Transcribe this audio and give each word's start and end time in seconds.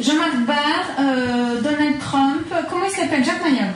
Jean-Marc 0.00 0.46
Barr, 0.46 0.84
euh, 1.00 1.60
Donald 1.62 1.98
Trump, 2.00 2.46
comment 2.70 2.84
il 2.86 2.94
s'appelle? 2.94 3.24
Jacques 3.24 3.42
Mayol. 3.42 3.72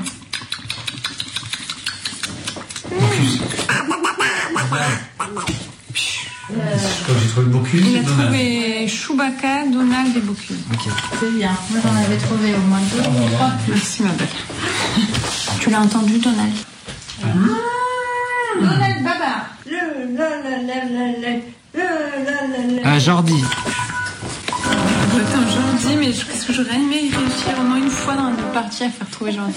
Quand 7.07 7.13
j'ai 7.21 7.29
trouvé 7.29 7.47
Bocuse, 7.47 7.87
Il 7.87 7.97
a 7.99 8.03
Donald. 8.03 8.23
trouvé 8.27 8.89
Chewbacca, 8.89 9.67
Donald 9.73 10.17
et 10.17 10.21
Bocuse. 10.21 10.57
Ok. 10.73 10.93
C'est 11.21 11.31
bien. 11.33 11.53
Moi, 11.71 11.81
j'en 11.83 11.97
avais 11.97 12.17
trouvé 12.17 12.55
au 12.55 12.61
moins 12.69 12.81
deux 12.93 12.99
ou 13.01 13.29
trois. 13.35 13.51
Merci, 13.69 14.03
ma 14.03 14.11
belle. 14.11 14.29
Tu 15.61 15.71
l'as 15.71 15.81
entendu, 15.81 16.19
Donald? 16.19 16.53
Babar. 17.23 17.70
Ah, 22.85 22.99
Jordi. 22.99 23.45
Attends, 25.13 25.47
Jordi, 25.55 25.97
mais 25.99 26.13
que 26.45 26.53
j'aurais 26.53 26.77
aimé 26.77 27.11
réussir 27.13 27.59
au 27.61 27.63
moins 27.63 27.79
une 27.79 27.91
fois 27.91 28.15
dans 28.15 28.31
notre 28.31 28.51
partie 28.53 28.85
à 28.85 28.91
faire 28.91 29.09
trouver 29.11 29.33
Jordi. 29.33 29.55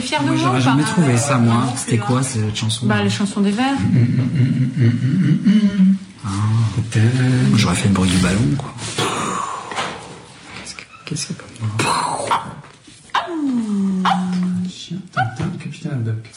T'es 0.00 0.06
fière 0.06 0.22
de 0.22 0.28
Moi, 0.28 0.36
j'aurais 0.36 0.52
pas 0.52 0.60
jamais 0.60 0.82
trouvé 0.82 1.16
ça, 1.18 1.36
moi. 1.36 1.64
C'était 1.76 1.98
quoi 1.98 2.22
cette 2.22 2.56
chanson 2.56 2.86
Bah, 2.86 3.02
les 3.02 3.10
chansons 3.10 3.42
des 3.42 3.50
vers. 3.50 3.74
J'aurais 7.54 7.74
fait 7.74 7.88
le 7.88 7.94
bruit 7.94 8.08
du 8.08 8.16
ballon, 8.16 8.38
quoi. 8.56 8.72
Qu'est-ce 10.56 10.74
que 10.74 10.82
qu'est-ce 11.04 11.26
que 11.26 11.34
Chien, 14.70 14.96
Tintin, 15.12 15.50
Capitaine 15.62 15.92
Haddock. 15.92 16.30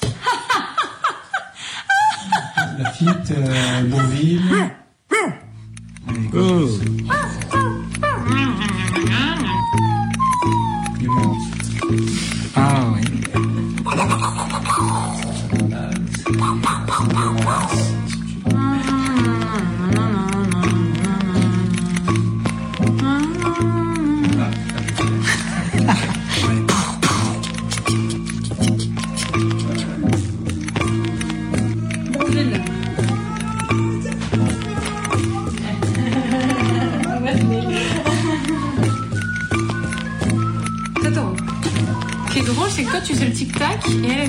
La 2.79 2.91
Fitte, 2.91 3.31
euh, 3.31 3.83
Bourville. 3.83 4.62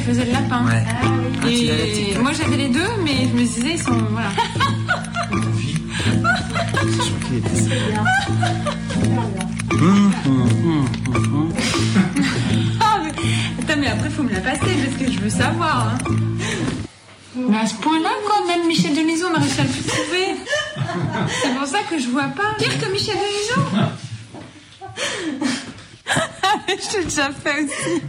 Faisait 0.05 0.25
le 0.27 0.33
lapin. 0.33 0.65
Ouais. 0.67 0.85
Ah, 1.43 1.49
Et 1.49 2.17
moi, 2.21 2.33
j'avais 2.33 2.57
les 2.57 2.69
deux, 2.69 2.89
mais 3.05 3.29
je 3.29 3.35
me 3.35 3.41
disais, 3.43 3.73
ils 3.75 3.79
sont. 3.83 3.93
Voilà. 4.11 4.31
Ah, 12.81 13.01
mais... 13.03 13.11
Attends, 13.63 13.81
mais 13.81 13.89
après, 13.89 14.11
faut 14.11 14.23
me 14.23 14.33
la 14.33 14.41
passer 14.41 14.61
parce 14.85 14.97
que 14.99 15.11
je 15.13 15.19
veux 15.19 15.31
savoir. 15.31 15.89
hein. 15.89 15.99
Mais 17.37 17.59
à 17.59 17.67
ce 17.67 17.75
point-là, 17.75 18.11
quand 18.29 18.47
même, 18.47 18.67
Michel 18.69 18.95
Denisot 18.95 19.31
m'a 19.31 19.39
réussi 19.39 19.61
à 19.61 19.65
le 19.65 19.71
trouver. 19.71 20.37
C'est 21.43 21.55
pour 21.57 21.67
ça 21.67 21.79
que 21.91 21.99
je 21.99 22.09
vois 22.09 22.29
pas. 22.29 22.55
Pire 22.59 22.79
que 22.81 22.91
Michel 22.93 23.17
Denisot 23.17 23.63
Je 26.69 26.99
l'ai 26.99 27.05
déjà 27.05 27.31
fait 27.33 27.65
aussi. 27.65 28.03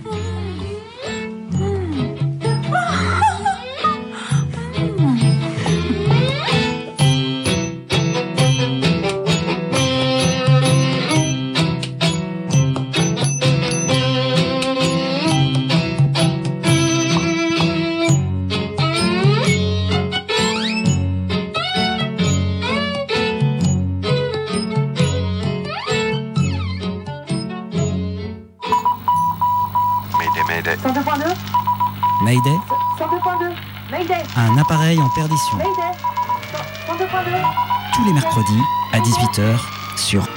Mercredis 38.36 38.62
à 38.92 39.00
18h 39.00 39.60
sur 39.96 40.28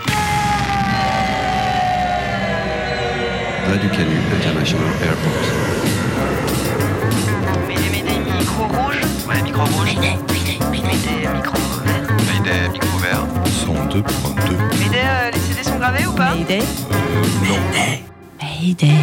Radio 3.66 3.88
Canu 3.90 4.16
International 4.36 4.86
Airport. 5.02 5.32
Mayday, 7.66 7.90
mayday, 7.90 8.18
micro 8.38 8.64
rouge. 8.64 9.00
Ouais, 9.26 9.42
micro 9.42 9.64
rouge. 9.64 9.96
Mayday, 9.96 10.16
mayday, 10.30 10.58
mayday, 10.70 11.28
micro 11.34 11.56
vert. 11.84 12.06
Mayday, 12.28 12.68
micro 12.72 12.98
vert. 12.98 13.26
102.2. 13.46 14.52
Mayday, 14.78 14.98
euh, 15.04 15.30
les 15.32 15.40
CD 15.40 15.62
sont 15.64 15.78
gravés 15.78 16.06
ou 16.06 16.12
pas 16.12 16.34
Mayday. 16.34 16.62
Mayday. 18.40 18.94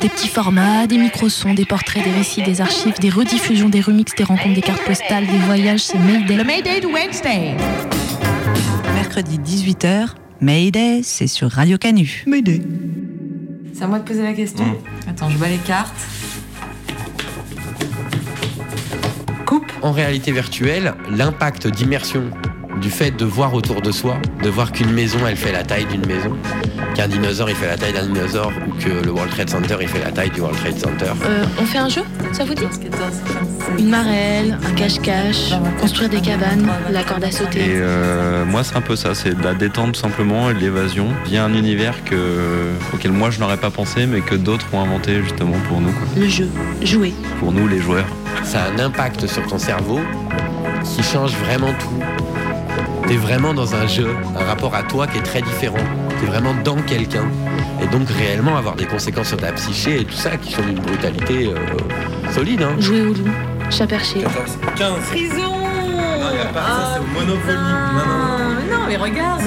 Des 0.00 0.08
petits 0.10 0.28
formats, 0.28 0.86
des 0.86 0.98
micro-sons, 0.98 1.54
des 1.54 1.64
portraits, 1.64 2.04
des 2.04 2.12
récits, 2.12 2.42
des 2.42 2.60
archives, 2.60 2.98
des 3.00 3.08
rediffusions, 3.08 3.70
des 3.70 3.80
remixes, 3.80 4.14
des 4.14 4.24
rencontres, 4.24 4.54
des 4.54 4.60
cartes 4.60 4.84
postales, 4.84 5.26
des 5.26 5.38
voyages, 5.38 5.80
c'est 5.80 5.98
Mayday. 5.98 6.36
Le 6.36 6.44
Mayday 6.44 6.80
de 6.80 6.86
Wednesday. 6.88 7.56
Mercredi 9.16 9.38
18h, 9.38 10.08
Mayday, 10.40 11.04
c'est 11.04 11.28
sur 11.28 11.48
Radio 11.48 11.78
Canu. 11.78 12.24
Mayday. 12.26 12.60
C'est 13.72 13.84
à 13.84 13.86
moi 13.86 14.00
de 14.00 14.04
poser 14.04 14.24
la 14.24 14.32
question. 14.32 14.64
Attends, 15.08 15.30
je 15.30 15.38
bats 15.38 15.46
les 15.46 15.58
cartes. 15.58 15.94
coupe 19.46 19.70
en 19.82 19.92
réalité 19.92 20.32
virtuelle 20.32 20.94
l'impact 21.10 21.68
d'immersion 21.68 22.24
du 22.84 22.90
fait 22.90 23.12
de 23.12 23.24
voir 23.24 23.54
autour 23.54 23.80
de 23.80 23.90
soi, 23.90 24.16
de 24.42 24.50
voir 24.50 24.70
qu'une 24.70 24.92
maison 24.92 25.16
elle 25.26 25.36
fait 25.36 25.52
la 25.52 25.62
taille 25.62 25.86
d'une 25.86 26.04
maison, 26.06 26.36
qu'un 26.94 27.08
dinosaure 27.08 27.48
il 27.48 27.56
fait 27.56 27.66
la 27.66 27.78
taille 27.78 27.94
d'un 27.94 28.04
dinosaure 28.06 28.52
ou 28.68 28.72
que 28.72 28.90
le 29.06 29.10
World 29.10 29.30
Trade 29.32 29.48
Center 29.48 29.76
il 29.80 29.88
fait 29.88 30.04
la 30.04 30.10
taille 30.12 30.28
du 30.28 30.42
World 30.42 30.58
Trade 30.60 30.78
Center. 30.78 31.06
Euh, 31.24 31.44
on 31.58 31.64
fait 31.64 31.78
un 31.78 31.88
jeu, 31.88 32.02
ça 32.32 32.44
vous 32.44 32.52
dit? 32.52 32.64
Une 33.78 33.88
marelle, 33.88 34.58
un 34.68 34.72
cache-cache, 34.72 35.52
construire 35.80 36.10
des 36.10 36.20
cabanes, 36.20 36.68
la 36.90 37.02
corde 37.04 37.24
à 37.24 37.28
Et 37.28 37.32
sauter. 37.32 37.60
euh, 37.68 38.44
moi, 38.44 38.62
c'est 38.62 38.76
un 38.76 38.82
peu 38.82 38.96
ça, 38.96 39.14
c'est 39.14 39.34
de 39.34 39.42
la 39.42 39.54
détente 39.54 39.96
simplement 39.96 40.50
et 40.50 40.54
de 40.54 40.58
l'évasion 40.58 41.08
via 41.24 41.42
un 41.46 41.54
univers 41.54 42.04
que, 42.04 42.72
auquel 42.92 43.12
moi 43.12 43.30
je 43.30 43.40
n'aurais 43.40 43.56
pas 43.56 43.70
pensé, 43.70 44.04
mais 44.06 44.20
que 44.20 44.34
d'autres 44.34 44.66
ont 44.74 44.82
inventé 44.82 45.22
justement 45.22 45.56
pour 45.68 45.80
nous, 45.80 45.90
quoi. 45.92 46.06
Le 46.18 46.28
jeu, 46.28 46.50
jouer. 46.82 47.14
pour 47.40 47.50
nous 47.50 47.66
les 47.66 47.80
joueurs. 47.80 48.06
Ça 48.44 48.64
a 48.64 48.70
un 48.70 48.78
impact 48.78 49.26
sur 49.26 49.46
ton 49.46 49.58
cerveau 49.58 50.00
qui 50.84 51.02
change 51.02 51.32
vraiment 51.46 51.72
tout. 51.80 52.33
T'es 53.06 53.16
vraiment 53.16 53.52
dans 53.52 53.74
un 53.74 53.86
jeu, 53.86 54.08
un 54.38 54.44
rapport 54.44 54.74
à 54.74 54.82
toi 54.82 55.06
qui 55.06 55.18
est 55.18 55.22
très 55.22 55.42
différent. 55.42 55.76
T'es 56.20 56.26
vraiment 56.26 56.54
dans 56.64 56.76
quelqu'un. 56.76 57.24
Et 57.82 57.86
donc 57.86 58.08
réellement 58.08 58.56
avoir 58.56 58.76
des 58.76 58.86
conséquences 58.86 59.28
sur 59.28 59.36
ta 59.36 59.52
psyché 59.52 60.00
et 60.00 60.04
tout 60.04 60.14
ça 60.14 60.36
qui 60.36 60.52
sont 60.52 60.62
d'une 60.62 60.78
brutalité 60.80 61.48
euh, 61.52 62.32
solide. 62.32 62.62
Hein. 62.62 62.76
Jouer 62.78 63.02
au 63.02 63.12
loup, 63.12 63.28
chat 63.70 63.86
perché. 63.86 64.24
15. 64.76 64.92
Prison 65.10 65.36
Non, 65.36 66.28
il 66.30 66.36
n'y 66.36 66.40
a 66.40 66.44
pas 66.46 66.60
ça, 66.60 66.94
c'est 66.94 67.00
au 67.00 67.20
Monopoly. 67.20 67.54
Non, 67.54 68.06
non, 68.06 68.38
non. 68.38 68.54
mais 68.56 68.72
non, 68.74 68.80
mais 68.88 68.96
regarde 68.96 69.42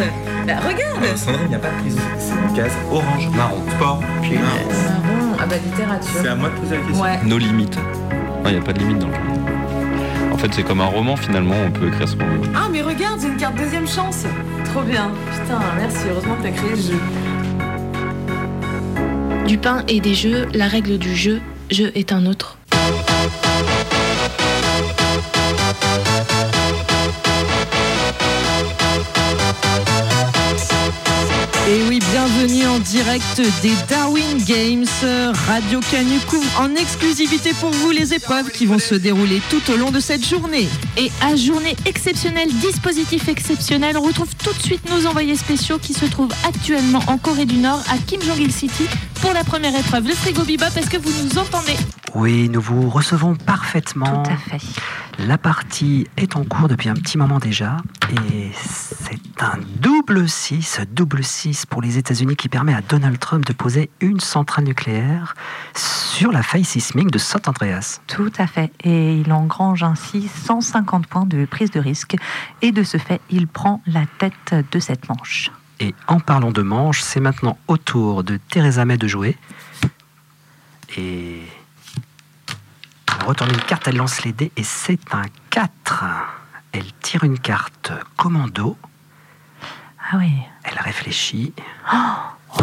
Bah, 0.45 0.53
regarde 0.67 1.17
Sandrine, 1.17 1.41
il 1.45 1.49
n'y 1.49 1.55
a 1.55 1.59
pas 1.59 1.69
de 1.69 1.81
prison. 1.81 2.01
C'est 2.19 2.33
une 2.33 2.55
case 2.55 2.77
orange, 2.91 3.27
marron, 3.35 3.61
sport. 3.75 4.01
Marron, 4.21 5.35
ah 5.39 5.45
bah 5.47 5.55
littérature. 5.63 6.09
C'est 6.21 6.27
à 6.27 6.35
moi 6.35 6.49
de 6.49 6.55
poser 6.59 6.75
la 6.77 6.81
question. 6.81 7.03
Ouais. 7.03 7.19
Nos 7.23 7.37
limites. 7.37 7.77
Il 8.45 8.51
n'y 8.51 8.57
a 8.57 8.61
pas 8.61 8.73
de 8.73 8.79
limite 8.79 8.99
dans 8.99 9.07
le 9.07 9.13
jeu. 9.13 9.56
En 10.37 10.39
fait, 10.39 10.53
c'est 10.53 10.61
comme 10.61 10.81
un 10.81 10.85
roman 10.85 11.15
finalement, 11.15 11.55
on 11.65 11.71
peut 11.71 11.87
écrire 11.87 12.07
ce 12.07 12.15
qu'on 12.15 12.27
veut. 12.27 12.41
Ah, 12.53 12.67
mais 12.71 12.83
regarde, 12.83 13.19
j'ai 13.19 13.27
une 13.27 13.37
carte 13.37 13.55
deuxième 13.55 13.87
chance. 13.87 14.23
Trop 14.65 14.83
bien. 14.83 15.11
Putain, 15.31 15.59
merci. 15.77 16.05
Heureusement 16.11 16.35
que 16.35 16.43
t'as 16.43 16.51
créé 16.51 16.69
le 16.69 16.75
jeu. 16.75 16.99
Du 19.47 19.57
pain 19.57 19.83
et 19.87 19.99
des 19.99 20.13
jeux, 20.13 20.47
la 20.53 20.67
règle 20.67 20.99
du 20.99 21.15
jeu, 21.15 21.41
jeu 21.71 21.91
est 21.95 22.11
un 22.11 22.27
autre. 22.27 22.59
Direct 33.17 33.61
des 33.61 33.73
Darwin 33.89 34.37
Games. 34.45 34.85
Radio 35.47 35.79
Canu 35.91 36.19
couvre 36.27 36.61
en 36.61 36.75
exclusivité 36.75 37.51
pour 37.59 37.71
vous 37.71 37.91
les 37.91 38.13
épreuves 38.13 38.51
qui 38.51 38.65
vont 38.65 38.79
se 38.79 38.95
dérouler 38.95 39.41
tout 39.49 39.61
au 39.71 39.77
long 39.77 39.91
de 39.91 39.99
cette 39.99 40.25
journée. 40.25 40.67
Et 40.97 41.11
à 41.21 41.35
journée 41.35 41.75
exceptionnelle, 41.85 42.49
dispositif 42.59 43.27
exceptionnel, 43.27 43.97
on 43.97 44.01
retrouve 44.01 44.29
tout 44.35 44.53
de 44.53 44.61
suite 44.61 44.89
nos 44.89 45.07
envoyés 45.07 45.35
spéciaux 45.35 45.79
qui 45.79 45.93
se 45.93 46.05
trouvent 46.05 46.33
actuellement 46.47 47.01
en 47.07 47.17
Corée 47.17 47.45
du 47.45 47.57
Nord, 47.57 47.81
à 47.89 47.97
Kim 47.97 48.21
Jong-il 48.21 48.51
City, 48.51 48.85
pour 49.21 49.33
la 49.33 49.43
première 49.43 49.75
épreuve. 49.75 50.07
Le 50.07 50.13
frigo 50.13 50.43
Bebop, 50.43 50.65
est-ce 50.75 50.89
que 50.89 50.97
vous 50.97 51.11
nous 51.23 51.37
entendez 51.39 51.75
Oui, 52.13 52.49
nous 52.49 52.61
vous 52.61 52.89
recevons 52.89 53.35
parfaitement. 53.35 54.23
Tout 54.23 54.31
à 54.31 54.57
fait. 54.57 54.65
La 55.19 55.39
partie 55.39 56.07
est 56.15 56.35
en 56.35 56.43
cours 56.43 56.67
depuis 56.67 56.89
un 56.89 56.93
petit 56.93 57.17
moment 57.17 57.39
déjà 57.39 57.77
et 58.11 58.51
c'est 58.55 59.43
un 59.43 59.57
double 59.79 60.29
6, 60.29 60.81
double 60.91 61.23
6 61.23 61.65
pour 61.65 61.81
les 61.81 61.97
États-Unis 61.97 62.35
qui 62.35 62.49
permet 62.49 62.73
à 62.73 62.81
Donald 62.81 63.06
Trump 63.15 63.45
de 63.45 63.53
poser 63.53 63.89
une 64.01 64.19
centrale 64.19 64.65
nucléaire 64.65 65.35
sur 65.75 66.31
la 66.31 66.43
faille 66.43 66.65
sismique 66.65 67.11
de 67.11 67.17
Saint 67.17 67.41
Andreas. 67.47 68.01
Tout 68.07 68.31
à 68.37 68.47
fait. 68.47 68.71
Et 68.83 69.13
il 69.13 69.31
engrange 69.31 69.83
ainsi 69.83 70.27
150 70.27 71.07
points 71.07 71.25
de 71.25 71.45
prise 71.45 71.71
de 71.71 71.79
risque 71.79 72.15
et 72.61 72.71
de 72.71 72.83
ce 72.83 72.97
fait, 72.97 73.21
il 73.29 73.47
prend 73.47 73.81
la 73.85 74.05
tête 74.17 74.55
de 74.71 74.79
cette 74.79 75.07
manche. 75.07 75.51
Et 75.79 75.93
en 76.07 76.19
parlant 76.19 76.51
de 76.51 76.61
manche, 76.61 77.01
c'est 77.01 77.19
maintenant 77.19 77.57
au 77.67 77.77
tour 77.77 78.23
de 78.23 78.37
Theresa 78.49 78.83
May 78.83 78.97
de 78.97 79.07
jouer. 79.07 79.37
Et 80.97 81.41
elle 83.07 83.25
retourne 83.27 83.51
une 83.51 83.61
carte, 83.61 83.87
elle 83.87 83.97
lance 83.97 84.23
les 84.23 84.31
dés 84.33 84.51
et 84.57 84.63
c'est 84.63 85.13
un 85.13 85.23
4. 85.51 86.05
Elle 86.71 86.91
tire 87.01 87.23
une 87.23 87.39
carte 87.39 87.91
commando. 88.15 88.77
Ah 90.11 90.17
oui. 90.17 90.31
Elle 90.63 90.79
réfléchit. 90.79 91.53
Oh 91.93 91.97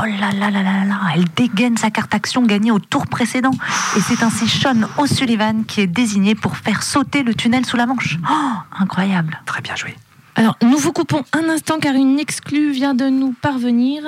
là 0.02 0.32
là 0.32 0.50
là 0.50 0.62
là 0.62 0.84
là, 0.84 1.00
elle 1.14 1.24
dégaine 1.36 1.76
sa 1.76 1.90
carte 1.90 2.14
action 2.14 2.42
gagnée 2.42 2.70
au 2.70 2.78
tour 2.78 3.06
précédent. 3.06 3.52
Et 3.96 4.00
c'est 4.00 4.22
ainsi 4.22 4.48
Sean 4.48 4.82
O'Sullivan 4.98 5.64
qui 5.64 5.80
est 5.80 5.86
désigné 5.86 6.34
pour 6.34 6.56
faire 6.56 6.82
sauter 6.82 7.22
le 7.22 7.34
tunnel 7.34 7.64
sous 7.64 7.76
la 7.76 7.86
Manche. 7.86 8.18
Oh, 8.30 8.34
incroyable. 8.78 9.40
Très 9.46 9.60
bien 9.62 9.76
joué. 9.76 9.94
Alors, 10.36 10.56
nous 10.62 10.76
vous 10.78 10.92
coupons 10.92 11.22
un 11.32 11.48
instant 11.48 11.78
car 11.78 11.94
une 11.94 12.18
exclue 12.18 12.72
vient 12.72 12.94
de 12.94 13.08
nous 13.08 13.32
parvenir. 13.32 14.02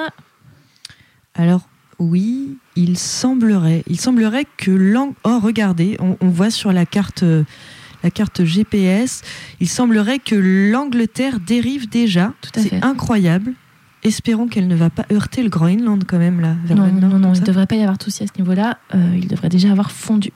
Alors, 1.34 1.68
oui, 1.98 2.58
il 2.74 2.98
semblerait, 2.98 3.84
il 3.86 4.00
semblerait 4.00 4.46
que 4.56 4.70
l'ang... 4.70 5.14
Oh, 5.24 5.38
regardez, 5.38 5.96
on, 6.00 6.16
on 6.20 6.28
voit 6.28 6.50
sur 6.50 6.72
la 6.72 6.84
carte, 6.84 7.24
la 8.02 8.10
carte 8.10 8.44
GPS, 8.44 9.22
il 9.60 9.68
semblerait 9.68 10.18
que 10.18 10.34
l'Angleterre 10.34 11.38
dérive 11.40 11.88
déjà. 11.88 12.24
à 12.26 12.32
C'est 12.54 12.68
fait. 12.70 12.84
incroyable. 12.84 13.54
Espérons 14.06 14.46
qu'elle 14.46 14.68
ne 14.68 14.76
va 14.76 14.88
pas 14.88 15.04
heurter 15.12 15.42
le 15.42 15.48
Groenland 15.48 16.04
quand 16.06 16.18
même 16.18 16.40
là. 16.40 16.54
vers 16.64 16.76
Non, 16.76 16.86
le 16.86 16.92
nord, 16.92 17.10
non, 17.10 17.18
non, 17.18 17.34
il 17.34 17.40
ne 17.40 17.46
devrait 17.46 17.66
pas 17.66 17.74
y 17.74 17.82
avoir 17.82 17.98
de 17.98 18.02
souci 18.04 18.22
à 18.22 18.26
ce 18.26 18.32
niveau-là. 18.38 18.78
Euh, 18.94 19.16
il 19.16 19.26
devrait 19.26 19.48
déjà 19.48 19.70
avoir 19.70 19.90
fondu. 19.90 20.32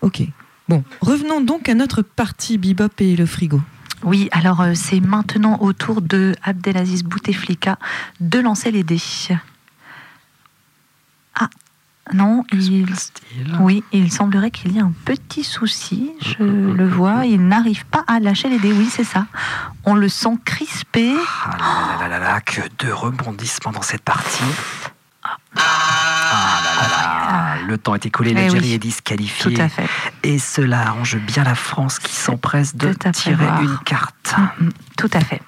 Ok. 0.00 0.22
Bon, 0.68 0.84
revenons 1.00 1.40
donc 1.40 1.68
à 1.68 1.74
notre 1.74 2.02
partie 2.02 2.56
Bebop 2.56 3.00
et 3.00 3.16
le 3.16 3.26
frigo. 3.26 3.60
Oui, 4.04 4.28
alors 4.30 4.60
euh, 4.60 4.72
c'est 4.74 5.00
maintenant 5.00 5.58
au 5.60 5.72
tour 5.72 6.02
de 6.02 6.34
Abdelaziz 6.44 7.02
Bouteflika 7.02 7.78
de 8.20 8.38
lancer 8.38 8.70
les 8.70 8.84
dés. 8.84 9.00
Ah, 11.34 11.48
non, 12.12 12.44
il... 12.52 12.86
Oui, 13.60 13.82
il 13.92 14.12
semblerait 14.12 14.50
qu'il 14.50 14.72
y 14.72 14.78
ait 14.78 14.82
un 14.82 14.92
petit 15.04 15.44
souci, 15.44 16.10
je 16.20 16.42
le 16.42 16.88
vois, 16.88 17.24
il 17.26 17.46
n'arrive 17.46 17.84
pas 17.86 18.04
à 18.06 18.20
lâcher 18.20 18.48
les 18.48 18.58
dés, 18.58 18.72
oui, 18.72 18.88
c'est 18.90 19.04
ça. 19.04 19.26
On 19.84 19.94
le 19.94 20.08
sent 20.08 20.36
crispé. 20.44 21.14
Ah 21.44 21.96
là 22.00 22.08
là 22.08 22.18
là 22.18 22.32
là, 22.32 22.40
que 22.40 22.60
de 22.84 22.90
rebondissements 22.92 23.72
dans 23.72 23.82
cette 23.82 24.02
partie. 24.02 24.42
Ah 25.56 26.60
là 26.64 26.82
là 26.82 26.88
là, 26.88 27.62
le 27.66 27.78
temps 27.78 27.94
est 27.94 28.06
écoulé, 28.06 28.30
Eh 28.30 28.34
l'Algérie 28.34 28.68
oui. 28.68 28.72
est 28.74 28.78
disqualifiée. 28.78 29.54
Tout 29.54 29.60
à 29.60 29.68
fait. 29.68 29.88
Et 30.22 30.38
cela 30.38 30.80
arrange 30.88 31.16
bien 31.18 31.44
la 31.44 31.54
France 31.54 31.98
qui 31.98 32.14
s'empresse 32.14 32.76
de 32.76 32.92
tirer 33.12 33.34
voir. 33.34 33.62
une 33.62 33.78
carte. 33.84 34.34
Mm, 34.60 34.68
Tout 34.96 35.10
à 35.12 35.20
fait. 35.20 35.42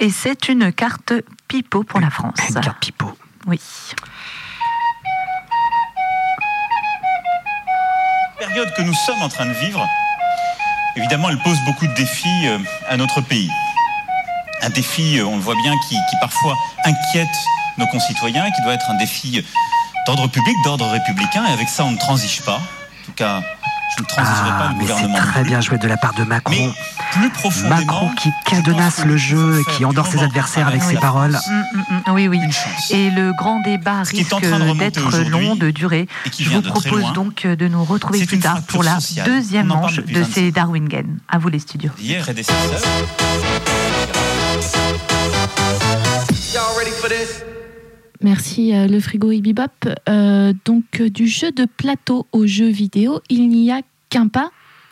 Et 0.00 0.10
c'est 0.10 0.48
une 0.48 0.72
carte 0.72 1.12
pipeau 1.48 1.84
pour 1.84 2.00
la 2.00 2.10
France. 2.10 2.34
Une 2.48 2.60
carte 2.60 2.78
pipeau. 2.80 3.16
Oui. 3.46 3.60
Période 8.48 8.74
que 8.74 8.82
nous 8.82 8.94
sommes 9.06 9.22
en 9.22 9.28
train 9.28 9.46
de 9.46 9.52
vivre, 9.52 9.86
évidemment, 10.96 11.30
elle 11.30 11.38
pose 11.38 11.58
beaucoup 11.64 11.86
de 11.86 11.94
défis 11.94 12.48
euh, 12.48 12.58
à 12.88 12.96
notre 12.96 13.20
pays. 13.20 13.48
Un 14.62 14.70
défi, 14.70 15.18
euh, 15.18 15.26
on 15.26 15.36
le 15.36 15.42
voit 15.42 15.54
bien, 15.62 15.72
qui, 15.88 15.94
qui 15.94 16.16
parfois 16.20 16.56
inquiète 16.84 17.36
nos 17.78 17.86
concitoyens, 17.86 18.50
qui 18.50 18.62
doit 18.62 18.74
être 18.74 18.90
un 18.90 18.96
défi 18.96 19.44
d'ordre 20.06 20.26
public, 20.26 20.56
d'ordre 20.64 20.90
républicain, 20.90 21.44
et 21.46 21.52
avec 21.52 21.68
ça, 21.68 21.84
on 21.84 21.92
ne 21.92 21.98
transige 21.98 22.42
pas. 22.42 22.56
En 22.56 23.04
tout 23.06 23.12
cas, 23.12 23.42
je 23.96 24.02
ne 24.02 24.06
transigerai 24.06 24.48
pas 24.50 24.68
Ah, 24.70 24.72
le 24.72 24.78
mais 24.78 24.86
c'est 24.86 25.12
très 25.20 25.44
bien 25.44 25.60
joué 25.60 25.78
de 25.78 25.86
la 25.88 25.96
part 25.96 26.14
de 26.14 26.24
Macron. 26.24 26.72
Plus 27.12 27.30
profondément, 27.30 27.76
Macron 27.76 28.10
qui 28.16 28.30
cadenasse 28.46 29.04
le 29.04 29.16
jeu 29.16 29.60
et 29.60 29.72
qui 29.72 29.84
endort 29.84 30.06
ses 30.06 30.22
adversaires 30.22 30.68
avec 30.68 30.82
ses 30.82 30.96
paroles. 30.96 31.32
Mm, 31.32 31.78
mm, 31.78 32.10
mm, 32.10 32.14
oui, 32.14 32.28
oui. 32.28 32.38
Et 32.90 33.10
le 33.10 33.32
grand 33.36 33.60
débat 33.60 34.02
risque 34.02 34.14
d'être 34.76 35.18
long, 35.28 35.56
de 35.56 35.70
qui 36.30 36.44
Je 36.44 36.50
vous 36.50 36.62
propose 36.62 37.00
loin, 37.00 37.12
donc 37.12 37.46
de 37.46 37.68
nous 37.68 37.84
retrouver 37.84 38.24
plus 38.24 38.38
tard 38.38 38.62
pour 38.62 38.82
la 38.82 39.00
sociale. 39.00 39.26
deuxième 39.26 39.66
manche 39.66 39.96
de 39.96 40.20
25 40.20 40.32
ces 40.32 40.52
Darwin 40.52 40.88
Games. 40.88 41.18
À 41.28 41.38
vous 41.38 41.48
les 41.48 41.58
studios. 41.58 41.90
Hier 41.98 42.28
et 42.28 42.34
des 42.34 42.42
sœurs. 42.42 42.54
Merci 48.22 48.74
euh, 48.74 48.86
le 48.86 49.00
frigo 49.00 49.30
et. 49.30 49.88
Euh, 50.08 50.52
donc 50.64 50.84
euh, 51.00 51.08
du 51.10 51.26
jeu 51.26 51.50
de 51.52 51.66
plateau 51.76 52.26
au 52.32 52.46
jeu 52.46 52.68
vidéo, 52.68 53.20
il 53.28 53.48
n'y 53.48 53.70
a 53.72 53.80
qu'un 54.10 54.28
pas, 54.28 54.50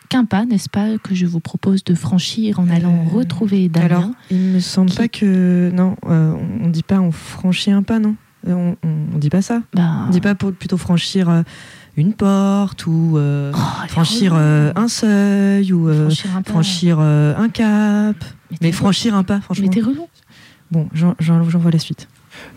qu'un 0.09 0.25
pas, 0.25 0.45
n'est-ce 0.45 0.69
pas, 0.69 0.97
que 0.97 1.15
je 1.15 1.25
vous 1.25 1.39
propose 1.39 1.83
de 1.83 1.93
franchir 1.95 2.59
en 2.59 2.69
allant 2.69 3.05
retrouver 3.05 3.69
Damien. 3.69 3.85
Alors, 3.85 4.09
il 4.29 4.37
me 4.39 4.59
semble 4.59 4.91
pas 4.91 5.07
que 5.07 5.71
non, 5.73 5.95
euh, 6.07 6.33
on 6.33 6.65
on 6.65 6.69
dit 6.69 6.83
pas 6.83 6.99
on 6.99 7.11
franchit 7.11 7.71
un 7.71 7.83
pas, 7.83 7.99
non 7.99 8.15
on, 8.47 8.75
on 8.83 9.17
dit 9.17 9.29
pas 9.29 9.41
ça. 9.43 9.61
Bah, 9.73 10.05
On 10.07 10.09
dit 10.11 10.19
pas 10.21 10.33
pour 10.35 10.51
plutôt 10.51 10.77
franchir 10.77 11.43
une 11.95 12.13
porte 12.13 12.87
ou 12.87 13.13
euh, 13.17 13.51
Oh, 13.55 13.87
franchir 13.87 14.33
un 14.33 14.87
seuil 14.87 15.71
ou 15.73 15.87
Franchir 15.93 16.35
un 16.35 16.41
pas. 16.41 16.51
franchir 16.51 16.99
un 16.99 17.49
cap. 17.49 18.15
Mais, 18.61 18.71
franchir 18.71 19.15
un 19.15 19.23
pas, 19.23 19.39
franchement. 19.41 19.67
Mais 19.69 19.73
t'es 19.73 19.81
relou. 19.81 20.07
Bon, 20.71 20.87
j'en- 20.93 21.15
j'en 21.19 21.47
j'en 21.49 21.59
vois 21.59 21.71
la 21.71 21.79
suite. 21.79 22.07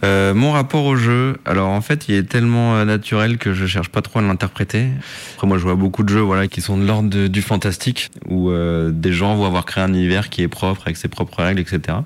Euh, 0.04 0.34
mon 0.34 0.52
rapport 0.52 0.84
au 0.84 0.96
jeu, 0.96 1.38
alors 1.46 1.68
en 1.68 1.80
fait, 1.80 2.08
il 2.08 2.14
est 2.14 2.28
tellement 2.28 2.76
euh, 2.76 2.84
naturel 2.84 3.38
que 3.38 3.54
je 3.54 3.66
cherche 3.66 3.88
pas 3.88 4.02
trop 4.02 4.18
à 4.18 4.22
l'interpréter. 4.22 4.88
Après, 5.34 5.46
moi, 5.46 5.56
je 5.56 5.62
vois 5.62 5.76
beaucoup 5.76 6.02
de 6.02 6.08
jeux, 6.08 6.20
voilà, 6.20 6.46
qui 6.46 6.60
sont 6.60 6.76
de 6.76 6.84
l'ordre 6.84 7.28
du 7.28 7.42
fantastique, 7.42 8.10
où 8.28 8.50
euh, 8.50 8.90
des 8.90 9.12
gens 9.12 9.34
vont 9.34 9.46
avoir 9.46 9.64
créé 9.64 9.82
un 9.82 9.88
univers 9.88 10.28
qui 10.28 10.42
est 10.42 10.48
propre 10.48 10.82
avec 10.84 10.96
ses 10.96 11.08
propres 11.08 11.42
règles, 11.42 11.60
etc. 11.60 11.98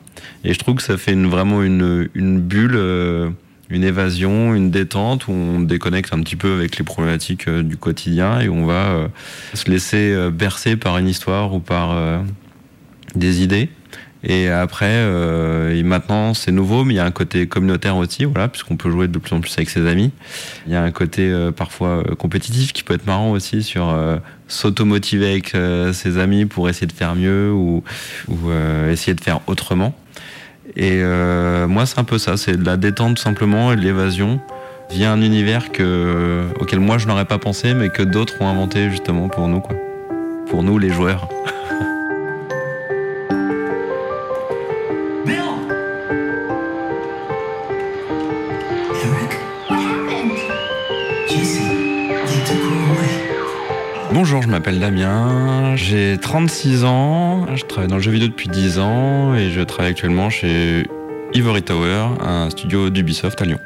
Et 0.44 0.54
je 0.54 0.58
trouve 0.58 0.76
que 0.76 0.82
ça 0.82 0.96
fait 0.96 1.12
une, 1.12 1.26
vraiment 1.26 1.62
une, 1.62 2.08
une 2.14 2.40
bulle, 2.40 2.76
euh, 2.76 3.30
une 3.68 3.84
évasion, 3.84 4.54
une 4.54 4.70
détente 4.70 5.26
où 5.26 5.32
on 5.32 5.60
déconnecte 5.60 6.12
un 6.12 6.20
petit 6.20 6.36
peu 6.36 6.54
avec 6.54 6.78
les 6.78 6.84
problématiques 6.84 7.48
euh, 7.48 7.62
du 7.62 7.76
quotidien 7.76 8.40
et 8.40 8.48
on 8.48 8.64
va 8.64 9.08
se 9.54 9.68
laisser 9.68 10.30
bercer 10.30 10.76
par 10.76 10.98
une 10.98 11.08
histoire 11.08 11.52
ou 11.52 11.60
par 11.60 12.22
des 13.14 13.42
idées. 13.42 13.68
Et 14.24 14.48
après, 14.48 14.86
euh, 14.90 15.80
maintenant 15.84 16.34
c'est 16.34 16.50
nouveau, 16.50 16.84
mais 16.84 16.94
il 16.94 16.96
y 16.96 17.00
a 17.00 17.04
un 17.04 17.12
côté 17.12 17.46
communautaire 17.46 17.96
aussi, 17.96 18.24
voilà, 18.24 18.48
puisqu'on 18.48 18.76
peut 18.76 18.90
jouer 18.90 19.06
de 19.06 19.18
plus 19.18 19.34
en 19.34 19.40
plus 19.40 19.52
avec 19.56 19.70
ses 19.70 19.86
amis. 19.86 20.10
Il 20.66 20.72
y 20.72 20.76
a 20.76 20.82
un 20.82 20.90
côté 20.90 21.30
euh, 21.30 21.52
parfois 21.52 21.88
euh, 21.88 22.14
compétitif 22.16 22.72
qui 22.72 22.82
peut 22.82 22.94
être 22.94 23.06
marrant 23.06 23.30
aussi 23.30 23.62
sur 23.62 23.90
euh, 23.90 24.18
s'automotiver 24.48 25.30
avec 25.30 25.54
euh, 25.54 25.92
ses 25.92 26.18
amis 26.18 26.46
pour 26.46 26.68
essayer 26.68 26.86
de 26.86 26.92
faire 26.92 27.14
mieux 27.14 27.52
ou, 27.52 27.84
ou 28.28 28.50
euh, 28.50 28.90
essayer 28.90 29.14
de 29.14 29.20
faire 29.20 29.40
autrement. 29.46 29.94
Et 30.76 31.02
moi, 31.66 31.86
c'est 31.86 31.98
un 31.98 32.04
peu 32.04 32.18
ça, 32.18 32.36
c'est 32.36 32.56
de 32.56 32.64
la 32.64 32.76
détente 32.76 33.18
simplement 33.18 33.72
et 33.72 33.76
de 33.76 33.80
l'évasion 33.80 34.38
via 34.90 35.10
un 35.10 35.22
univers 35.22 35.72
que, 35.72 36.44
auquel 36.60 36.78
moi 36.78 36.98
je 36.98 37.06
n'aurais 37.08 37.24
pas 37.24 37.38
pensé, 37.38 37.74
mais 37.74 37.88
que 37.88 38.02
d'autres 38.02 38.34
ont 38.40 38.48
inventé 38.48 38.90
justement 38.90 39.28
pour 39.28 39.48
nous, 39.48 39.60
quoi. 39.60 39.74
Pour 40.50 40.62
nous, 40.62 40.78
les 40.78 40.90
joueurs. 40.90 41.28
Bonjour, 54.20 54.42
je 54.42 54.48
m'appelle 54.48 54.80
Damien, 54.80 55.76
j'ai 55.76 56.18
36 56.20 56.82
ans, 56.82 57.54
je 57.54 57.64
travaille 57.64 57.88
dans 57.88 57.98
le 57.98 58.02
jeu 58.02 58.10
vidéo 58.10 58.26
depuis 58.26 58.48
10 58.48 58.80
ans 58.80 59.36
et 59.36 59.52
je 59.52 59.60
travaille 59.60 59.92
actuellement 59.92 60.28
chez 60.28 60.82
Ivory 61.34 61.62
Tower, 61.62 62.08
un 62.20 62.50
studio 62.50 62.90
d'Ubisoft 62.90 63.40
à 63.40 63.44
Lyon. 63.44 63.60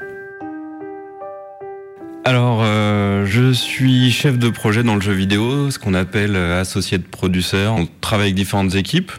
Alors, 2.25 2.61
euh, 2.63 3.25
je 3.25 3.51
suis 3.53 4.13
chef 4.13 4.39
de 4.39 4.51
projet 4.51 4.83
dans 4.83 4.95
le 4.95 5.01
jeu 5.01 5.13
vidéo, 5.13 5.71
ce 5.71 5.79
qu'on 5.79 5.95
appelle 5.95 6.37
euh, 6.37 6.61
associé 6.61 6.99
de 6.99 7.03
producteur. 7.03 7.75
On 7.75 7.89
travaille 8.03 8.27
avec 8.27 8.35
différentes 8.35 8.75
équipes. 8.75 9.11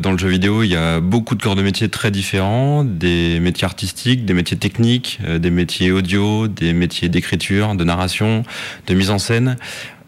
Dans 0.00 0.10
le 0.10 0.18
jeu 0.18 0.28
vidéo, 0.28 0.64
il 0.64 0.70
y 0.70 0.76
a 0.76 0.98
beaucoup 0.98 1.36
de 1.36 1.42
corps 1.42 1.54
de 1.54 1.62
métiers 1.62 1.88
très 1.88 2.10
différents, 2.10 2.82
des 2.82 3.38
métiers 3.38 3.64
artistiques, 3.64 4.24
des 4.24 4.34
métiers 4.34 4.58
techniques, 4.58 5.20
euh, 5.24 5.38
des 5.38 5.50
métiers 5.50 5.92
audio, 5.92 6.48
des 6.48 6.72
métiers 6.72 7.08
d'écriture, 7.08 7.76
de 7.76 7.84
narration, 7.84 8.42
de 8.88 8.94
mise 8.94 9.10
en 9.10 9.18
scène. 9.18 9.56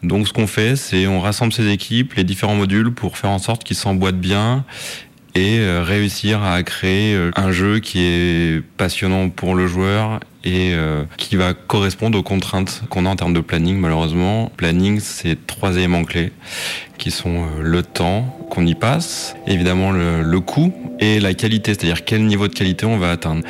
Donc 0.03 0.27
ce 0.27 0.33
qu'on 0.33 0.47
fait, 0.47 0.77
c'est 0.77 1.07
on 1.07 1.21
rassemble 1.21 1.53
ces 1.53 1.69
équipes, 1.71 2.15
les 2.15 2.25
différents 2.25 2.57
modules, 2.57 2.93
pour 2.93 3.17
faire 3.17 3.31
en 3.31 3.39
sorte 3.39 3.65
qu'ils 3.65 3.77
s'emboîtent 3.77 4.21
bien 4.21 4.65
et 5.35 5.61
euh, 5.61 5.83
réussir 5.83 6.43
à 6.43 6.63
créer 6.63 7.15
euh, 7.15 7.31
un 7.37 7.53
jeu 7.53 7.79
qui 7.79 8.01
est 8.01 8.63
passionnant 8.77 9.31
pour 9.31 9.55
le 9.55 9.67
joueur 9.67 10.21
et 10.45 10.73
euh, 10.75 11.05
qui 11.17 11.37
va 11.37 11.55
correspondre 11.55 12.19
aux 12.19 12.23
contraintes 12.23 12.83
qu'on 12.91 13.07
a 13.07 13.09
en 13.09 13.17
termes 13.17 13.33
de 13.33 13.41
planning 13.41 13.79
malheureusement. 13.79 14.51
Planning, 14.57 15.01
c'est 15.01 15.47
trois 15.47 15.77
éléments 15.77 16.05
clés 16.05 16.33
qui 16.99 17.11
sont 17.11 17.47
le 17.61 17.83
temps 17.83 18.47
qu'on 18.51 18.67
y 18.67 18.75
passe, 18.75 19.35
évidemment 19.47 19.91
le, 19.91 20.23
le 20.23 20.41
coût 20.41 20.73
et 21.01 21.19
la 21.21 21.35
qualité, 21.35 21.75
c'est-à-dire 21.75 22.05
quel 22.05 22.25
niveau 22.27 22.49
de 22.49 22.55
qualité 22.55 22.87
on 22.87 22.99
va 22.99 23.11
atteindre. 23.11 23.43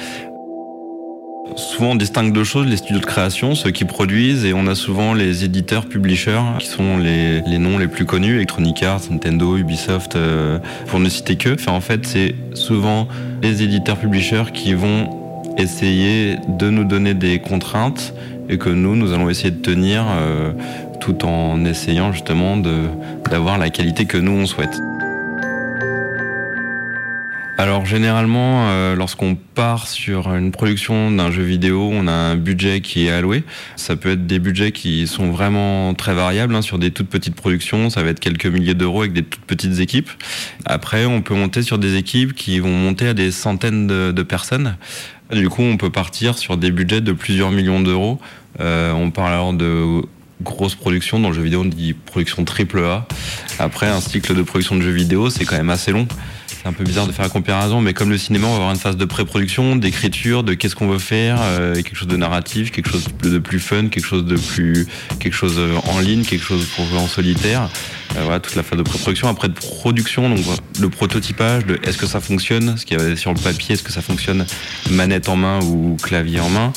Souvent, 1.57 1.91
on 1.91 1.95
distingue 1.97 2.33
deux 2.33 2.45
choses, 2.45 2.67
les 2.67 2.77
studios 2.77 3.01
de 3.01 3.05
création, 3.05 3.55
ceux 3.55 3.71
qui 3.73 3.85
produisent, 3.85 4.45
et 4.45 4.55
on 4.55 4.67
a 4.69 4.75
souvent 4.75 5.13
les 5.13 5.45
éditeurs, 5.45 5.87
publishers, 5.87 6.41
qui 6.61 6.67
sont 6.67 6.97
les, 6.99 7.43
noms 7.59 7.79
les 7.79 7.89
plus 7.89 8.07
connus, 8.07 8.37
Electronic 8.37 8.83
Arts, 8.83 9.03
Nintendo, 9.11 9.57
Ubisoft, 9.57 10.17
euh, 10.17 10.59
pour 10.87 11.01
ne 11.01 11.09
citer 11.09 11.37
que. 11.37 11.57
En 11.69 11.81
fait, 11.81 12.07
c'est 12.07 12.35
souvent 12.55 13.09
les 13.43 13.63
éditeurs, 13.63 13.97
publishers 13.99 14.53
qui 14.55 14.75
vont 14.75 15.11
essayer 15.59 16.37
de 16.49 16.71
nous 16.71 16.85
donner 16.85 17.13
des 17.13 17.41
contraintes 17.41 18.15
et 18.49 18.57
que 18.57 18.71
nous, 18.71 18.97
nous 18.97 19.13
allons 19.13 19.29
essayer 19.29 19.51
de 19.51 19.63
tenir 19.63 20.05
euh, 20.09 20.53
tout 21.01 21.25
en 21.25 21.65
essayant 21.65 22.13
justement 22.13 22.57
d'avoir 22.57 23.59
la 23.59 23.71
qualité 23.71 24.05
que 24.05 24.17
nous, 24.17 24.33
on 24.33 24.47
souhaite. 24.47 24.81
Alors 27.59 27.85
généralement, 27.85 28.71
euh, 28.71 28.97
lorsqu'on 28.97 29.35
part 29.35 29.87
sur 29.87 30.35
une 30.35 30.53
production 30.53 31.11
d'un 31.11 31.31
jeu 31.31 31.43
vidéo, 31.43 31.91
on 31.93 32.09
a 32.09 32.13
un 32.13 32.35
budget 32.35 32.81
qui 32.81 33.07
est 33.07 33.11
alloué. 33.11 33.45
Ça 33.77 33.95
peut 33.95 34.13
être 34.13 34.27
des 34.27 34.39
budgets 34.39 34.73
qui 34.73 35.07
sont 35.07 35.31
vraiment 35.31 35.93
très 35.95 36.15
variables. 36.15 36.55
Hein. 36.55 36.63
Sur 36.63 36.79
des 36.79 36.91
toutes 36.91 37.09
petites 37.09 37.37
productions, 37.37 37.91
ça 37.91 38.03
va 38.03 38.11
être 38.11 38.21
quelques 38.21 38.47
milliers 38.47 38.75
d'euros 38.75 39.03
avec 39.03 39.13
des 39.13 39.23
toutes 39.23 39.45
petites 39.45 39.81
équipes. 39.81 40.09
Après, 40.65 41.05
on 41.05 41.21
peut 41.21 41.35
monter 41.35 41.63
sur 41.63 41.79
des 41.79 41.97
équipes 41.97 42.35
qui 42.35 42.59
vont 42.59 42.71
monter 42.71 43.09
à 43.09 43.15
des 43.15 43.31
centaines 43.31 43.87
de, 43.87 44.23
personnes. 44.23 44.77
Du 45.31 45.49
coup, 45.49 45.63
on 45.63 45.77
peut 45.77 45.91
partir 45.91 46.39
sur 46.39 46.57
des 46.57 46.71
budgets 46.71 47.01
de 47.01 47.13
plusieurs 47.13 47.51
millions 47.51 47.81
d'euros. 47.81 48.19
Euh, 48.61 48.93
on 48.93 49.11
parle 49.11 49.33
alors 49.33 49.53
de 49.53 50.03
grosses 50.43 50.75
productions. 50.75 51.21
Dans 51.21 51.29
le 51.29 51.35
jeu 51.35 51.43
vidéo, 51.43 51.61
on 51.61 51.65
dit 51.67 51.93
production 51.93 52.45
triple 52.45 52.81
A. 52.81 53.07
Après, 53.59 53.89
un 53.89 54.01
cycle 54.01 54.35
de 54.35 54.43
production 54.43 54.77
de 54.77 54.83
jeux 54.83 54.91
vidéo, 54.91 55.29
c'est 55.29 55.45
quand 55.45 55.57
même 55.57 55.71
assez 55.71 55.93
long. 55.93 56.09
C'est 56.61 56.69
un 56.69 56.73
peu 56.73 56.85
bizarre 56.85 57.07
de 57.07 57.13
faire 57.13 57.25
la 57.25 57.31
comparaison, 57.31 57.81
mais 57.81 57.93
comme 57.93 58.11
le 58.11 58.19
cinéma, 58.19 58.47
on 58.47 58.51
va 58.51 58.57
avoir 58.57 58.71
une 58.71 58.79
phase 58.79 58.97
de 58.97 59.05
pré-production, 59.05 59.77
d'écriture, 59.77 60.45
de 60.45 60.55
qu'est-ce 60.55 60.77
qu'on 60.77 60.89
veut 60.89 60.99
faire, 60.99 61.39
euh, 61.41 61.75
quelque 61.75 61.97
chose 61.97 62.09
de 62.09 62.17
narratif, 62.17 62.71
quelque 62.71 62.91
chose 62.91 63.07
de 63.23 63.39
plus 63.39 63.59
fun, 63.59 63.89
quelque 63.89 64.07
chose 64.07 64.25
de 64.25 64.37
plus, 64.37 64.87
quelque 65.19 65.35
chose 65.35 65.57
euh, 65.59 65.77
en 65.89 66.01
ligne, 66.01 66.23
quelque 66.25 66.45
chose 66.45 66.65
pour 66.77 66.85
jouer 66.87 66.99
en 66.99 67.09
solitaire. 67.09 67.69
Euh, 68.17 68.23
voilà, 68.25 68.41
toute 68.41 68.55
la 68.55 68.63
phase 68.63 68.79
de 68.79 68.85
pré-production. 68.85 69.29
Après 69.29 69.49
de 69.49 69.55
production, 69.55 70.29
donc 70.29 70.45
le 70.81 70.89
prototypage, 70.89 71.67
de 71.67 71.81
est-ce 71.83 71.99
que 71.99 72.07
ça 72.07 72.21
fonctionne, 72.21 72.77
ce 72.77 72.85
qu'il 72.85 72.99
y 72.99 73.01
avait 73.01 73.17
sur 73.17 73.33
le 73.33 73.41
papier, 73.41 73.75
est-ce 73.75 73.83
que 73.83 73.93
ça 73.93 74.03
fonctionne 74.03 74.47
manette 74.91 75.29
en 75.29 75.37
main 75.37 75.61
ou 75.63 75.97
clavier 76.03 76.41
en 76.41 76.51
main. 76.51 76.73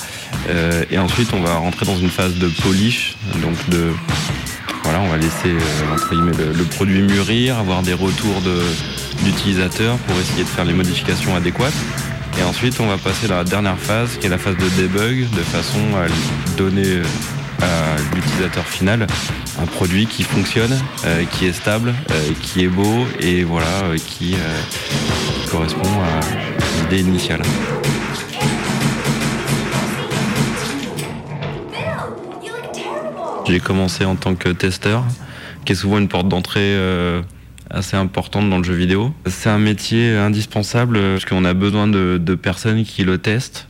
Et 0.90 0.98
ensuite, 0.98 1.30
on 1.34 1.42
va 1.42 1.58
rentrer 1.58 1.86
dans 1.86 1.98
une 1.98 2.10
phase 2.10 2.36
de 2.36 2.48
polish, 2.48 3.16
donc 3.42 3.56
de 3.70 3.92
on 4.88 5.08
va 5.10 5.18
laisser 5.18 5.50
euh, 5.50 6.54
le, 6.54 6.64
produit 6.64 7.02
mûrir, 7.02 7.58
avoir 7.58 7.82
des 7.82 7.94
retours 7.94 8.42
d'utilisateurs 9.24 9.98
pour 9.98 10.18
essayer 10.20 10.44
de 10.44 10.50
faire 10.50 10.66
les 10.66 10.74
modifications 10.74 11.36
adéquates. 11.36 11.74
Et 12.40 12.44
ensuite, 12.44 12.80
on 12.80 12.88
va 12.88 12.98
passer 12.98 13.26
à 13.26 13.38
la 13.38 13.44
dernière 13.44 13.78
phase, 13.78 14.18
qui 14.18 14.28
est 14.28 14.30
la 14.30 14.38
phase 14.38 14.58
de 14.58 14.82
debug, 14.82 15.30
de 15.30 15.42
façon 15.42 15.80
à 15.96 16.08
donner 16.58 17.02
à 17.62 18.16
l'utilisateur 18.16 18.66
final 18.66 19.08
un 19.62 19.66
produit 19.66 20.06
qui 20.06 20.24
fonctionne, 20.24 20.78
euh, 21.06 21.24
qui 21.32 21.46
est 21.46 21.54
stable, 21.54 21.94
euh, 22.12 22.32
qui 22.42 22.64
est 22.64 22.68
beau 22.68 23.06
et 23.20 23.44
voilà, 23.44 23.84
euh, 23.86 23.98
qui 23.98 24.36
correspond 25.50 25.90
à 26.02 26.20
l'idée 26.84 27.02
initiale. 27.02 27.42
J'ai 33.48 33.60
commencé 33.60 34.06
en 34.06 34.16
tant 34.16 34.34
que 34.34 34.50
testeur, 34.50 35.04
qui 35.66 35.74
est 35.74 35.76
souvent 35.76 36.00
une 36.00 36.08
porte 36.08 36.28
d'entrée 36.28 36.62
euh, 36.62 37.22
assez 37.70 37.96
importante 37.96 38.50
dans 38.50 38.58
le 38.58 38.64
jeu 38.64 38.74
vidéo. 38.74 39.14
C'est 39.28 39.50
un 39.50 39.60
métier 39.60 40.16
indispensable 40.16 41.00
parce 41.00 41.26
qu'on 41.26 41.46
a 41.46 41.54
besoin 41.54 41.88
de, 41.88 42.20
de, 42.22 42.36
personnes 42.36 42.84
qui 42.84 43.04
le 43.04 43.20
testent. 43.20 43.68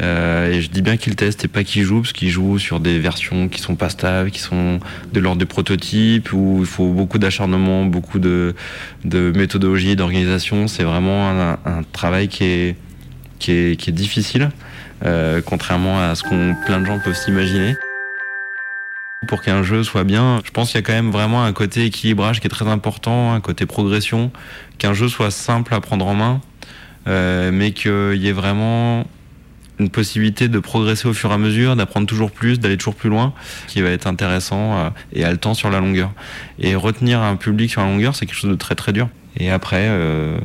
Euh, 0.00 0.52
et 0.52 0.62
je 0.62 0.70
dis 0.70 0.80
bien 0.80 0.96
qu'ils 0.96 1.16
testent 1.16 1.44
et 1.44 1.48
pas 1.48 1.64
qu'ils 1.64 1.82
jouent, 1.82 2.02
parce 2.02 2.12
qu'ils 2.12 2.30
jouent 2.30 2.60
sur 2.60 2.78
des 2.78 3.00
versions 3.00 3.48
qui 3.48 3.60
sont 3.60 3.74
pas 3.74 3.90
stables, 3.90 4.30
qui 4.30 4.38
sont 4.38 4.78
de 5.12 5.20
l'ordre 5.20 5.40
des 5.40 5.46
prototypes, 5.46 6.32
où 6.32 6.58
il 6.60 6.66
faut 6.66 6.90
beaucoup 6.90 7.18
d'acharnement, 7.18 7.84
beaucoup 7.86 8.20
de, 8.20 8.54
de 9.04 9.32
méthodologie, 9.34 9.96
d'organisation. 9.96 10.68
C'est 10.68 10.84
vraiment 10.84 11.28
un, 11.28 11.52
un, 11.64 11.82
travail 11.92 12.28
qui 12.28 12.44
est, 12.44 12.76
qui 13.40 13.50
est, 13.50 13.76
qui 13.76 13.90
est 13.90 13.94
difficile, 13.94 14.50
euh, 15.04 15.42
contrairement 15.44 16.00
à 16.00 16.14
ce 16.14 16.22
qu'on 16.22 16.54
plein 16.64 16.80
de 16.80 16.86
gens 16.86 17.00
peuvent 17.00 17.16
s'imaginer. 17.16 17.74
Pour 19.26 19.42
qu'un 19.42 19.62
jeu 19.62 19.84
soit 19.84 20.04
bien, 20.04 20.40
je 20.46 20.50
pense 20.50 20.70
qu'il 20.70 20.76
y 20.76 20.82
a 20.82 20.82
quand 20.82 20.94
même 20.94 21.10
vraiment 21.10 21.44
un 21.44 21.52
côté 21.52 21.84
équilibrage 21.84 22.40
qui 22.40 22.46
est 22.46 22.50
très 22.50 22.66
important, 22.66 23.34
un 23.34 23.40
côté 23.40 23.66
progression, 23.66 24.32
qu'un 24.78 24.94
jeu 24.94 25.08
soit 25.08 25.30
simple 25.30 25.74
à 25.74 25.80
prendre 25.80 26.06
en 26.06 26.14
main, 26.14 26.40
euh, 27.06 27.50
mais 27.52 27.72
qu'il 27.72 28.16
y 28.16 28.28
ait 28.28 28.32
vraiment 28.32 29.06
une 29.78 29.90
possibilité 29.90 30.48
de 30.48 30.58
progresser 30.58 31.06
au 31.06 31.12
fur 31.12 31.30
et 31.30 31.34
à 31.34 31.38
mesure, 31.38 31.76
d'apprendre 31.76 32.06
toujours 32.06 32.30
plus, 32.30 32.60
d'aller 32.60 32.78
toujours 32.78 32.94
plus 32.94 33.10
loin, 33.10 33.34
qui 33.66 33.82
va 33.82 33.90
être 33.90 34.06
intéressant 34.06 34.78
euh, 34.78 34.90
et 35.12 35.22
haletant 35.22 35.52
sur 35.52 35.68
la 35.68 35.80
longueur. 35.80 36.12
Et 36.58 36.74
retenir 36.74 37.20
un 37.20 37.36
public 37.36 37.70
sur 37.70 37.82
la 37.82 37.88
longueur, 37.88 38.16
c'est 38.16 38.24
quelque 38.24 38.36
chose 38.36 38.50
de 38.50 38.56
très 38.56 38.74
très 38.74 38.94
dur. 38.94 39.10
Et 39.36 39.50
après, 39.50 39.84
il 39.84 39.90
euh, 39.90 40.38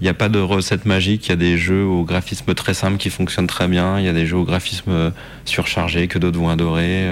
n'y 0.00 0.08
a 0.08 0.14
pas 0.14 0.28
de 0.28 0.38
recette 0.38 0.86
magique, 0.86 1.26
il 1.26 1.30
y 1.30 1.32
a 1.32 1.36
des 1.36 1.58
jeux 1.58 1.84
au 1.84 2.04
graphisme 2.04 2.54
très 2.54 2.74
simple 2.74 2.96
qui 2.96 3.10
fonctionnent 3.10 3.48
très 3.48 3.66
bien, 3.66 3.98
il 3.98 4.04
y 4.04 4.08
a 4.08 4.12
des 4.12 4.24
jeux 4.24 4.36
au 4.36 4.44
graphisme 4.44 5.12
surchargé 5.44 6.06
que 6.06 6.18
d'autres 6.18 6.38
vont 6.38 6.48
adorer, 6.48 7.08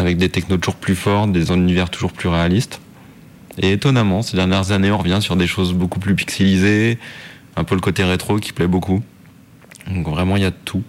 avec 0.00 0.16
des 0.16 0.28
technos 0.28 0.56
toujours 0.56 0.76
plus 0.76 0.96
fortes, 0.96 1.30
des 1.32 1.50
univers 1.50 1.90
toujours 1.90 2.12
plus 2.12 2.28
réalistes. 2.28 2.80
Et 3.58 3.72
étonnamment, 3.72 4.22
ces 4.22 4.36
dernières 4.36 4.72
années, 4.72 4.90
on 4.90 4.98
revient 4.98 5.18
sur 5.20 5.36
des 5.36 5.46
choses 5.46 5.74
beaucoup 5.74 6.00
plus 6.00 6.14
pixelisées, 6.14 6.98
un 7.56 7.64
peu 7.64 7.74
le 7.74 7.80
côté 7.80 8.04
rétro 8.04 8.38
qui 8.38 8.52
plaît 8.52 8.66
beaucoup. 8.66 9.02
Donc 9.88 10.08
vraiment, 10.08 10.36
il 10.36 10.42
y 10.42 10.46
a 10.46 10.50
tout. 10.50 10.82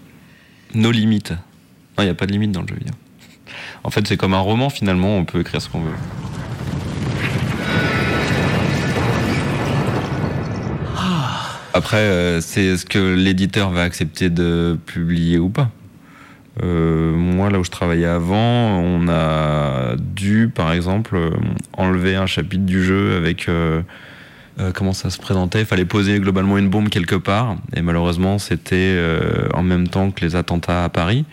Nos 0.74 0.92
limites. 0.92 1.32
Non, 1.32 2.04
il 2.04 2.06
n'y 2.06 2.12
a 2.12 2.16
pas 2.16 2.26
de 2.26 2.32
limite 2.32 2.52
dans 2.52 2.62
le 2.62 2.68
jeu 2.68 2.76
vidéo. 2.76 2.94
En 3.84 3.90
fait, 3.90 4.08
c'est 4.08 4.18
comme 4.18 4.34
un 4.34 4.40
roman, 4.40 4.70
finalement, 4.70 5.18
on 5.18 5.26
peut 5.26 5.42
écrire 5.42 5.62
ce 5.62 5.70
qu'on 5.70 5.82
veut. 5.82 5.92
Après, 11.74 11.98
euh, 11.98 12.42
c'est 12.42 12.78
ce 12.78 12.86
que 12.86 13.16
l'éditeur 13.16 13.70
va 13.72 13.84
accepter 13.84 14.30
de 14.30 14.78
publier 14.86 15.40
ou 15.40 15.50
pas. 15.50 15.72
Euh, 16.62 17.14
moi, 17.14 17.50
là 17.50 17.60
où 17.60 17.64
je 17.64 17.72
travaillais 17.72 18.06
avant, 18.06 18.80
on 18.80 19.08
a 19.08 19.96
dû, 19.98 20.52
par 20.54 20.72
exemple, 20.74 21.18
enlever 21.74 22.16
un 22.16 22.28
chapitre 22.28 22.66
du 22.66 22.84
jeu 22.84 23.16
avec 23.18 23.50
euh, 23.50 23.82
euh, 24.60 24.72
comment 24.74 24.94
ça 24.94 25.10
se 25.10 25.18
présentait. 25.18 25.62
Il 25.62 25.66
fallait 25.66 25.86
poser 25.86 26.20
globalement 26.20 26.58
une 26.58 26.70
bombe 26.70 26.90
quelque 26.90 27.16
part. 27.16 27.56
Et 27.76 27.82
malheureusement, 27.82 28.38
c'était 28.38 28.76
euh, 28.96 29.48
en 29.54 29.64
même 29.64 29.88
temps 29.88 30.12
que 30.12 30.24
les 30.24 30.36
attentats 30.36 30.84
à 30.84 30.90
Paris. 30.90 31.26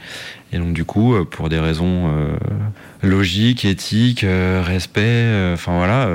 Et 0.53 0.59
donc, 0.59 0.73
du 0.73 0.85
coup, 0.85 1.15
euh, 1.15 1.25
pour 1.25 1.49
des 1.49 1.59
raisons 1.59 2.11
logiques, 3.03 3.65
éthiques, 3.65 4.25
respect, 4.25 5.53
enfin 5.53 5.77
voilà, 5.77 6.09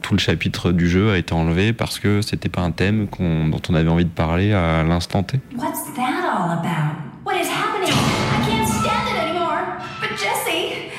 tout 0.00 0.14
le 0.14 0.18
chapitre 0.18 0.72
du 0.72 0.88
jeu 0.88 1.10
a 1.12 1.18
été 1.18 1.32
enlevé 1.34 1.72
parce 1.72 1.98
que 1.98 2.22
c'était 2.22 2.48
pas 2.48 2.62
un 2.62 2.70
thème 2.70 3.06
dont 3.18 3.60
on 3.68 3.74
avait 3.74 3.88
envie 3.88 4.04
de 4.04 4.10
parler 4.10 4.52
à 4.52 4.82
l'instant 4.82 5.22
T. 5.22 5.38
What's 5.56 5.94
that 5.94 6.02
all 6.02 6.50
about? 6.50 6.96
What 7.24 7.34
is 7.34 7.48
happening? 7.48 7.92
I 7.92 8.44
can't 8.48 8.66
stand 8.66 9.08
it 9.08 9.18
anymore. 9.22 9.78
But 10.00 10.10
Jesse, 10.16 10.90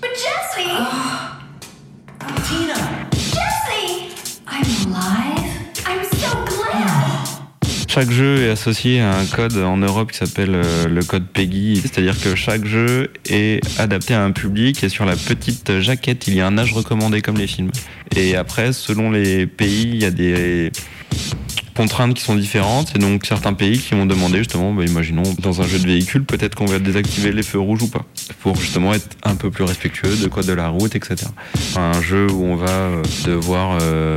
but 0.00 0.10
Jesse. 0.10 1.30
Tina. 2.46 3.08
Jesse, 3.12 4.12
I'm 4.46 4.64
alive. 4.86 5.44
I'm 5.86 6.04
so 6.04 6.44
glad. 6.44 6.70
Chaque 7.88 8.10
jeu 8.10 8.44
est 8.44 8.50
associé 8.50 9.00
à 9.00 9.16
un 9.16 9.26
code 9.26 9.56
en 9.56 9.76
Europe 9.76 10.12
qui 10.12 10.18
s'appelle 10.18 10.54
euh, 10.54 10.86
le 10.86 11.02
code 11.02 11.26
PEGI, 11.26 11.80
c'est-à-dire 11.82 12.14
que 12.20 12.36
chaque 12.36 12.64
jeu 12.64 13.10
est 13.28 13.60
adapté 13.80 14.14
à 14.14 14.22
un 14.22 14.30
public 14.30 14.84
et 14.84 14.88
sur 14.88 15.04
la 15.04 15.16
petite 15.16 15.80
jaquette, 15.80 16.28
il 16.28 16.34
y 16.34 16.40
a 16.40 16.46
un 16.46 16.56
âge 16.56 16.72
recommandé 16.72 17.20
comme 17.20 17.36
les 17.36 17.48
films. 17.48 17.72
Et 18.14 18.36
après, 18.36 18.72
selon 18.72 19.10
les 19.10 19.46
pays, 19.46 19.90
il 19.92 20.02
y 20.02 20.04
a 20.04 20.10
des 20.10 20.70
contraintes 21.80 22.12
qui 22.12 22.22
sont 22.22 22.34
différentes 22.34 22.94
et 22.94 22.98
donc 22.98 23.24
certains 23.24 23.54
pays 23.54 23.78
qui 23.78 23.94
vont 23.94 24.04
demander 24.04 24.36
justement, 24.36 24.74
bah, 24.74 24.84
imaginons 24.84 25.22
dans 25.38 25.62
un 25.62 25.66
jeu 25.66 25.78
de 25.78 25.86
véhicule, 25.86 26.26
peut-être 26.26 26.54
qu'on 26.54 26.66
va 26.66 26.78
désactiver 26.78 27.32
les 27.32 27.42
feux 27.42 27.58
rouges 27.58 27.82
ou 27.84 27.88
pas, 27.88 28.04
pour 28.42 28.54
justement 28.56 28.92
être 28.92 29.08
un 29.22 29.34
peu 29.34 29.50
plus 29.50 29.64
respectueux 29.64 30.14
de 30.14 30.28
code 30.28 30.44
de 30.44 30.52
la 30.52 30.68
route, 30.68 30.94
etc. 30.94 31.16
Un 31.76 32.02
jeu 32.02 32.30
où 32.30 32.44
on 32.44 32.54
va 32.54 32.68
euh, 32.68 33.02
devoir 33.24 33.78
euh, 33.80 34.14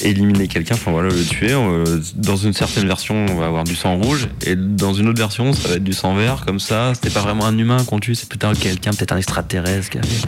éliminer 0.00 0.46
quelqu'un, 0.46 0.74
enfin 0.76 0.92
voilà, 0.92 1.08
le 1.08 1.24
tuer. 1.24 1.54
euh, 1.54 1.98
dans 2.14 2.36
une 2.36 2.52
certaine 2.52 2.86
version, 2.86 3.26
on 3.30 3.34
va 3.34 3.46
avoir 3.46 3.64
du 3.64 3.74
sang 3.74 3.96
rouge 3.96 4.28
et 4.46 4.54
dans 4.54 4.94
une 4.94 5.08
autre 5.08 5.18
version, 5.18 5.52
ça 5.54 5.66
va 5.66 5.74
être 5.74 5.84
du 5.84 5.92
sang 5.92 6.14
vert, 6.14 6.44
comme 6.46 6.60
ça. 6.60 6.92
C'était 6.94 7.10
pas 7.10 7.22
vraiment 7.22 7.46
un 7.46 7.58
humain 7.58 7.82
qu'on 7.82 7.98
tue, 7.98 8.14
c'est 8.14 8.28
plutôt 8.28 8.52
quelqu'un, 8.52 8.92
peut-être 8.92 9.10
un 9.10 9.18
extraterrestre 9.18 9.90
qui 9.90 9.98
avait 9.98 10.22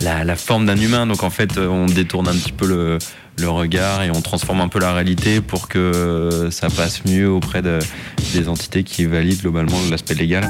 la, 0.00 0.24
la 0.24 0.36
forme 0.36 0.64
d'un 0.64 0.78
humain. 0.78 1.06
Donc 1.06 1.22
en 1.22 1.30
fait, 1.30 1.58
on 1.58 1.84
détourne 1.84 2.28
un 2.28 2.34
petit 2.34 2.52
peu 2.52 2.66
le, 2.66 2.98
le 3.40 3.48
regard 3.48 4.02
et 4.02 4.10
on 4.10 4.20
transforme 4.20 4.60
un 4.60 4.68
peu 4.68 4.78
la 4.78 4.92
réalité 4.92 5.40
pour 5.40 5.68
que 5.68 6.48
ça 6.50 6.68
passe 6.68 7.04
mieux 7.04 7.28
auprès 7.30 7.62
de- 7.62 7.78
des 8.34 8.48
entités 8.48 8.84
qui 8.84 9.06
valident 9.06 9.40
globalement 9.40 9.78
l'aspect 9.90 10.14
légal. 10.14 10.48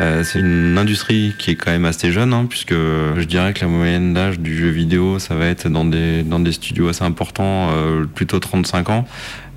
Euh, 0.00 0.24
c'est 0.24 0.40
une 0.40 0.76
industrie 0.76 1.34
qui 1.38 1.52
est 1.52 1.54
quand 1.54 1.70
même 1.70 1.86
assez 1.86 2.12
jeune, 2.12 2.34
hein, 2.34 2.46
puisque 2.48 2.74
je 2.74 3.24
dirais 3.24 3.54
que 3.54 3.62
la 3.62 3.68
moyenne 3.68 4.12
d'âge 4.12 4.38
du 4.38 4.56
jeu 4.56 4.68
vidéo, 4.68 5.18
ça 5.18 5.34
va 5.34 5.46
être 5.46 5.68
dans 5.68 5.84
des, 5.84 6.52
studios 6.52 6.88
assez 6.88 7.02
importants, 7.02 7.70
euh, 7.70 8.04
plutôt 8.04 8.38
35 8.38 8.90
ans. 8.90 9.06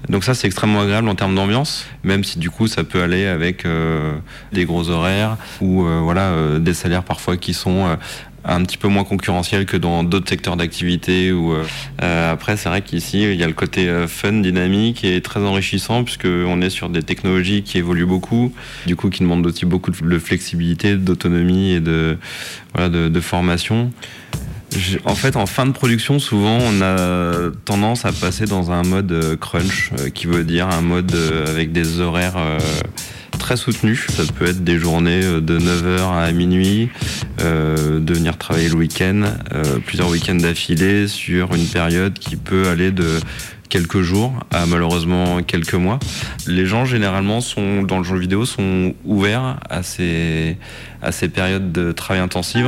Donc 0.07 0.23
ça, 0.23 0.33
c'est 0.33 0.47
extrêmement 0.47 0.79
agréable 0.81 1.09
en 1.09 1.15
termes 1.15 1.35
d'ambiance, 1.35 1.85
même 2.03 2.23
si 2.23 2.39
du 2.39 2.49
coup, 2.49 2.67
ça 2.67 2.85
peut 2.85 3.01
aller 3.03 3.25
avec 3.27 3.65
euh, 3.65 4.15
des 4.53 4.63
gros 4.63 4.89
horaires 4.89 5.35
ou 5.59 5.83
voilà, 5.83 6.57
des 6.57 6.73
salaires 6.73 7.03
parfois 7.03 7.35
qui 7.35 7.53
sont 7.53 7.97
un 8.45 8.63
petit 8.63 8.77
peu 8.77 8.87
moins 8.87 9.03
concurrentiels 9.03 9.65
que 9.65 9.77
dans 9.77 10.03
d'autres 10.03 10.29
secteurs 10.29 10.57
d'activité. 10.57 11.31
Ou 11.31 11.53
euh, 11.53 11.63
euh, 12.01 12.33
après, 12.33 12.57
c'est 12.57 12.69
vrai 12.69 12.81
qu'ici, 12.81 13.23
il 13.23 13.35
y 13.35 13.43
a 13.43 13.47
le 13.47 13.53
côté 13.53 13.87
euh, 13.87 14.07
fun, 14.07 14.33
dynamique 14.33 15.03
et 15.03 15.21
très 15.21 15.41
enrichissant, 15.41 16.03
puisqu'on 16.03 16.61
est 16.61 16.69
sur 16.69 16.89
des 16.89 17.03
technologies 17.03 17.63
qui 17.63 17.77
évoluent 17.77 18.05
beaucoup, 18.05 18.53
du 18.85 18.95
coup, 18.95 19.09
qui 19.09 19.21
demandent 19.21 19.45
aussi 19.45 19.65
beaucoup 19.65 19.91
de 19.91 20.19
flexibilité, 20.19 20.95
d'autonomie 20.95 21.71
et 21.71 21.79
de, 21.79 22.17
voilà, 22.73 22.89
de, 22.89 23.19
formation. 23.19 23.91
En 25.05 25.15
fait, 25.15 25.35
en 25.35 25.45
fin 25.45 25.65
de 25.65 25.71
production, 25.71 26.19
souvent, 26.19 26.57
on 26.61 26.81
a 26.81 27.51
tendance 27.65 28.05
à 28.05 28.11
passer 28.11 28.45
dans 28.45 28.71
un 28.71 28.83
mode 28.83 29.37
crunch, 29.39 29.91
qui 30.13 30.27
veut 30.27 30.43
dire 30.43 30.69
un 30.69 30.81
mode 30.81 31.13
avec 31.47 31.71
des 31.71 31.99
horaires 31.99 32.37
très 33.37 33.57
soutenus. 33.57 34.07
Ça 34.09 34.23
peut 34.31 34.45
être 34.45 34.63
des 34.63 34.77
journées 34.77 35.23
euh, 35.23 35.41
de 35.41 35.59
9h 35.59 36.17
à 36.17 36.31
minuit, 36.31 36.89
euh, 37.41 37.99
de 37.99 38.13
venir 38.13 38.37
travailler 38.37 38.69
le 38.69 38.75
week-end, 38.75 39.23
euh, 39.53 39.79
plusieurs 39.85 40.09
week-ends 40.09 40.35
d'affilée 40.35 41.07
sur 41.07 41.53
une 41.53 41.67
période 41.67 42.17
qui 42.17 42.35
peut 42.35 42.67
aller 42.67 42.91
de 42.91 43.19
quelques 43.69 44.01
jours 44.01 44.33
à 44.51 44.65
malheureusement 44.65 45.41
quelques 45.43 45.75
mois. 45.75 45.99
Les 46.47 46.65
gens 46.65 46.85
généralement 46.85 47.41
sont 47.41 47.83
dans 47.83 47.99
le 47.99 48.03
jeu 48.03 48.17
vidéo 48.17 48.45
sont 48.45 48.95
ouverts 49.05 49.59
à 49.69 49.83
ces 49.83 50.57
à 51.01 51.11
ces 51.11 51.29
périodes 51.29 51.71
de 51.71 51.91
travail 51.91 52.21
intensif. 52.21 52.65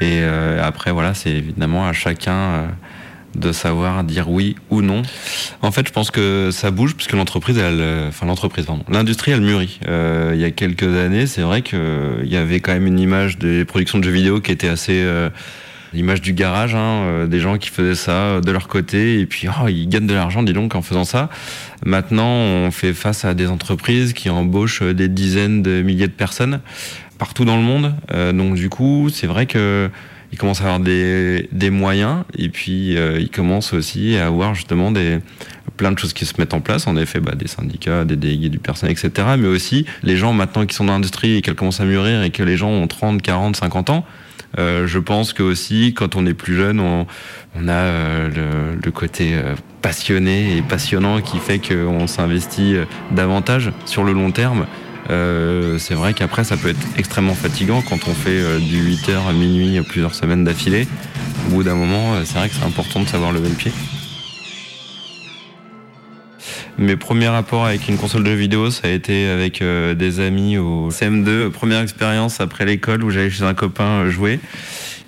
Et 0.00 0.22
après, 0.22 0.92
voilà, 0.92 1.14
c'est 1.14 1.30
évidemment 1.30 1.86
à 1.86 1.94
chacun 1.94 2.68
de 3.34 3.52
savoir 3.52 4.04
dire 4.04 4.30
oui 4.30 4.56
ou 4.70 4.82
non. 4.82 5.02
En 5.62 5.72
fait, 5.72 5.86
je 5.86 5.92
pense 5.92 6.10
que 6.10 6.50
ça 6.52 6.70
bouge 6.70 6.94
puisque 6.94 7.12
l'entreprise, 7.12 7.56
euh, 7.58 8.08
enfin 8.08 8.26
l'entreprise, 8.26 8.66
pardon, 8.66 8.84
l'industrie, 8.88 9.32
elle 9.32 9.40
mûrit. 9.40 9.80
Euh, 9.86 10.32
il 10.34 10.40
y 10.40 10.44
a 10.44 10.50
quelques 10.50 10.82
années, 10.82 11.26
c'est 11.26 11.42
vrai 11.42 11.62
qu'il 11.62 11.78
y 12.24 12.36
avait 12.36 12.60
quand 12.60 12.72
même 12.72 12.86
une 12.86 12.98
image 12.98 13.38
des 13.38 13.64
productions 13.64 13.98
de 13.98 14.04
jeux 14.04 14.10
vidéo 14.10 14.40
qui 14.40 14.52
était 14.52 14.68
assez 14.68 15.02
euh, 15.02 15.30
l'image 15.94 16.20
du 16.20 16.32
garage, 16.32 16.74
hein, 16.74 17.02
euh, 17.04 17.26
des 17.26 17.40
gens 17.40 17.56
qui 17.56 17.70
faisaient 17.70 17.94
ça 17.94 18.12
euh, 18.12 18.40
de 18.40 18.50
leur 18.50 18.68
côté 18.68 19.20
et 19.20 19.26
puis 19.26 19.48
oh, 19.48 19.68
ils 19.68 19.88
gagnent 19.88 20.06
de 20.06 20.14
l'argent, 20.14 20.42
dis 20.42 20.52
donc, 20.52 20.74
en 20.74 20.82
faisant 20.82 21.04
ça. 21.04 21.30
Maintenant, 21.86 22.28
on 22.28 22.70
fait 22.70 22.92
face 22.92 23.24
à 23.24 23.34
des 23.34 23.46
entreprises 23.46 24.12
qui 24.12 24.28
embauchent 24.28 24.82
euh, 24.82 24.92
des 24.92 25.08
dizaines 25.08 25.62
de 25.62 25.82
milliers 25.82 26.08
de 26.08 26.12
personnes 26.12 26.60
partout 27.18 27.44
dans 27.44 27.56
le 27.56 27.62
monde. 27.62 27.94
Euh, 28.12 28.32
donc 28.32 28.54
du 28.54 28.68
coup, 28.68 29.08
c'est 29.10 29.26
vrai 29.26 29.46
que 29.46 29.88
ils 30.34 30.36
commencent 30.36 30.62
à 30.62 30.64
avoir 30.64 30.80
des, 30.80 31.48
des 31.52 31.70
moyens 31.70 32.24
et 32.36 32.48
puis 32.48 32.96
euh, 32.96 33.20
ils 33.20 33.30
commencent 33.30 33.72
aussi 33.72 34.16
à 34.16 34.26
avoir 34.26 34.56
justement 34.56 34.90
des 34.90 35.20
plein 35.76 35.92
de 35.92 35.98
choses 35.98 36.12
qui 36.12 36.26
se 36.26 36.34
mettent 36.38 36.54
en 36.54 36.60
place. 36.60 36.88
En 36.88 36.96
effet, 36.96 37.20
bah, 37.20 37.36
des 37.36 37.46
syndicats, 37.46 38.04
des 38.04 38.16
délégués 38.16 38.48
du 38.48 38.58
personnel, 38.58 38.96
etc. 38.98 39.28
Mais 39.38 39.46
aussi 39.46 39.86
les 40.02 40.16
gens 40.16 40.32
maintenant 40.32 40.66
qui 40.66 40.74
sont 40.74 40.86
dans 40.86 40.94
l'industrie 40.94 41.36
et 41.36 41.42
qu'elle 41.42 41.54
commence 41.54 41.78
à 41.78 41.84
mûrir 41.84 42.24
et 42.24 42.30
que 42.30 42.42
les 42.42 42.56
gens 42.56 42.70
ont 42.70 42.88
30, 42.88 43.22
40, 43.22 43.54
50 43.54 43.90
ans. 43.90 44.04
Euh, 44.58 44.88
je 44.88 44.98
pense 44.98 45.32
que 45.32 45.44
aussi, 45.44 45.94
quand 45.94 46.16
on 46.16 46.26
est 46.26 46.34
plus 46.34 46.56
jeune, 46.56 46.80
on, 46.80 47.06
a 47.68 47.72
euh, 47.72 48.74
le, 48.82 48.90
côté 48.90 49.34
euh, 49.34 49.54
passionné 49.82 50.56
et 50.56 50.62
passionnant 50.62 51.20
qui 51.20 51.38
fait 51.38 51.60
qu'on 51.60 52.08
s'investit 52.08 52.76
davantage 53.12 53.70
sur 53.84 54.02
le 54.02 54.12
long 54.12 54.32
terme. 54.32 54.66
Euh, 55.10 55.78
c'est 55.78 55.94
vrai 55.94 56.14
qu'après, 56.14 56.44
ça 56.44 56.56
peut 56.56 56.68
être 56.68 56.86
extrêmement 56.96 57.34
fatigant 57.34 57.82
quand 57.82 58.08
on 58.08 58.14
fait 58.14 58.30
euh, 58.30 58.58
du 58.58 58.82
8h 58.96 59.28
à 59.28 59.32
minuit 59.32 59.80
plusieurs 59.82 60.14
semaines 60.14 60.44
d'affilée. 60.44 60.86
Au 61.46 61.50
bout 61.50 61.62
d'un 61.62 61.74
moment, 61.74 62.14
euh, 62.14 62.22
c'est 62.24 62.38
vrai 62.38 62.48
que 62.48 62.54
c'est 62.54 62.64
important 62.64 63.00
de 63.00 63.08
savoir 63.08 63.32
lever 63.32 63.48
le 63.48 63.54
pied. 63.54 63.72
Mes 66.76 66.96
premiers 66.96 67.28
rapports 67.28 67.66
avec 67.66 67.88
une 67.88 67.96
console 67.96 68.24
de 68.24 68.30
jeux 68.30 68.36
vidéo, 68.36 68.70
ça 68.70 68.88
a 68.88 68.90
été 68.90 69.28
avec 69.28 69.62
euh, 69.62 69.94
des 69.94 70.18
amis 70.18 70.58
au 70.58 70.90
CM2. 70.90 71.50
Première 71.50 71.80
expérience 71.80 72.40
après 72.40 72.64
l'école 72.64 73.04
où 73.04 73.10
j'allais 73.10 73.30
chez 73.30 73.44
un 73.44 73.54
copain 73.54 73.84
euh, 73.84 74.10
jouer. 74.10 74.40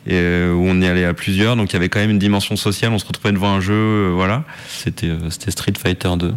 Et 0.06 0.14
euh, 0.14 0.52
où 0.52 0.64
on 0.64 0.80
y 0.80 0.86
allait 0.86 1.04
à 1.04 1.14
plusieurs, 1.14 1.56
donc 1.56 1.70
il 1.70 1.72
y 1.72 1.76
avait 1.76 1.88
quand 1.88 1.98
même 1.98 2.10
une 2.10 2.20
dimension 2.20 2.54
sociale. 2.54 2.92
On 2.92 2.98
se 2.98 3.06
retrouvait 3.06 3.32
devant 3.32 3.52
un 3.52 3.60
jeu, 3.60 3.74
euh, 3.74 4.12
voilà. 4.14 4.44
Euh, 5.04 5.18
c'était 5.30 5.50
Street 5.50 5.72
Fighter 5.76 6.10
2. 6.16 6.32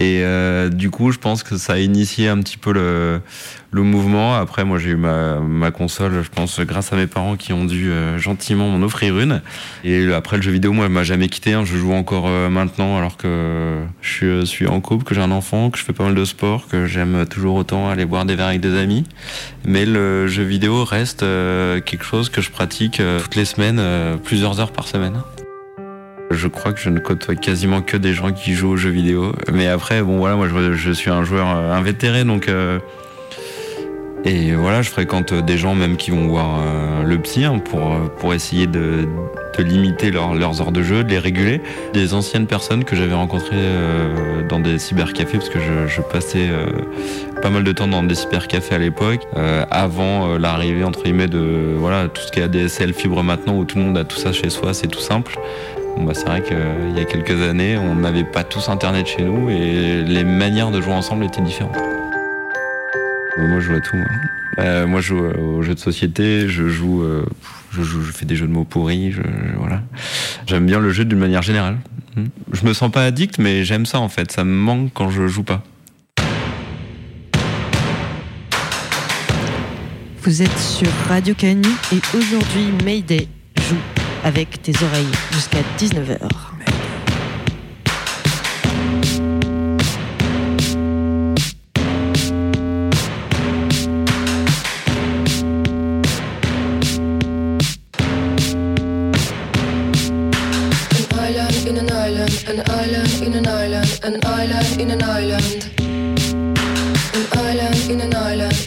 Et 0.00 0.22
euh, 0.24 0.70
du 0.70 0.90
coup, 0.90 1.12
je 1.12 1.18
pense 1.18 1.44
que 1.44 1.56
ça 1.56 1.74
a 1.74 1.78
initié 1.78 2.28
un 2.28 2.40
petit 2.40 2.56
peu 2.56 2.72
le, 2.72 3.20
le 3.70 3.82
mouvement. 3.82 4.34
Après, 4.34 4.64
moi, 4.64 4.78
j'ai 4.78 4.90
eu 4.90 4.96
ma, 4.96 5.38
ma 5.38 5.70
console, 5.70 6.20
je 6.24 6.28
pense, 6.28 6.58
grâce 6.60 6.92
à 6.92 6.96
mes 6.96 7.06
parents 7.06 7.36
qui 7.36 7.52
ont 7.52 7.64
dû 7.64 7.90
euh, 7.90 8.18
gentiment 8.18 8.68
m'en 8.68 8.84
offrir 8.84 9.16
une. 9.20 9.40
Et 9.84 10.12
après, 10.12 10.36
le 10.36 10.42
jeu 10.42 10.50
vidéo, 10.50 10.72
moi, 10.72 10.88
m'a 10.88 11.04
jamais 11.04 11.28
quitté. 11.28 11.52
hein. 11.52 11.64
Je 11.64 11.76
joue 11.76 11.92
encore 11.92 12.24
euh, 12.26 12.48
maintenant, 12.50 12.98
alors 12.98 13.16
que 13.16 13.82
je 14.00 14.08
suis, 14.10 14.46
suis 14.48 14.66
en 14.66 14.80
couple, 14.80 15.04
que 15.04 15.14
j'ai 15.14 15.20
un 15.20 15.30
enfant, 15.30 15.70
que 15.70 15.78
je 15.78 15.84
fais 15.84 15.92
pas 15.92 16.04
mal 16.04 16.16
de 16.16 16.24
sport, 16.24 16.66
que 16.66 16.86
j'aime 16.86 17.24
toujours 17.26 17.54
autant 17.54 17.88
aller 17.88 18.04
boire 18.04 18.24
des 18.24 18.34
verres 18.34 18.48
avec 18.48 18.60
des 18.60 18.76
amis. 18.76 19.04
Mais 19.64 19.86
le 19.86 20.26
jeu 20.26 20.42
vidéo 20.42 20.84
reste 20.84 21.20
quelque 21.20 22.04
chose 22.04 22.30
que 22.30 22.40
je 22.40 22.50
pratique 22.50 23.00
toutes 23.22 23.36
les 23.36 23.44
semaines, 23.44 23.80
plusieurs 24.24 24.58
heures 24.58 24.72
par 24.72 24.88
semaine. 24.88 25.22
Je 26.34 26.48
crois 26.48 26.72
que 26.72 26.80
je 26.80 26.90
ne 26.90 26.98
côtoie 26.98 27.34
quasiment 27.36 27.80
que 27.80 27.96
des 27.96 28.12
gens 28.12 28.32
qui 28.32 28.54
jouent 28.54 28.70
aux 28.70 28.76
jeux 28.76 28.90
vidéo. 28.90 29.32
Mais 29.52 29.68
après, 29.68 30.02
bon 30.02 30.18
voilà, 30.18 30.36
moi 30.36 30.48
je, 30.48 30.92
suis 30.92 31.10
un 31.10 31.22
joueur 31.24 31.46
euh, 31.48 31.72
invétéré, 31.72 32.24
donc 32.24 32.48
euh, 32.48 32.78
et 34.24 34.52
voilà, 34.52 34.82
je 34.82 34.90
fréquente 34.90 35.34
des 35.34 35.58
gens 35.58 35.74
même 35.74 35.96
qui 35.96 36.10
vont 36.10 36.26
voir 36.28 36.58
euh, 36.58 37.02
le 37.02 37.18
psy 37.18 37.44
hein, 37.44 37.58
pour 37.58 37.94
pour 38.18 38.32
essayer 38.34 38.66
de, 38.66 39.06
de 39.58 39.62
limiter 39.62 40.10
leur- 40.10 40.34
leurs 40.34 40.60
heures 40.62 40.72
de 40.72 40.82
jeu, 40.82 41.04
de 41.04 41.10
les 41.10 41.18
réguler. 41.18 41.60
Des 41.92 42.14
anciennes 42.14 42.46
personnes 42.46 42.84
que 42.84 42.96
j'avais 42.96 43.14
rencontrées 43.14 43.68
dans 44.48 44.60
des 44.60 44.78
cybercafés 44.78 45.38
parce 45.38 45.50
que 45.50 45.58
je, 45.86 46.00
passais 46.00 46.48
pas 47.42 47.50
mal 47.50 47.64
de 47.64 47.72
temps 47.72 47.86
dans 47.86 48.02
des 48.02 48.14
cybercafés 48.14 48.74
à 48.74 48.78
l'époque, 48.78 49.20
avant 49.70 50.38
l'arrivée 50.38 50.84
entre 50.84 51.02
guillemets 51.04 51.28
de 51.28 51.74
voilà 51.76 52.08
tout 52.08 52.22
ce 52.22 52.32
qui 52.32 52.40
est 52.40 52.44
ADSL, 52.44 52.94
fibre 52.94 53.22
maintenant 53.22 53.56
où 53.58 53.64
tout 53.64 53.78
le 53.78 53.84
monde 53.84 53.98
a 53.98 54.04
tout 54.04 54.16
ça 54.16 54.32
chez 54.32 54.48
soi, 54.50 54.74
c'est 54.74 54.88
tout 54.88 55.00
simple. 55.00 55.38
Bon, 55.96 56.04
bah, 56.04 56.12
c'est 56.14 56.26
vrai 56.26 56.42
qu'il 56.42 56.56
y 56.96 57.00
a 57.00 57.04
quelques 57.04 57.40
années, 57.42 57.76
on 57.78 57.94
n'avait 57.94 58.24
pas 58.24 58.44
tous 58.44 58.68
internet 58.68 59.06
chez 59.06 59.22
nous 59.22 59.48
et 59.50 60.02
les 60.02 60.24
manières 60.24 60.70
de 60.70 60.80
jouer 60.80 60.92
ensemble 60.92 61.24
étaient 61.24 61.42
différentes. 61.42 61.76
Moi, 63.36 63.60
je 63.60 63.66
joue 63.66 63.74
à 63.74 63.80
tout. 63.80 63.96
moi. 63.96 64.06
Euh, 64.58 64.86
moi, 64.86 65.00
je 65.00 65.08
joue 65.08 65.18
aux 65.24 65.62
jeux 65.62 65.74
de 65.74 65.80
société, 65.80 66.48
je 66.48 66.68
joue, 66.68 67.02
euh, 67.02 67.24
je 67.72 67.82
joue, 67.82 68.02
je 68.02 68.12
fais 68.12 68.24
des 68.24 68.36
jeux 68.36 68.46
de 68.46 68.52
mots 68.52 68.64
pourris, 68.64 69.10
je, 69.10 69.22
je- 69.22 69.56
voilà. 69.58 69.82
J'aime 70.46 70.66
bien 70.66 70.78
le 70.78 70.90
jeu 70.90 71.04
d'une 71.04 71.18
manière 71.18 71.42
générale. 71.42 71.78
Hmm. 72.16 72.26
Je 72.52 72.64
me 72.64 72.72
sens 72.72 72.90
pas 72.92 73.04
addict, 73.04 73.38
mais 73.38 73.64
j'aime 73.64 73.86
ça 73.86 73.98
en 73.98 74.08
fait. 74.08 74.30
Ça 74.30 74.44
me 74.44 74.52
manque 74.54 74.90
quand 74.94 75.10
je 75.10 75.26
joue 75.26 75.42
pas. 75.42 75.62
Vous 80.22 80.40
êtes 80.42 80.58
sur 80.58 80.88
Radio 81.08 81.34
Canu 81.34 81.68
et 81.92 82.00
aujourd'hui 82.16 82.68
Mayday 82.84 83.28
joue 83.68 83.76
avec 84.24 84.62
tes 84.62 84.72
oreilles 84.82 85.06
jusqu'à 85.32 85.60
19h. 85.78 86.28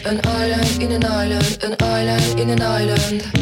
An 0.06 0.20
island 0.24 0.82
in 0.82 0.92
an 0.92 1.04
island, 1.04 1.62
an 1.62 1.76
island 1.80 2.40
in 2.40 2.50
an 2.50 2.62
island. 2.62 3.37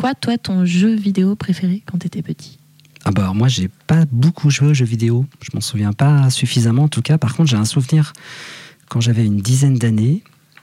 Quoi, 0.00 0.14
toi, 0.14 0.38
ton 0.38 0.64
jeu 0.64 0.94
vidéo 0.94 1.36
préféré 1.36 1.82
quand 1.84 1.98
t'étais 1.98 2.22
petit 2.22 2.58
Ah 3.04 3.10
bah 3.10 3.22
alors 3.22 3.34
moi 3.34 3.48
j'ai 3.48 3.68
pas 3.68 4.06
beaucoup 4.10 4.48
joué 4.48 4.68
aux 4.68 4.74
jeux 4.74 4.86
vidéo, 4.86 5.26
je 5.42 5.50
m'en 5.52 5.60
souviens 5.60 5.92
pas 5.92 6.30
suffisamment 6.30 6.84
en 6.84 6.88
tout 6.88 7.02
cas. 7.02 7.18
Par 7.18 7.36
contre 7.36 7.50
j'ai 7.50 7.58
un 7.58 7.66
souvenir 7.66 8.14
quand 8.88 9.02
j'avais 9.02 9.26
une 9.26 9.36
dizaine 9.36 9.76
d'années, 9.76 10.22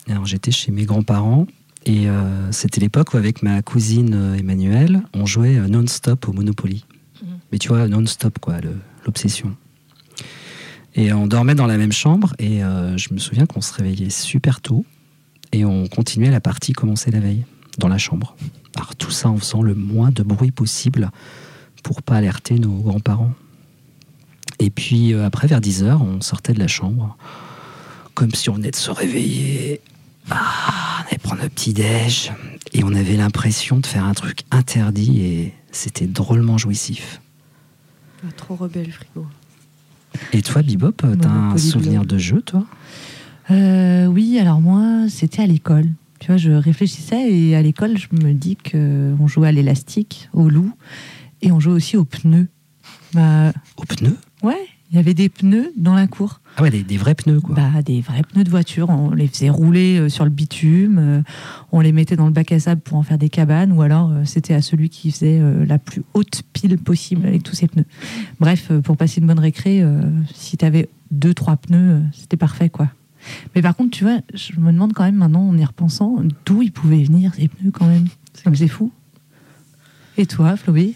alors 0.09 0.25
j'étais 0.25 0.49
chez 0.49 0.71
mes 0.71 0.85
grands-parents 0.85 1.45
et 1.85 2.09
euh, 2.09 2.51
c'était 2.51 2.81
l'époque 2.81 3.13
où 3.13 3.17
avec 3.17 3.43
ma 3.43 3.61
cousine 3.61 4.15
euh, 4.15 4.33
Emmanuelle 4.33 5.03
on 5.13 5.27
jouait 5.27 5.57
euh, 5.57 5.67
non-stop 5.67 6.27
au 6.27 6.33
Monopoly. 6.33 6.83
Mais 7.51 7.59
tu 7.59 7.67
vois 7.67 7.87
non-stop 7.87 8.39
quoi, 8.39 8.55
l'obsession. 9.05 9.55
Et 10.95 11.13
on 11.13 11.27
dormait 11.27 11.55
dans 11.55 11.67
la 11.67 11.77
même 11.77 11.91
chambre 11.91 12.33
et 12.39 12.63
euh, 12.63 12.97
je 12.97 13.13
me 13.13 13.19
souviens 13.19 13.45
qu'on 13.45 13.61
se 13.61 13.71
réveillait 13.71 14.09
super 14.09 14.61
tôt 14.61 14.83
et 15.53 15.63
on 15.63 15.87
continuait 15.87 16.31
la 16.31 16.41
partie 16.41 16.73
commencée 16.73 17.11
la 17.11 17.19
veille 17.19 17.45
dans 17.77 17.87
la 17.87 17.99
chambre. 17.99 18.35
Alors 18.77 18.95
tout 18.95 19.11
ça 19.11 19.29
en 19.29 19.37
faisant 19.37 19.61
le 19.61 19.75
moins 19.75 20.11
de 20.11 20.23
bruit 20.23 20.51
possible 20.51 21.09
pour 21.83 22.01
pas 22.01 22.15
alerter 22.15 22.59
nos 22.59 22.75
grands-parents. 22.77 23.33
Et 24.59 24.69
puis 24.69 25.13
euh, 25.13 25.25
après, 25.25 25.47
vers 25.47 25.59
10h, 25.61 25.97
on 26.01 26.21
sortait 26.21 26.53
de 26.53 26.59
la 26.59 26.67
chambre, 26.67 27.17
comme 28.13 28.31
si 28.31 28.49
on 28.49 28.53
venait 28.53 28.71
de 28.71 28.75
se 28.75 28.91
réveiller. 28.91 29.81
Ah, 30.29 31.03
on 31.03 31.07
allait 31.07 31.17
prendre 31.17 31.43
un 31.43 31.49
petit 31.49 31.73
déj, 31.73 32.31
et 32.73 32.83
on 32.83 32.93
avait 32.93 33.15
l'impression 33.15 33.79
de 33.79 33.85
faire 33.85 34.03
un 34.03 34.13
truc 34.13 34.41
interdit, 34.51 35.21
et 35.21 35.53
c'était 35.71 36.07
drôlement 36.07 36.57
jouissif. 36.57 37.21
Ah, 38.23 38.31
trop 38.35 38.55
rebelle, 38.55 38.91
frigo. 38.91 39.25
Et 40.33 40.41
toi, 40.41 40.61
Bibop, 40.63 41.03
t'as 41.21 41.29
un 41.29 41.57
souvenir 41.57 42.05
de 42.05 42.17
jeu, 42.17 42.41
toi? 42.41 42.65
Euh, 43.51 44.07
oui, 44.07 44.39
alors 44.39 44.59
moi, 44.59 45.07
c'était 45.09 45.43
à 45.43 45.47
l'école. 45.47 45.87
Tu 46.27 46.33
vois, 46.33 46.37
je 46.39 46.51
réfléchissais 46.51 47.31
et 47.31 47.55
à 47.55 47.61
l'école, 47.61 47.97
je 47.97 48.07
me 48.11 48.33
dis 48.33 48.57
qu'on 48.57 49.27
jouait 49.29 49.47
à 49.47 49.51
l'élastique, 49.53 50.29
au 50.33 50.49
loup, 50.49 50.73
et 51.41 51.53
on 51.53 51.61
jouait 51.61 51.71
aussi 51.71 51.95
aux 51.95 52.03
pneus. 52.03 52.49
Bah, 53.13 53.53
aux 53.77 53.85
pneus? 53.85 54.17
Ouais, 54.43 54.59
il 54.91 54.97
y 54.97 54.99
avait 54.99 55.13
des 55.13 55.29
pneus 55.29 55.71
dans 55.77 55.93
la 55.93 56.05
cour. 56.05 56.41
Ah 56.57 56.63
ouais, 56.63 56.69
des, 56.69 56.83
des 56.83 56.97
vrais 56.97 57.15
pneus, 57.15 57.39
quoi. 57.39 57.55
Bah, 57.55 57.81
des 57.81 58.01
vrais 58.01 58.23
pneus 58.23 58.43
de 58.43 58.49
voiture. 58.49 58.89
On 58.89 59.11
les 59.11 59.27
faisait 59.27 59.49
rouler 59.49 59.99
euh, 59.99 60.09
sur 60.09 60.25
le 60.25 60.29
bitume, 60.29 60.97
euh, 60.99 61.21
on 61.71 61.79
les 61.79 61.93
mettait 61.93 62.17
dans 62.17 62.25
le 62.25 62.33
bac 62.33 62.51
à 62.51 62.59
sable 62.59 62.81
pour 62.81 62.97
en 62.97 63.03
faire 63.03 63.17
des 63.17 63.29
cabanes, 63.29 63.71
ou 63.71 63.81
alors 63.81 64.11
euh, 64.11 64.25
c'était 64.25 64.53
à 64.53 64.61
celui 64.61 64.89
qui 64.89 65.11
faisait 65.11 65.39
la 65.65 65.79
plus 65.79 66.03
haute 66.13 66.41
pile 66.51 66.77
possible 66.77 67.25
avec 67.25 67.43
tous 67.43 67.55
ses 67.55 67.67
pneus. 67.67 67.85
Bref, 68.41 68.69
pour 68.83 68.97
passer 68.97 69.21
une 69.21 69.27
bonne 69.27 69.39
récré, 69.39 69.81
si 70.33 70.57
t'avais 70.57 70.89
deux, 71.09 71.33
trois 71.33 71.55
pneus, 71.55 72.01
c'était 72.11 72.35
parfait, 72.35 72.69
quoi. 72.69 72.89
Mais 73.55 73.61
par 73.61 73.75
contre, 73.75 73.91
tu 73.91 74.03
vois, 74.03 74.19
je 74.33 74.59
me 74.59 74.71
demande 74.71 74.93
quand 74.93 75.03
même 75.03 75.15
maintenant, 75.15 75.47
en 75.47 75.57
y 75.57 75.63
repensant, 75.65 76.17
d'où 76.45 76.61
ils 76.61 76.71
pouvaient 76.71 77.03
venir 77.03 77.33
ces 77.35 77.47
pneus 77.47 77.71
quand 77.71 77.87
même. 77.87 78.07
C'est 78.53 78.67
fou. 78.67 78.91
Et 80.17 80.25
toi, 80.25 80.55
Flobé 80.57 80.93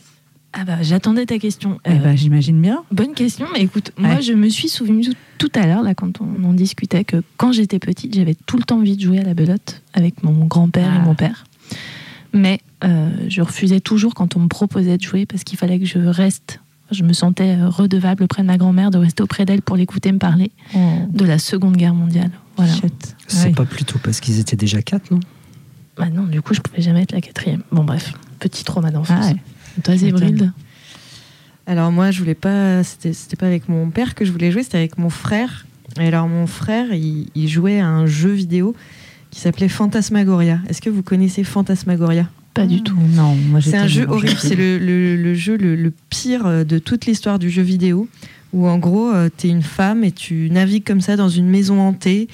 Ah 0.53 0.63
bah 0.65 0.81
j'attendais 0.81 1.25
ta 1.25 1.37
question. 1.39 1.79
Eh 1.85 1.95
bah, 1.99 2.15
j'imagine 2.15 2.59
bien. 2.61 2.83
Bonne 2.91 3.13
question, 3.13 3.45
mais 3.53 3.61
écoute, 3.61 3.91
moi 3.97 4.19
je 4.21 4.33
me 4.33 4.49
suis 4.49 4.69
souvenu 4.69 5.05
tout, 5.37 5.51
à 5.55 5.65
l'heure, 5.67 5.81
là, 5.83 5.93
quand 5.95 6.21
on 6.21 6.43
en 6.43 6.53
discutait, 6.53 7.03
que 7.03 7.23
quand 7.37 7.51
j'étais 7.51 7.79
petite, 7.79 8.13
j'avais 8.15 8.35
tout 8.45 8.57
le 8.57 8.63
temps 8.63 8.77
envie 8.77 8.95
de 8.97 9.01
jouer 9.01 9.19
à 9.19 9.23
la 9.23 9.33
belote 9.33 9.81
avec 9.93 10.23
mon 10.23 10.45
grand-père 10.45 10.91
et 10.93 10.97
Ah. 11.01 11.05
mon 11.05 11.15
père. 11.15 11.45
Mais 12.33 12.61
euh, 12.83 13.09
je 13.27 13.41
refusais 13.41 13.79
toujours 13.81 14.13
quand 14.13 14.35
on 14.35 14.39
me 14.39 14.47
proposait 14.47 14.97
de 14.97 15.03
jouer 15.03 15.25
parce 15.25 15.43
qu'il 15.43 15.57
fallait 15.57 15.79
que 15.79 15.85
je 15.85 15.99
reste. 15.99 16.59
Je 16.91 17.03
me 17.03 17.13
sentais 17.13 17.57
euh, 17.57 17.69
redevable 17.69 18.23
auprès 18.23 18.41
de 18.41 18.47
ma 18.47 18.57
grand-mère 18.57 18.91
de 18.91 18.97
rester 18.97 19.23
auprès 19.23 19.45
d'elle 19.45 19.61
pour 19.61 19.75
l'écouter 19.77 20.11
me 20.11 20.17
parler 20.17 20.51
de 20.75 21.25
la 21.25 21.39
Seconde 21.39 21.77
Guerre 21.77 21.93
mondiale. 21.93 22.31
Voilà. 22.57 22.73
C'est 23.27 23.55
pas 23.55 23.65
plutôt 23.65 23.97
parce 24.03 24.19
qu'ils 24.19 24.39
étaient 24.39 24.57
déjà 24.57 24.81
quatre, 24.81 25.09
non? 25.11 25.19
Bah 25.97 26.09
non, 26.09 26.23
du 26.23 26.41
coup, 26.41 26.53
je 26.53 26.61
pouvais 26.61 26.81
jamais 26.81 27.03
être 27.03 27.11
la 27.11 27.21
quatrième. 27.21 27.63
Bon, 27.71 27.83
bref, 27.83 28.13
petit 28.39 28.63
trauma 28.63 28.91
d'enfance. 28.91 29.25
Ah 29.25 29.31
ouais. 29.31 29.81
Toi, 29.83 29.95
Zébrilde 29.95 30.51
Alors 31.65 31.91
moi, 31.91 32.11
je 32.11 32.19
voulais 32.19 32.35
pas. 32.35 32.83
C'était 32.83 33.13
c'était 33.13 33.37
pas 33.37 33.47
avec 33.47 33.69
mon 33.69 33.89
père 33.89 34.15
que 34.15 34.25
je 34.25 34.31
voulais 34.31 34.51
jouer, 34.51 34.63
c'était 34.63 34.77
avec 34.77 34.97
mon 34.97 35.09
frère. 35.09 35.65
Et 35.99 36.07
alors 36.07 36.27
mon 36.27 36.47
frère, 36.47 36.93
il, 36.93 37.27
il 37.35 37.47
jouait 37.47 37.79
à 37.79 37.87
un 37.87 38.05
jeu 38.05 38.31
vidéo 38.31 38.75
qui 39.29 39.39
s'appelait 39.39 39.69
Phantasmagoria. 39.69 40.59
Est-ce 40.67 40.81
que 40.81 40.89
vous 40.89 41.03
connaissez 41.03 41.43
Phantasmagoria 41.43 42.27
Pas 42.53 42.65
du 42.65 42.83
tout. 42.83 42.97
Non, 43.15 43.35
moi 43.35 43.61
C'est 43.61 43.77
un 43.77 43.87
jeu 43.87 44.05
horrible. 44.09 44.35
C'est 44.39 44.55
le, 44.55 44.77
le- 44.77 45.15
le 45.15 45.33
jeu 45.35 45.55
le, 45.57 45.75
le 45.75 45.93
pire 46.09 46.45
euh, 46.45 46.63
de 46.63 46.79
toute 46.79 47.05
l'histoire 47.05 47.39
du 47.39 47.49
jeu 47.49 47.61
vidéo. 47.61 48.07
Où 48.53 48.67
en 48.67 48.77
gros, 48.77 49.11
tu 49.37 49.47
es 49.47 49.49
une 49.49 49.61
femme 49.61 50.03
et 50.03 50.11
tu 50.11 50.49
navigues 50.51 50.83
comme 50.85 50.99
ça 50.99 51.15
dans 51.15 51.29
une 51.29 51.47
maison 51.47 51.79
hantée. 51.79 52.27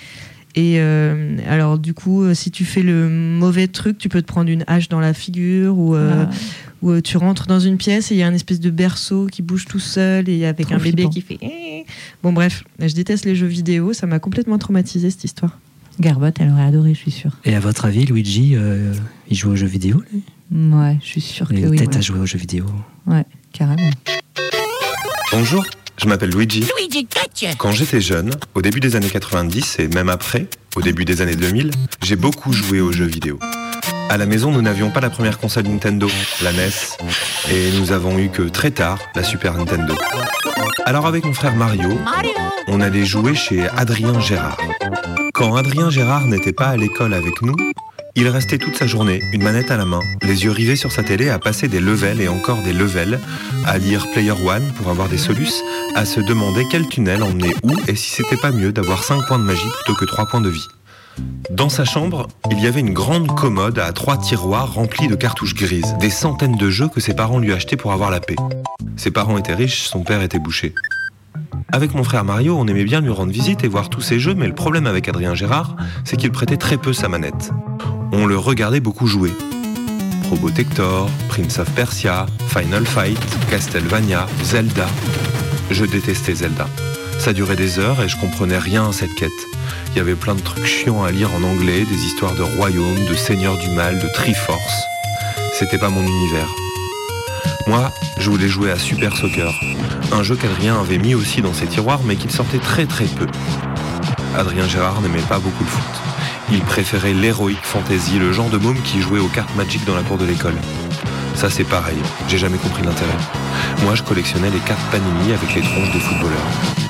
Et 0.56 0.80
euh, 0.80 1.38
alors, 1.47 1.77
du 1.77 1.93
coup, 1.93 2.23
euh, 2.23 2.34
si 2.34 2.49
tu 2.49 2.65
fais 2.65 2.82
le 2.82 3.08
mauvais 3.08 3.67
truc, 3.67 3.99
tu 3.99 4.10
peux 4.10 4.23
te 4.23 4.25
prendre 4.25 4.49
une 4.49 4.63
hache 4.65 4.89
dans 4.89 4.99
la 4.99 5.13
figure 5.13 5.77
ou, 5.77 5.93
euh, 5.93 6.25
Ah. 6.27 6.34
ou 6.82 6.89
euh, 6.89 7.01
tu 7.01 7.17
rentres 7.17 7.45
dans 7.45 7.60
une 7.60 7.77
pièce 7.77 8.12
et 8.12 8.15
il 8.15 8.17
y 8.17 8.23
a 8.23 8.27
un 8.27 8.34
espèce 8.34 8.60
de 8.60 8.71
berceau 8.71 9.27
qui 9.27 9.43
bouge 9.43 9.65
tout 9.65 9.77
seul 9.77 10.27
et 10.27 10.47
avec 10.47 10.65
Trop 10.65 10.75
un 10.77 10.80
bébé 10.80 11.08
qui 11.10 11.21
fait. 11.21 11.38
Eh. 11.43 11.86
Bon, 12.23 12.34
bref, 12.34 12.63
je 12.80 12.95
déteste 12.95 13.25
les 13.25 13.36
jeux 13.36 13.45
vidéo. 13.45 13.93
Ça 13.93 14.08
m'a 14.08 14.17
complètement 14.17 14.58
traumatisé 14.58 15.12
cette 15.12 15.23
histoire. 15.25 15.60
Garbotte, 16.00 16.36
elle 16.40 16.52
aurait 16.52 16.64
adoré, 16.66 16.94
je 16.94 17.00
suis 17.00 17.12
sûre. 17.12 17.32
Et 17.46 17.56
à 17.56 17.60
votre 17.60 17.86
avis, 17.86 18.06
Luigi, 18.06 18.54
euh, 18.56 18.94
il 19.30 19.38
joue 19.38 19.52
aux 19.52 19.56
jeux 19.56 19.68
vidéo 19.68 20.04
lui? 20.12 20.24
Ouais, 20.52 20.98
je 21.02 21.08
suis 21.08 21.22
sûre 21.22 21.48
que 21.50 21.54
Il 21.56 21.68
oui. 21.68 21.78
tête 21.78 21.90
ouais. 21.90 21.98
à 21.98 22.02
jouer 22.02 22.20
aux 22.20 22.26
jeux 22.26 22.38
vidéo. 22.38 22.66
Ouais, 23.06 23.26
carrément. 23.52 23.90
Bonjour, 25.32 25.66
je 25.98 26.08
m'appelle 26.08 26.30
Luigi. 26.30 26.64
Luigi. 26.80 27.08
Quand 27.58 27.72
j'étais 27.72 28.02
jeune, 28.02 28.32
au 28.56 28.62
début 28.62 28.80
des 28.80 28.96
années 28.96 29.10
90 29.10 29.78
et 29.80 29.88
même 29.90 30.10
après, 30.10 30.48
au 30.76 30.82
début 30.82 31.06
des 31.06 31.22
années 31.22 31.36
2000, 31.36 31.72
j'ai 32.04 32.16
beaucoup 32.16 32.54
joué 32.54 32.80
aux 32.80 32.92
jeux 32.92 33.06
vidéo. 33.06 33.40
À 34.10 34.17
la 34.17 34.26
maison, 34.26 34.52
nous 34.52 34.62
n'avions 34.62 34.89
pas 34.89 35.02
la 35.02 35.10
première 35.10 35.38
console 35.38 35.65
Nintendo, 35.65 36.10
la 36.41 36.54
NES, 36.54 36.70
et 37.52 37.72
nous 37.78 37.91
avons 37.91 38.17
eu 38.17 38.30
que 38.30 38.43
très 38.43 38.72
tard 38.72 39.00
la 39.15 39.24
Super 39.24 39.54
Nintendo. 39.54 39.96
Alors 40.86 41.06
avec 41.06 41.26
mon 41.26 41.34
frère 41.34 41.56
Mario, 41.56 42.00
on 42.67 42.80
allait 42.80 43.06
jouer 43.06 43.36
chez 43.36 43.67
Adrien 43.76 44.20
Gérard. 44.20 44.58
Quand 45.34 45.56
Adrien 45.56 45.89
Gérard 45.89 46.26
n'était 46.26 46.54
pas 46.54 46.67
à 46.67 46.78
l'école 46.78 47.13
avec 47.13 47.41
nous, 47.41 47.56
il 48.15 48.28
restait 48.30 48.58
toute 48.58 48.76
sa 48.76 48.88
journée, 48.88 49.22
une 49.34 49.43
manette 49.43 49.70
à 49.70 49.78
la 49.78 49.86
main, 49.86 50.02
les 50.24 50.46
yeux 50.46 50.52
rivés 50.52 50.76
sur 50.76 50.91
sa 50.91 51.04
télé, 51.04 51.30
à 51.30 51.38
passer 51.38 51.67
des 51.67 51.80
levels 51.80 52.22
et 52.22 52.30
encore 52.30 52.63
des 52.63 52.74
levels, 52.74 53.20
à 53.65 53.78
lire 53.78 54.08
Player 54.13 54.32
One 54.32 54.72
pour 54.76 54.89
avoir 54.89 55.10
des 55.10 55.20
solus, 55.20 55.54
à 55.96 56.06
se 56.06 56.20
demander 56.22 56.65
quel 56.72 56.88
tunnel 56.88 57.22
emmenait 57.22 57.56
où 57.62 57.72
et 57.88 57.96
si 57.96 58.10
c'était 58.10 58.38
pas 58.38 58.52
mieux 58.52 58.72
d'avoir 58.72 59.04
5 59.04 59.28
points 59.28 59.38
de 59.38 59.43
magie 59.43 59.70
plutôt 59.84 60.00
que 60.00 60.06
3 60.06 60.26
points 60.28 60.41
de 60.41 60.50
vie. 60.50 60.67
Dans 61.49 61.69
sa 61.69 61.86
chambre, 61.86 62.27
il 62.51 62.60
y 62.60 62.67
avait 62.67 62.80
une 62.80 62.93
grande 62.93 63.27
commode 63.36 63.80
à 63.80 63.91
trois 63.93 64.17
tiroirs 64.17 64.73
remplis 64.73 65.08
de 65.08 65.15
cartouches 65.15 65.56
grises, 65.56 65.95
des 65.99 66.10
centaines 66.10 66.58
de 66.58 66.69
jeux 66.69 66.88
que 66.88 66.99
ses 66.99 67.13
parents 67.13 67.39
lui 67.39 67.53
achetaient 67.53 67.77
pour 67.77 67.93
avoir 67.93 68.12
la 68.12 68.19
paix. 68.19 68.36
Ses 68.95 69.12
parents 69.12 69.38
étaient 69.38 69.56
riches, 69.56 69.84
son 69.84 70.03
père 70.03 70.21
était 70.21 70.39
boucher. 70.39 70.73
Avec 71.71 71.93
mon 71.93 72.03
frère 72.03 72.23
Mario, 72.23 72.58
on 72.58 72.67
aimait 72.67 72.84
bien 72.84 73.01
lui 73.01 73.12
rendre 73.12 73.32
visite 73.32 73.63
et 73.63 73.67
voir 73.67 73.89
tous 73.89 74.01
ses 74.01 74.19
jeux, 74.19 74.34
mais 74.34 74.47
le 74.47 74.56
problème 74.56 74.88
avec 74.88 75.08
Adrien 75.10 75.36
Gérard, 75.36 75.75
c'est 76.06 76.17
qu'il 76.17 76.32
prêtait 76.32 76.58
très 76.58 76.77
peu 76.77 76.93
sa 76.93 77.08
manette. 77.08 77.51
On 78.12 78.25
le 78.25 78.38
regardait 78.38 78.80
beaucoup 78.80 79.08
jouer. 79.08 79.34
Probotector, 80.23 81.10
Prince 81.30 81.60
of 81.60 81.69
Persia, 81.71 82.25
Final 82.49 82.86
Fight, 82.86 83.19
Castlevania, 83.49 84.27
Zelda. 84.43 84.88
Je 85.71 85.86
détestais 85.86 86.36
Zelda. 86.36 86.67
Ça 87.19 87.34
durait 87.34 87.56
des 87.56 87.80
heures 87.80 88.01
et 88.01 88.08
je 88.08 88.17
comprenais 88.17 88.58
rien 88.58 88.89
à 88.89 88.93
cette 88.93 89.13
quête. 89.15 89.32
Il 89.91 89.97
y 89.97 89.99
avait 89.99 90.15
plein 90.15 90.36
de 90.36 90.41
trucs 90.41 90.65
chiants 90.65 91.03
à 91.03 91.12
lire 91.12 91.34
en 91.34 91.43
anglais, 91.43 91.84
des 91.84 92.06
histoires 92.06 92.36
de 92.36 92.43
royaumes, 92.43 93.06
de 93.06 93.15
seigneurs 93.15 93.58
du 93.58 93.69
mal, 93.71 93.99
de 93.99 94.08
Triforce. 94.13 94.84
C'était 95.53 95.77
pas 95.77 95.89
mon 95.89 96.03
univers. 96.03 96.47
Moi, 97.67 97.91
je 98.19 98.30
voulais 98.30 98.47
jouer 98.47 98.71
à 98.71 98.77
Super 98.77 99.15
Soccer, 99.17 99.51
un 100.13 100.23
jeu 100.23 100.36
qu'Adrien 100.36 100.80
avait 100.80 100.97
mis 100.97 101.15
aussi 101.15 101.41
dans 101.41 101.53
ses 101.53 101.67
tiroirs 101.67 101.99
mais 102.06 102.15
qu'il 102.15 102.32
sortait 102.32 102.60
très 102.60 102.86
très 102.86 103.06
peu. 103.06 103.27
Adrien 104.38 104.67
Gérard 104.67 105.01
n'aimait 105.01 105.19
pas 105.27 105.39
beaucoup 105.39 105.63
le 105.63 105.69
foot. 105.69 105.84
Il 106.51 106.62
préférait 106.62 107.13
l'heroic 107.13 107.60
fantasy, 107.62 108.19
le 108.19 108.32
genre 108.32 108.49
de 108.49 108.58
môme 108.58 108.82
qui 108.84 109.01
jouait 109.01 109.19
aux 109.19 109.27
cartes 109.27 109.53
Magic 109.56 109.84
dans 109.86 109.95
la 109.95 110.03
cour 110.03 110.17
de 110.17 110.25
l'école. 110.25 110.56
Ça 111.36 111.49
c'est 111.49 111.65
pareil, 111.65 111.97
j'ai 112.30 112.38
jamais 112.38 112.58
compris 112.58 112.84
l'intérêt. 112.84 113.17
Moi 113.84 113.95
je 113.95 114.03
collectionnais 114.03 114.49
les 114.49 114.60
cartes 114.60 114.91
Panini 114.91 115.34
avec 115.34 115.53
les 115.53 115.62
tronches 115.62 115.91
des 115.91 115.99
footballeurs. 115.99 116.87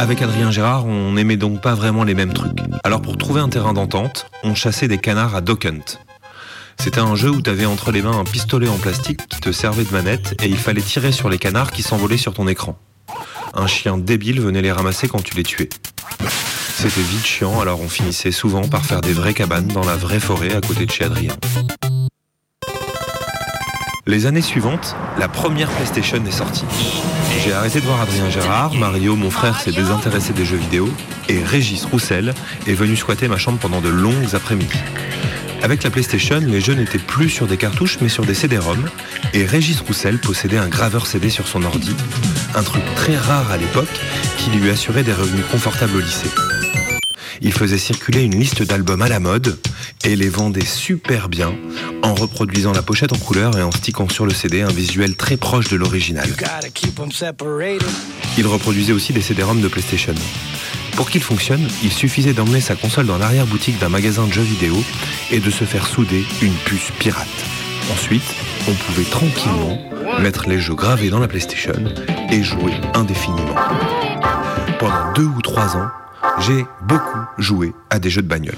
Avec 0.00 0.22
Adrien 0.22 0.50
Gérard, 0.50 0.86
on 0.86 1.12
n'aimait 1.12 1.36
donc 1.36 1.60
pas 1.60 1.74
vraiment 1.74 2.04
les 2.04 2.14
mêmes 2.14 2.32
trucs. 2.32 2.56
Alors 2.84 3.02
pour 3.02 3.18
trouver 3.18 3.42
un 3.42 3.50
terrain 3.50 3.74
d'entente, 3.74 4.30
on 4.42 4.54
chassait 4.54 4.88
des 4.88 4.96
canards 4.96 5.36
à 5.36 5.42
Duck 5.42 5.66
Hunt. 5.66 5.98
C'était 6.78 7.00
un 7.00 7.14
jeu 7.16 7.28
où 7.28 7.42
tu 7.42 7.50
avais 7.50 7.66
entre 7.66 7.92
les 7.92 8.00
mains 8.00 8.18
un 8.18 8.24
pistolet 8.24 8.66
en 8.66 8.78
plastique 8.78 9.20
qui 9.28 9.40
te 9.40 9.52
servait 9.52 9.84
de 9.84 9.92
manette 9.92 10.42
et 10.42 10.46
il 10.46 10.56
fallait 10.56 10.80
tirer 10.80 11.12
sur 11.12 11.28
les 11.28 11.36
canards 11.36 11.70
qui 11.70 11.82
s'envolaient 11.82 12.16
sur 12.16 12.32
ton 12.32 12.48
écran. 12.48 12.78
Un 13.52 13.66
chien 13.66 13.98
débile 13.98 14.40
venait 14.40 14.62
les 14.62 14.72
ramasser 14.72 15.06
quand 15.06 15.22
tu 15.22 15.36
les 15.36 15.42
tuais. 15.42 15.68
C'était 16.76 17.02
vite 17.02 17.26
chiant, 17.26 17.60
alors 17.60 17.82
on 17.82 17.88
finissait 17.90 18.32
souvent 18.32 18.66
par 18.66 18.86
faire 18.86 19.02
des 19.02 19.12
vraies 19.12 19.34
cabanes 19.34 19.68
dans 19.68 19.84
la 19.84 19.96
vraie 19.96 20.18
forêt 20.18 20.54
à 20.54 20.62
côté 20.62 20.86
de 20.86 20.90
chez 20.90 21.04
Adrien. 21.04 21.36
Les 24.06 24.24
années 24.24 24.40
suivantes, 24.40 24.96
la 25.18 25.28
première 25.28 25.68
PlayStation 25.68 26.24
est 26.24 26.30
sortie. 26.30 26.64
J'ai 27.42 27.54
arrêté 27.54 27.80
de 27.80 27.86
voir 27.86 28.02
Adrien 28.02 28.28
Gérard, 28.28 28.74
Mario, 28.74 29.16
mon 29.16 29.30
frère, 29.30 29.58
s'est 29.60 29.72
désintéressé 29.72 30.34
des 30.34 30.44
jeux 30.44 30.58
vidéo, 30.58 30.92
et 31.28 31.42
Régis 31.42 31.86
Roussel 31.86 32.34
est 32.66 32.74
venu 32.74 32.96
squatter 32.96 33.28
ma 33.28 33.38
chambre 33.38 33.58
pendant 33.58 33.80
de 33.80 33.88
longues 33.88 34.34
après-midi. 34.34 34.78
Avec 35.62 35.82
la 35.82 35.90
PlayStation, 35.90 36.40
les 36.40 36.60
jeux 36.60 36.74
n'étaient 36.74 36.98
plus 36.98 37.30
sur 37.30 37.46
des 37.46 37.56
cartouches 37.56 37.98
mais 38.02 38.10
sur 38.10 38.26
des 38.26 38.34
CD-ROM, 38.34 38.84
et 39.32 39.44
Régis 39.44 39.80
Roussel 39.80 40.18
possédait 40.18 40.58
un 40.58 40.68
graveur 40.68 41.06
CD 41.06 41.30
sur 41.30 41.48
son 41.48 41.64
ordi, 41.64 41.96
un 42.54 42.62
truc 42.62 42.82
très 42.94 43.16
rare 43.16 43.50
à 43.50 43.56
l'époque 43.56 44.00
qui 44.36 44.50
lui 44.50 44.68
assurait 44.68 45.02
des 45.02 45.14
revenus 45.14 45.44
confortables 45.50 45.96
au 45.96 46.00
lycée. 46.00 46.30
Il 47.42 47.52
faisait 47.52 47.78
circuler 47.78 48.22
une 48.22 48.38
liste 48.38 48.62
d'albums 48.62 49.02
à 49.02 49.08
la 49.08 49.18
mode 49.18 49.58
et 50.04 50.14
les 50.14 50.28
vendait 50.28 50.64
super 50.64 51.28
bien 51.28 51.52
en 52.02 52.14
reproduisant 52.14 52.72
la 52.72 52.82
pochette 52.82 53.12
en 53.12 53.18
couleur 53.18 53.56
et 53.58 53.62
en 53.62 53.72
stickant 53.72 54.08
sur 54.08 54.26
le 54.26 54.32
CD 54.32 54.62
un 54.62 54.72
visuel 54.72 55.16
très 55.16 55.36
proche 55.36 55.68
de 55.68 55.76
l'original. 55.76 56.28
Il 58.36 58.46
reproduisait 58.46 58.92
aussi 58.92 59.12
des 59.12 59.22
CD-ROM 59.22 59.60
de 59.60 59.68
PlayStation. 59.68 60.14
Pour 60.96 61.08
qu'il 61.10 61.22
fonctionne, 61.22 61.66
il 61.82 61.92
suffisait 61.92 62.34
d'emmener 62.34 62.60
sa 62.60 62.76
console 62.76 63.06
dans 63.06 63.18
l'arrière-boutique 63.18 63.78
d'un 63.78 63.88
magasin 63.88 64.26
de 64.26 64.32
jeux 64.32 64.42
vidéo 64.42 64.76
et 65.30 65.40
de 65.40 65.50
se 65.50 65.64
faire 65.64 65.86
souder 65.86 66.24
une 66.42 66.52
puce 66.52 66.90
pirate. 66.98 67.26
Ensuite, 67.90 68.34
on 68.68 68.74
pouvait 68.74 69.08
tranquillement 69.08 69.78
mettre 70.20 70.48
les 70.48 70.60
jeux 70.60 70.74
gravés 70.74 71.08
dans 71.08 71.18
la 71.18 71.28
PlayStation 71.28 71.72
et 72.30 72.42
jouer 72.42 72.72
indéfiniment. 72.94 73.56
Pendant 74.78 75.12
deux 75.14 75.24
ou 75.24 75.40
trois 75.42 75.76
ans, 75.76 75.88
j'ai 76.40 76.64
beaucoup 76.82 77.18
joué 77.38 77.72
à 77.90 77.98
des 77.98 78.10
jeux 78.10 78.22
de 78.22 78.28
bagnole. 78.28 78.56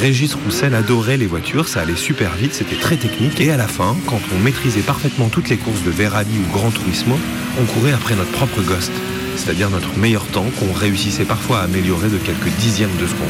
Régis 0.00 0.34
Roussel 0.34 0.74
adorait 0.74 1.16
les 1.16 1.26
voitures, 1.26 1.68
ça 1.68 1.80
allait 1.82 1.96
super 1.96 2.34
vite, 2.34 2.54
c'était 2.54 2.76
très 2.76 2.96
technique, 2.96 3.40
et 3.40 3.50
à 3.50 3.56
la 3.56 3.68
fin, 3.68 3.96
quand 4.06 4.20
on 4.34 4.38
maîtrisait 4.38 4.80
parfaitement 4.80 5.28
toutes 5.28 5.48
les 5.48 5.56
courses 5.56 5.82
de 5.82 5.90
Verali 5.90 6.30
ou 6.38 6.52
Gran 6.52 6.70
Turismo, 6.70 7.18
on 7.60 7.64
courait 7.64 7.92
après 7.92 8.14
notre 8.14 8.30
propre 8.30 8.62
Ghost, 8.62 8.92
c'est-à-dire 9.36 9.68
notre 9.68 9.96
meilleur 9.98 10.24
temps 10.26 10.46
qu'on 10.58 10.72
réussissait 10.72 11.24
parfois 11.24 11.60
à 11.60 11.64
améliorer 11.64 12.08
de 12.08 12.18
quelques 12.18 12.48
dixièmes 12.58 12.96
de 13.00 13.06
seconde. 13.06 13.28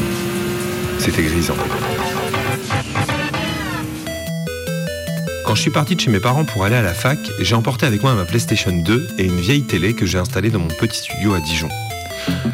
C'était 0.99 1.23
grisant. 1.23 1.55
Quand 5.45 5.55
je 5.55 5.61
suis 5.61 5.71
parti 5.71 5.95
de 5.95 5.99
chez 5.99 6.11
mes 6.11 6.21
parents 6.21 6.45
pour 6.45 6.63
aller 6.63 6.77
à 6.77 6.81
la 6.81 6.93
fac, 6.93 7.19
j'ai 7.41 7.55
emporté 7.55 7.85
avec 7.85 8.03
moi 8.03 8.13
ma 8.13 8.23
PlayStation 8.23 8.71
2 8.71 9.07
et 9.17 9.25
une 9.25 9.41
vieille 9.41 9.63
télé 9.63 9.93
que 9.93 10.05
j'ai 10.05 10.19
installée 10.19 10.49
dans 10.49 10.59
mon 10.59 10.67
petit 10.67 10.99
studio 10.99 11.33
à 11.33 11.41
Dijon. 11.41 11.67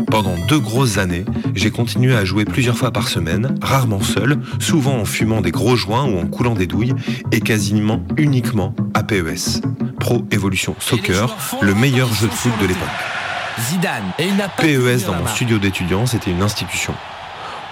Pendant 0.09 0.35
deux 0.47 0.59
grosses 0.59 0.97
années, 0.97 1.25
j'ai 1.53 1.71
continué 1.71 2.15
à 2.15 2.25
jouer 2.25 2.45
plusieurs 2.45 2.77
fois 2.77 2.91
par 2.91 3.07
semaine, 3.07 3.55
rarement 3.61 4.01
seul, 4.01 4.39
souvent 4.59 4.97
en 4.97 5.05
fumant 5.05 5.41
des 5.41 5.51
gros 5.51 5.75
joints 5.75 6.05
ou 6.05 6.17
en 6.19 6.25
coulant 6.27 6.55
des 6.55 6.67
douilles, 6.67 6.95
et 7.31 7.39
quasiment 7.39 8.03
uniquement 8.17 8.73
à 8.93 9.03
PES. 9.03 9.61
Pro 9.99 10.25
Evolution 10.31 10.75
Soccer, 10.79 11.35
le 11.61 11.73
meilleur 11.73 12.11
jeu 12.13 12.27
de 12.27 12.33
foot 12.33 12.53
de 12.61 12.67
l'époque. 12.67 12.87
Zidane. 13.59 14.11
Et 14.19 14.27
il 14.27 14.35
n'a 14.35 14.49
pas 14.49 14.63
PES 14.63 15.05
dans 15.05 15.15
mon 15.15 15.27
studio 15.27 15.57
d'étudiant, 15.57 16.05
c'était 16.05 16.31
une 16.31 16.41
institution. 16.41 16.93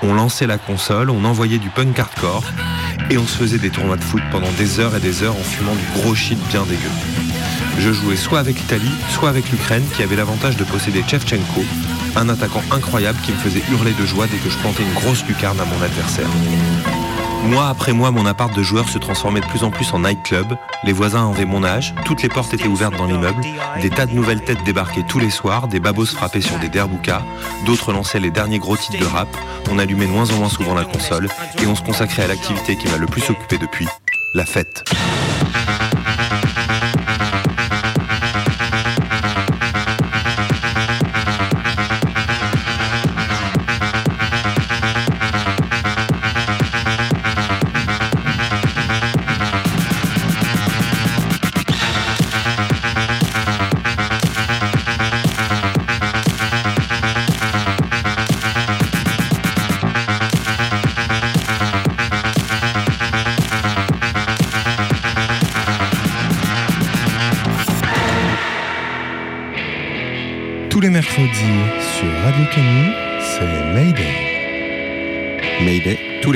On 0.04 0.14
lançait 0.14 0.48
la 0.48 0.58
console, 0.58 1.10
on 1.10 1.24
envoyait 1.24 1.58
du 1.58 1.70
punk 1.70 1.98
hardcore, 1.98 2.44
et 3.10 3.18
on 3.18 3.26
se 3.26 3.38
faisait 3.38 3.58
des 3.58 3.70
tournois 3.70 3.98
de 3.98 4.04
foot 4.04 4.22
pendant 4.32 4.52
des 4.58 4.80
heures 4.80 4.96
et 4.96 5.00
des 5.00 5.24
heures 5.24 5.36
en 5.36 5.44
fumant 5.44 5.76
du 5.76 6.02
gros 6.02 6.16
shit 6.16 6.38
bien 6.50 6.64
dégueu. 6.64 6.90
Je 7.80 7.92
jouais 7.92 8.16
soit 8.16 8.40
avec 8.40 8.58
l'Italie, 8.58 8.92
soit 9.10 9.30
avec 9.30 9.50
l'Ukraine 9.52 9.84
qui 9.96 10.04
avait 10.04 10.16
l'avantage 10.16 10.58
de 10.58 10.64
posséder 10.64 11.04
Chevchenko, 11.08 11.64
un 12.16 12.30
attaquant 12.30 12.64
incroyable 12.72 13.20
qui 13.24 13.32
me 13.32 13.38
faisait 13.38 13.64
hurler 13.72 13.94
de 13.94 14.06
joie 14.06 14.28
dès 14.28 14.38
que 14.38 14.50
je 14.50 14.58
plantais 14.58 14.84
une 14.84 14.94
grosse 14.94 15.26
lucarne 15.26 15.60
à 15.60 15.66
mon 15.66 15.82
adversaire. 15.82 16.30
Mois 17.46 17.68
après 17.68 17.94
mois, 17.94 18.10
mon 18.10 18.26
appart 18.26 18.56
de 18.56 18.64
joueur 18.64 18.90
se 18.90 18.98
transformait 18.98 19.40
de 19.40 19.46
plus 19.46 19.64
en 19.64 19.70
plus 19.70 19.94
en 19.94 20.00
nightclub. 20.00 20.54
Les 20.84 20.94
voisins 20.94 21.30
avaient 21.30 21.46
mon 21.46 21.64
âge, 21.64 21.94
toutes 22.04 22.24
les 22.24 22.30
portes 22.30 22.54
étaient 22.54 22.68
ouvertes 22.68 22.98
dans 22.98 23.06
l'immeuble, 23.06 23.44
des 23.82 23.92
tas 23.92 24.08
de 24.08 24.14
nouvelles 24.14 24.44
têtes 24.44 24.64
débarquaient 24.64 25.06
tous 25.08 25.20
les 25.20 25.30
soirs, 25.30 25.68
des 25.68 25.80
babos 25.80 26.08
frappaient 26.08 26.42
sur 26.42 26.58
des 26.58 26.70
derboukas, 26.70 27.22
d'autres 27.66 27.94
lançaient 27.94 28.20
les 28.20 28.32
derniers 28.32 28.58
gros 28.58 28.78
titres 28.78 29.00
de 29.00 29.06
rap, 29.06 29.28
on 29.70 29.78
allumait 29.78 30.08
moins 30.08 30.30
en 30.32 30.38
moins 30.38 30.50
souvent 30.50 30.74
la 30.74 30.86
console, 30.86 31.30
et 31.62 31.68
on 31.68 31.76
se 31.76 31.84
consacrait 31.84 32.24
à 32.24 32.28
l'activité 32.28 32.78
qui 32.78 32.88
m'a 32.88 32.98
le 32.98 33.06
plus 33.06 33.30
occupé 33.30 33.60
depuis, 33.60 33.88
la 34.34 34.46
fête. 34.46 34.84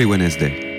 tous 0.00 0.06
les 0.06 0.06
Wednesday. 0.06 0.69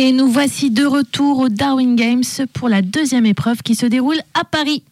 Et 0.00 0.12
nous 0.12 0.28
voici 0.28 0.70
de 0.70 0.86
retour 0.86 1.40
au 1.40 1.48
Darwin 1.48 1.96
Games 1.96 2.22
pour 2.52 2.68
la 2.68 2.82
deuxième 2.82 3.26
épreuve 3.26 3.62
qui 3.64 3.74
se 3.74 3.84
déroule 3.84 4.20
à 4.32 4.44
Paris. 4.44 4.84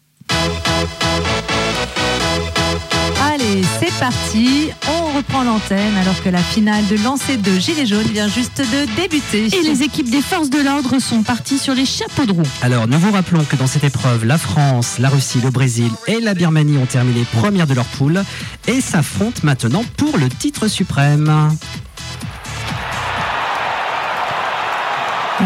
Allez, 3.21 3.63
c'est 3.79 3.97
parti. 4.01 4.67
On 4.85 5.15
reprend 5.15 5.43
l'antenne 5.43 5.95
alors 5.95 6.21
que 6.21 6.27
la 6.27 6.39
finale 6.39 6.85
de 6.87 7.01
lancer 7.01 7.37
de 7.37 7.57
Gilets 7.57 7.85
jaunes 7.85 8.07
vient 8.07 8.27
juste 8.27 8.59
de 8.59 9.01
débuter. 9.01 9.47
Et 9.57 9.63
les 9.63 9.81
équipes 9.81 10.09
des 10.09 10.21
forces 10.21 10.49
de 10.49 10.59
l'ordre 10.59 10.99
sont 10.99 11.23
parties 11.23 11.57
sur 11.57 11.73
les 11.73 11.85
chapeaux 11.85 12.25
de 12.25 12.33
roue. 12.33 12.43
Alors, 12.61 12.85
nous 12.89 12.99
vous 12.99 13.13
rappelons 13.13 13.45
que 13.45 13.55
dans 13.55 13.67
cette 13.67 13.85
épreuve, 13.85 14.25
la 14.25 14.37
France, 14.37 14.99
la 14.99 15.07
Russie, 15.07 15.39
le 15.41 15.51
Brésil 15.51 15.89
et 16.07 16.19
la 16.19 16.33
Birmanie 16.33 16.79
ont 16.79 16.85
terminé 16.85 17.23
premières 17.31 17.67
de 17.67 17.75
leur 17.75 17.85
poule 17.85 18.25
et 18.67 18.81
s'affrontent 18.81 19.39
maintenant 19.43 19.85
pour 19.95 20.17
le 20.17 20.27
titre 20.27 20.67
suprême. 20.67 21.55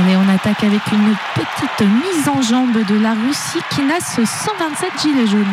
Allez, 0.02 0.16
on 0.16 0.34
attaque 0.34 0.64
avec 0.64 0.82
une 0.92 1.16
petite 1.36 1.88
mise 1.88 2.28
en 2.28 2.42
jambe 2.42 2.84
de 2.86 2.96
la 2.96 3.12
Russie 3.12 3.62
qui 3.70 3.84
n'a 3.84 4.00
ce 4.00 4.26
127 4.26 4.90
gilets 5.02 5.28
jaunes. 5.28 5.46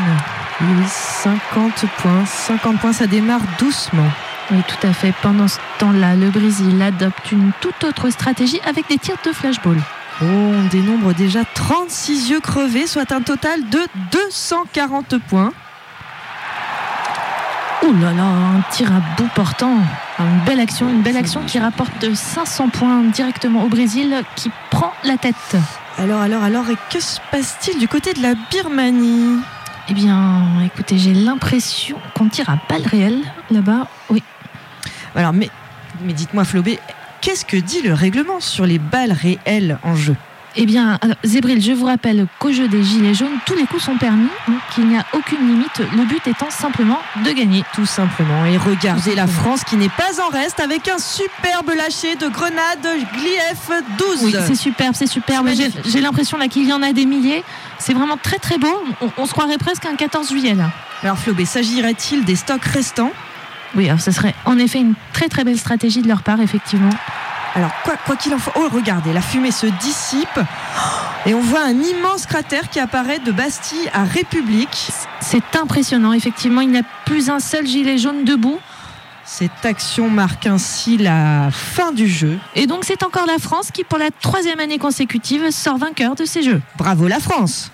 Oui, 0.60 0.84
50 0.86 1.72
points. 1.98 2.24
50 2.24 2.78
points, 2.78 2.92
ça 2.92 3.06
démarre 3.06 3.40
doucement. 3.58 4.08
Oui, 4.50 4.58
tout 4.66 4.86
à 4.86 4.92
fait. 4.92 5.12
Pendant 5.22 5.48
ce 5.48 5.58
temps-là, 5.78 6.14
le 6.14 6.30
Brésil 6.30 6.80
adopte 6.80 7.30
une 7.32 7.50
toute 7.60 7.84
autre 7.84 8.08
stratégie 8.10 8.60
avec 8.64 8.88
des 8.88 8.96
tirs 8.96 9.16
de 9.24 9.32
flashball. 9.32 9.76
Oh, 10.22 10.24
on 10.24 10.68
dénombre 10.68 11.12
déjà 11.12 11.44
36 11.44 12.30
yeux 12.30 12.40
crevés, 12.40 12.86
soit 12.86 13.12
un 13.12 13.20
total 13.20 13.68
de 13.68 13.80
240 14.12 15.18
points. 15.28 15.52
Ouh 17.82 17.92
là 18.00 18.12
là, 18.12 18.22
un 18.22 18.60
tir 18.70 18.90
à 18.92 19.00
bout 19.16 19.28
portant. 19.34 19.76
Une 20.20 20.44
belle 20.44 20.60
action, 20.60 20.88
une 20.88 21.02
belle 21.02 21.16
action 21.16 21.42
qui 21.44 21.58
rapporte 21.58 22.12
500 22.12 22.70
points 22.70 23.02
directement 23.04 23.62
au 23.62 23.68
Brésil 23.68 24.22
qui 24.34 24.50
prend 24.70 24.92
la 25.04 25.16
tête. 25.16 25.56
Alors, 25.96 26.20
alors, 26.20 26.42
alors, 26.42 26.68
et 26.70 26.76
que 26.90 27.00
se 27.00 27.20
passe-t-il 27.30 27.78
du 27.78 27.86
côté 27.86 28.14
de 28.14 28.22
la 28.22 28.34
Birmanie? 28.50 29.38
Eh 29.88 29.94
bien, 29.94 30.42
écoutez, 30.64 30.98
j'ai 30.98 31.14
l'impression 31.14 31.98
qu'on 32.14 32.28
tire 32.28 32.50
à 32.50 32.58
balles 32.68 32.86
réelles 32.86 33.22
là-bas. 33.50 33.86
Oui. 34.10 34.22
Alors, 35.14 35.32
mais, 35.32 35.50
mais 36.02 36.12
dites-moi, 36.12 36.44
Flobé, 36.44 36.78
qu'est-ce 37.20 37.44
que 37.44 37.56
dit 37.56 37.82
le 37.82 37.94
règlement 37.94 38.40
sur 38.40 38.66
les 38.66 38.78
balles 38.78 39.12
réelles 39.12 39.78
en 39.82 39.94
jeu? 39.94 40.16
Eh 40.56 40.66
bien, 40.66 40.98
alors, 41.02 41.16
Zébril, 41.24 41.62
je 41.62 41.72
vous 41.72 41.86
rappelle 41.86 42.26
qu'au 42.38 42.50
jeu 42.52 42.68
des 42.68 42.82
Gilets 42.82 43.14
jaunes, 43.14 43.38
tous 43.46 43.54
les 43.54 43.64
coups 43.64 43.82
sont 43.82 43.96
permis, 43.96 44.28
qu'il 44.74 44.86
n'y 44.86 44.96
a 44.96 45.04
aucune 45.12 45.38
limite, 45.46 45.82
le 45.96 46.04
but 46.04 46.26
étant 46.26 46.50
simplement 46.50 46.98
de 47.24 47.30
gagner. 47.30 47.62
Tout 47.74 47.86
simplement. 47.86 48.44
Et 48.46 48.56
regardez 48.56 49.14
la 49.14 49.26
France 49.26 49.62
qui 49.62 49.76
n'est 49.76 49.88
pas 49.88 50.20
en 50.26 50.30
reste 50.30 50.60
avec 50.60 50.88
un 50.88 50.98
superbe 50.98 51.70
lâcher 51.76 52.16
de 52.16 52.28
grenade 52.28 52.86
Glief 53.14 53.70
12. 53.98 54.18
Oui, 54.22 54.34
c'est 54.46 54.54
superbe, 54.54 54.94
c'est 54.94 55.06
superbe. 55.06 55.48
J'ai 55.86 56.00
l'impression 56.00 56.38
là 56.38 56.48
qu'il 56.48 56.68
y 56.68 56.72
en 56.72 56.82
a 56.82 56.92
des 56.92 57.06
milliers. 57.06 57.44
C'est 57.78 57.94
vraiment 57.94 58.16
très 58.16 58.38
très 58.38 58.58
beau. 58.58 58.82
On, 59.00 59.10
on 59.18 59.26
se 59.26 59.32
croirait 59.32 59.58
presque 59.58 59.86
un 59.86 59.94
14 59.94 60.28
juillet 60.30 60.54
là. 60.54 60.70
Alors, 61.02 61.18
Flobé, 61.18 61.44
s'agirait-il 61.44 62.24
des 62.24 62.34
stocks 62.34 62.64
restants? 62.64 63.12
Oui, 63.74 63.86
alors 63.88 64.00
ce 64.00 64.10
serait 64.10 64.34
en 64.46 64.58
effet 64.58 64.80
une 64.80 64.94
très 65.12 65.28
très 65.28 65.44
belle 65.44 65.58
stratégie 65.58 66.02
de 66.02 66.08
leur 66.08 66.22
part, 66.22 66.40
effectivement. 66.40 66.90
Alors, 67.58 67.72
quoi 67.82 67.96
quoi 68.06 68.14
qu'il 68.14 68.32
en 68.32 68.38
soit. 68.38 68.52
Oh, 68.54 68.68
regardez, 68.72 69.12
la 69.12 69.20
fumée 69.20 69.50
se 69.50 69.66
dissipe. 69.66 70.38
Et 71.26 71.34
on 71.34 71.40
voit 71.40 71.64
un 71.64 71.74
immense 71.74 72.24
cratère 72.24 72.70
qui 72.70 72.78
apparaît 72.78 73.18
de 73.18 73.32
Bastille 73.32 73.90
à 73.92 74.04
République. 74.04 74.90
C'est 75.20 75.56
impressionnant, 75.56 76.12
effectivement. 76.12 76.60
Il 76.60 76.70
n'y 76.70 76.78
a 76.78 76.84
plus 77.04 77.30
un 77.30 77.40
seul 77.40 77.66
gilet 77.66 77.98
jaune 77.98 78.24
debout. 78.24 78.60
Cette 79.24 79.66
action 79.66 80.08
marque 80.08 80.46
ainsi 80.46 80.98
la 80.98 81.48
fin 81.50 81.90
du 81.90 82.06
jeu. 82.06 82.38
Et 82.54 82.68
donc 82.68 82.84
c'est 82.84 83.02
encore 83.02 83.26
la 83.26 83.38
France 83.40 83.72
qui, 83.72 83.82
pour 83.82 83.98
la 83.98 84.12
troisième 84.12 84.60
année 84.60 84.78
consécutive, 84.78 85.50
sort 85.50 85.78
vainqueur 85.78 86.14
de 86.14 86.24
ces 86.24 86.44
Jeux. 86.44 86.62
Bravo 86.76 87.08
la 87.08 87.18
France 87.18 87.72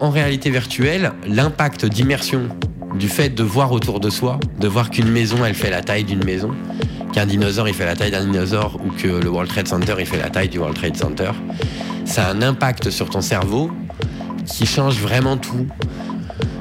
En 0.00 0.10
réalité 0.10 0.50
virtuelle, 0.50 1.12
l'impact 1.26 1.86
d'immersion 1.86 2.48
du 2.98 3.08
fait 3.08 3.30
de 3.30 3.42
voir 3.42 3.72
autour 3.72 3.98
de 3.98 4.10
soi, 4.10 4.38
de 4.60 4.68
voir 4.68 4.90
qu'une 4.90 5.08
maison 5.10 5.44
elle 5.44 5.54
fait 5.54 5.70
la 5.70 5.80
taille 5.82 6.04
d'une 6.04 6.24
maison, 6.24 6.50
qu'un 7.12 7.26
dinosaure 7.26 7.68
il 7.68 7.74
fait 7.74 7.86
la 7.86 7.96
taille 7.96 8.10
d'un 8.10 8.24
dinosaure 8.24 8.78
ou 8.84 8.90
que 8.90 9.08
le 9.08 9.28
World 9.28 9.50
Trade 9.50 9.68
Center 9.68 9.94
il 9.98 10.06
fait 10.06 10.18
la 10.18 10.28
taille 10.30 10.48
du 10.48 10.58
World 10.58 10.76
Trade 10.76 10.96
Center, 10.96 11.30
ça 12.04 12.26
a 12.26 12.32
un 12.32 12.42
impact 12.42 12.90
sur 12.90 13.08
ton 13.08 13.20
cerveau 13.20 13.70
qui 14.46 14.66
change 14.66 14.96
vraiment 14.98 15.36
tout. 15.36 15.66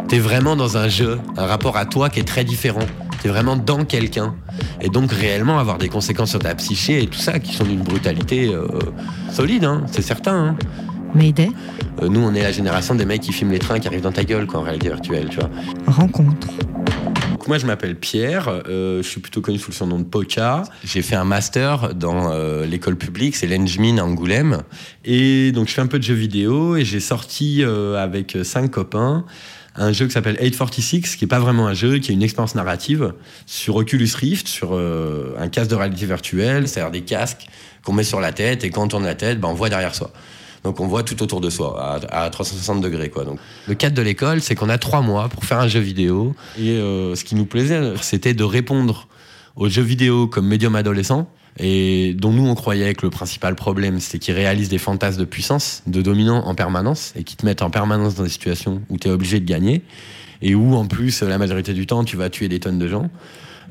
T'es 0.07 0.19
vraiment 0.19 0.55
dans 0.55 0.77
un 0.77 0.87
jeu, 0.87 1.19
un 1.37 1.45
rapport 1.45 1.77
à 1.77 1.85
toi 1.85 2.09
qui 2.09 2.19
est 2.19 2.27
très 2.27 2.43
différent. 2.43 2.85
T'es 3.21 3.29
vraiment 3.29 3.55
dans 3.55 3.85
quelqu'un. 3.85 4.35
Et 4.81 4.89
donc 4.89 5.11
réellement 5.11 5.57
avoir 5.59 5.77
des 5.77 5.89
conséquences 5.89 6.29
sur 6.31 6.39
ta 6.39 6.53
psyché 6.55 7.03
et 7.03 7.07
tout 7.07 7.19
ça 7.19 7.39
qui 7.39 7.53
sont 7.53 7.63
d'une 7.63 7.81
brutalité 7.81 8.53
euh, 8.53 8.67
solide, 9.31 9.65
hein, 9.65 9.83
c'est 9.91 10.03
certain. 10.03 10.33
hein. 10.35 10.57
Mayday 11.15 11.49
Euh, 12.01 12.09
nous, 12.09 12.19
on 12.19 12.33
est 12.33 12.43
la 12.43 12.51
génération 12.51 12.93
des 12.93 13.05
mecs 13.05 13.21
qui 13.21 13.31
filment 13.31 13.51
les 13.51 13.59
trains 13.59 13.79
qui 13.79 13.87
arrivent 13.87 14.01
dans 14.01 14.11
ta 14.11 14.23
gueule, 14.23 14.47
quoi, 14.47 14.59
en 14.59 14.63
réalité 14.63 14.89
virtuelle, 14.89 15.29
tu 15.29 15.39
vois. 15.39 15.49
Rencontre. 15.87 16.47
Donc 17.31 17.47
moi, 17.47 17.57
je 17.57 17.65
m'appelle 17.65 17.95
Pierre, 17.95 18.49
euh, 18.67 19.01
je 19.01 19.07
suis 19.07 19.21
plutôt 19.21 19.41
connu 19.41 19.57
sous 19.57 19.71
le 19.71 19.75
surnom 19.75 19.99
de 19.99 20.03
Poca. 20.03 20.63
J'ai 20.83 21.01
fait 21.01 21.15
un 21.15 21.23
master 21.23 21.93
dans 21.95 22.31
euh, 22.31 22.65
l'école 22.65 22.97
publique, 22.97 23.35
c'est 23.35 23.47
l'Engmin 23.47 23.97
à 23.97 24.03
Angoulême. 24.03 24.63
Et 25.05 25.51
donc, 25.51 25.67
je 25.67 25.73
fais 25.73 25.81
un 25.81 25.87
peu 25.87 25.99
de 25.99 26.03
jeux 26.03 26.13
vidéo 26.13 26.75
et 26.75 26.83
j'ai 26.83 26.99
sorti 26.99 27.63
euh, 27.63 27.95
avec 28.03 28.37
cinq 28.43 28.71
copains 28.71 29.25
un 29.77 29.91
jeu 29.91 30.05
qui 30.07 30.13
s'appelle 30.13 30.37
846, 30.41 31.15
qui 31.15 31.25
est 31.25 31.27
pas 31.27 31.39
vraiment 31.39 31.67
un 31.67 31.73
jeu, 31.73 31.99
qui 31.99 32.11
est 32.11 32.13
une 32.13 32.23
expérience 32.23 32.55
narrative 32.55 33.13
sur 33.45 33.75
Oculus 33.75 34.09
Rift, 34.15 34.47
sur 34.47 34.69
euh, 34.73 35.35
un 35.37 35.49
casque 35.49 35.69
de 35.69 35.75
réalité 35.75 36.05
virtuelle, 36.05 36.67
c'est-à-dire 36.67 36.91
des 36.91 37.01
casques 37.01 37.47
qu'on 37.83 37.93
met 37.93 38.03
sur 38.03 38.19
la 38.19 38.31
tête 38.31 38.63
et 38.63 38.69
quand 38.69 38.83
on 38.83 38.87
tourne 38.87 39.03
la 39.03 39.15
tête, 39.15 39.39
ben, 39.39 39.49
on 39.49 39.53
voit 39.53 39.69
derrière 39.69 39.93
soi. 39.93 40.11
Donc 40.65 40.79
on 40.79 40.87
voit 40.87 41.03
tout 41.03 41.21
autour 41.21 41.41
de 41.41 41.49
soi, 41.49 41.79
à, 42.11 42.23
à 42.23 42.29
360 42.29 42.81
degrés. 42.81 43.09
Quoi. 43.09 43.23
Donc, 43.23 43.37
le 43.67 43.75
cadre 43.75 43.95
de 43.95 44.01
l'école, 44.01 44.41
c'est 44.41 44.55
qu'on 44.55 44.67
a 44.67 44.79
trois 44.79 45.01
mois 45.01 45.29
pour 45.29 45.45
faire 45.45 45.59
un 45.59 45.67
jeu 45.67 45.79
vidéo. 45.79 46.35
Et 46.59 46.71
euh, 46.71 47.15
ce 47.15 47.23
qui 47.23 47.35
nous 47.35 47.45
plaisait, 47.45 47.93
c'était 48.01 48.33
de 48.33 48.43
répondre 48.43 49.07
aux 49.55 49.69
jeux 49.69 49.83
vidéo 49.83 50.27
comme 50.27 50.47
médium 50.47 50.75
adolescent, 50.75 51.29
et 51.57 52.13
dont 52.17 52.31
nous 52.31 52.47
on 52.47 52.55
croyait 52.55 52.95
que 52.95 53.05
le 53.05 53.11
principal 53.11 53.55
problème, 53.55 53.99
c'était 53.99 54.19
qu'ils 54.19 54.33
réalisent 54.33 54.69
des 54.69 54.79
fantasmes 54.79 55.19
de 55.19 55.25
puissance, 55.25 55.83
de 55.85 56.01
dominant 56.01 56.45
en 56.45 56.55
permanence, 56.55 57.13
et 57.15 57.23
qui 57.23 57.37
te 57.37 57.45
mettent 57.45 57.61
en 57.61 57.69
permanence 57.69 58.15
dans 58.15 58.23
des 58.23 58.29
situations 58.29 58.81
où 58.89 58.97
tu 58.97 59.07
es 59.07 59.11
obligé 59.11 59.39
de 59.39 59.45
gagner, 59.45 59.83
et 60.41 60.55
où 60.55 60.73
en 60.73 60.87
plus, 60.87 61.21
la 61.21 61.37
majorité 61.37 61.73
du 61.73 61.85
temps, 61.85 62.03
tu 62.03 62.17
vas 62.17 62.29
tuer 62.31 62.49
des 62.49 62.59
tonnes 62.59 62.79
de 62.79 62.87
gens. 62.87 63.09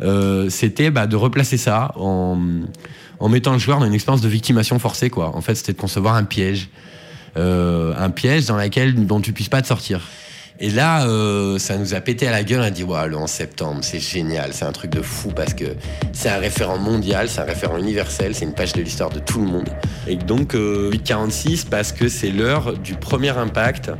Euh, 0.01 0.49
c'était 0.49 0.90
bah, 0.90 1.07
de 1.07 1.16
replacer 1.16 1.57
ça 1.57 1.92
en, 1.97 2.38
en 3.20 3.28
mettant 3.28 3.52
le 3.52 3.58
joueur 3.58 3.78
dans 3.78 3.86
une 3.86 3.94
expérience 3.94 4.22
de 4.22 4.28
victimation 4.28 4.78
forcée. 4.78 5.10
Quoi. 5.10 5.34
En 5.34 5.40
fait, 5.40 5.54
c'était 5.54 5.72
de 5.72 5.80
concevoir 5.80 6.14
un 6.14 6.24
piège. 6.24 6.68
Euh, 7.36 7.94
un 7.98 8.10
piège 8.10 8.46
dans 8.46 8.56
lequel 8.56 9.06
dont 9.06 9.20
tu 9.20 9.32
puisses 9.32 9.48
pas 9.48 9.60
te 9.60 9.66
sortir. 9.66 10.00
Et 10.60 10.70
là, 10.70 11.04
euh, 11.06 11.58
ça 11.58 11.76
nous 11.76 11.94
a 11.94 12.00
pété 12.00 12.28
à 12.28 12.30
la 12.30 12.44
gueule. 12.44 12.60
On 12.60 12.64
a 12.64 12.70
dit, 12.70 12.84
ouais, 12.84 13.08
le 13.08 13.16
11 13.16 13.28
septembre, 13.28 13.78
c'est 13.82 13.98
génial, 13.98 14.52
c'est 14.52 14.64
un 14.64 14.72
truc 14.72 14.92
de 14.92 15.02
fou 15.02 15.30
parce 15.34 15.52
que 15.52 15.64
c'est 16.12 16.28
un 16.28 16.38
référent 16.38 16.78
mondial, 16.78 17.28
c'est 17.28 17.40
un 17.40 17.44
référent 17.44 17.76
universel, 17.76 18.36
c'est 18.36 18.44
une 18.44 18.54
page 18.54 18.72
de 18.72 18.82
l'histoire 18.82 19.10
de 19.10 19.18
tout 19.18 19.40
le 19.40 19.46
monde. 19.46 19.68
Et 20.06 20.14
donc, 20.14 20.54
euh, 20.54 20.90
846 20.92 21.64
parce 21.64 21.90
que 21.90 22.08
c'est 22.08 22.30
l'heure 22.30 22.78
du 22.78 22.94
premier 22.94 23.30
impact 23.30 23.90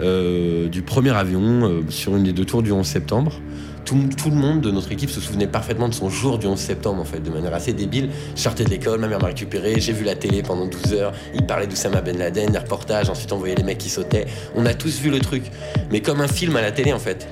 euh, 0.00 0.68
du 0.68 0.82
premier 0.82 1.12
avion 1.12 1.84
sur 1.88 2.16
une 2.16 2.24
des 2.24 2.32
deux 2.32 2.44
tours 2.44 2.64
du 2.64 2.72
11 2.72 2.84
septembre. 2.84 3.40
Tout, 3.84 4.30
le 4.30 4.36
monde 4.36 4.62
de 4.62 4.70
notre 4.70 4.90
équipe 4.92 5.10
se 5.10 5.20
souvenait 5.20 5.46
parfaitement 5.46 5.88
de 5.88 5.94
son 5.94 6.08
jour 6.08 6.38
du 6.38 6.46
11 6.46 6.58
septembre, 6.58 7.02
en 7.02 7.04
fait, 7.04 7.20
de 7.20 7.30
manière 7.30 7.52
assez 7.52 7.74
débile. 7.74 8.08
Je 8.34 8.40
sortais 8.40 8.64
de 8.64 8.70
l'école, 8.70 8.98
ma 8.98 9.08
mère 9.08 9.20
m'a 9.20 9.28
récupéré, 9.28 9.74
j'ai 9.78 9.92
vu 9.92 10.04
la 10.04 10.14
télé 10.14 10.42
pendant 10.42 10.66
12 10.66 10.94
heures, 10.94 11.12
il 11.34 11.44
parlait 11.44 11.66
d'Oussama 11.66 12.00
Ben 12.00 12.16
Laden, 12.16 12.50
des 12.50 12.58
reportages, 12.58 13.10
ensuite 13.10 13.30
on 13.32 13.38
voyait 13.38 13.54
les 13.54 13.62
mecs 13.62 13.78
qui 13.78 13.90
sautaient. 13.90 14.26
On 14.54 14.64
a 14.64 14.72
tous 14.72 15.00
vu 15.00 15.10
le 15.10 15.20
truc, 15.20 15.44
mais 15.90 16.00
comme 16.00 16.22
un 16.22 16.28
film 16.28 16.56
à 16.56 16.62
la 16.62 16.72
télé, 16.72 16.92
en 16.92 16.98
fait. 16.98 17.28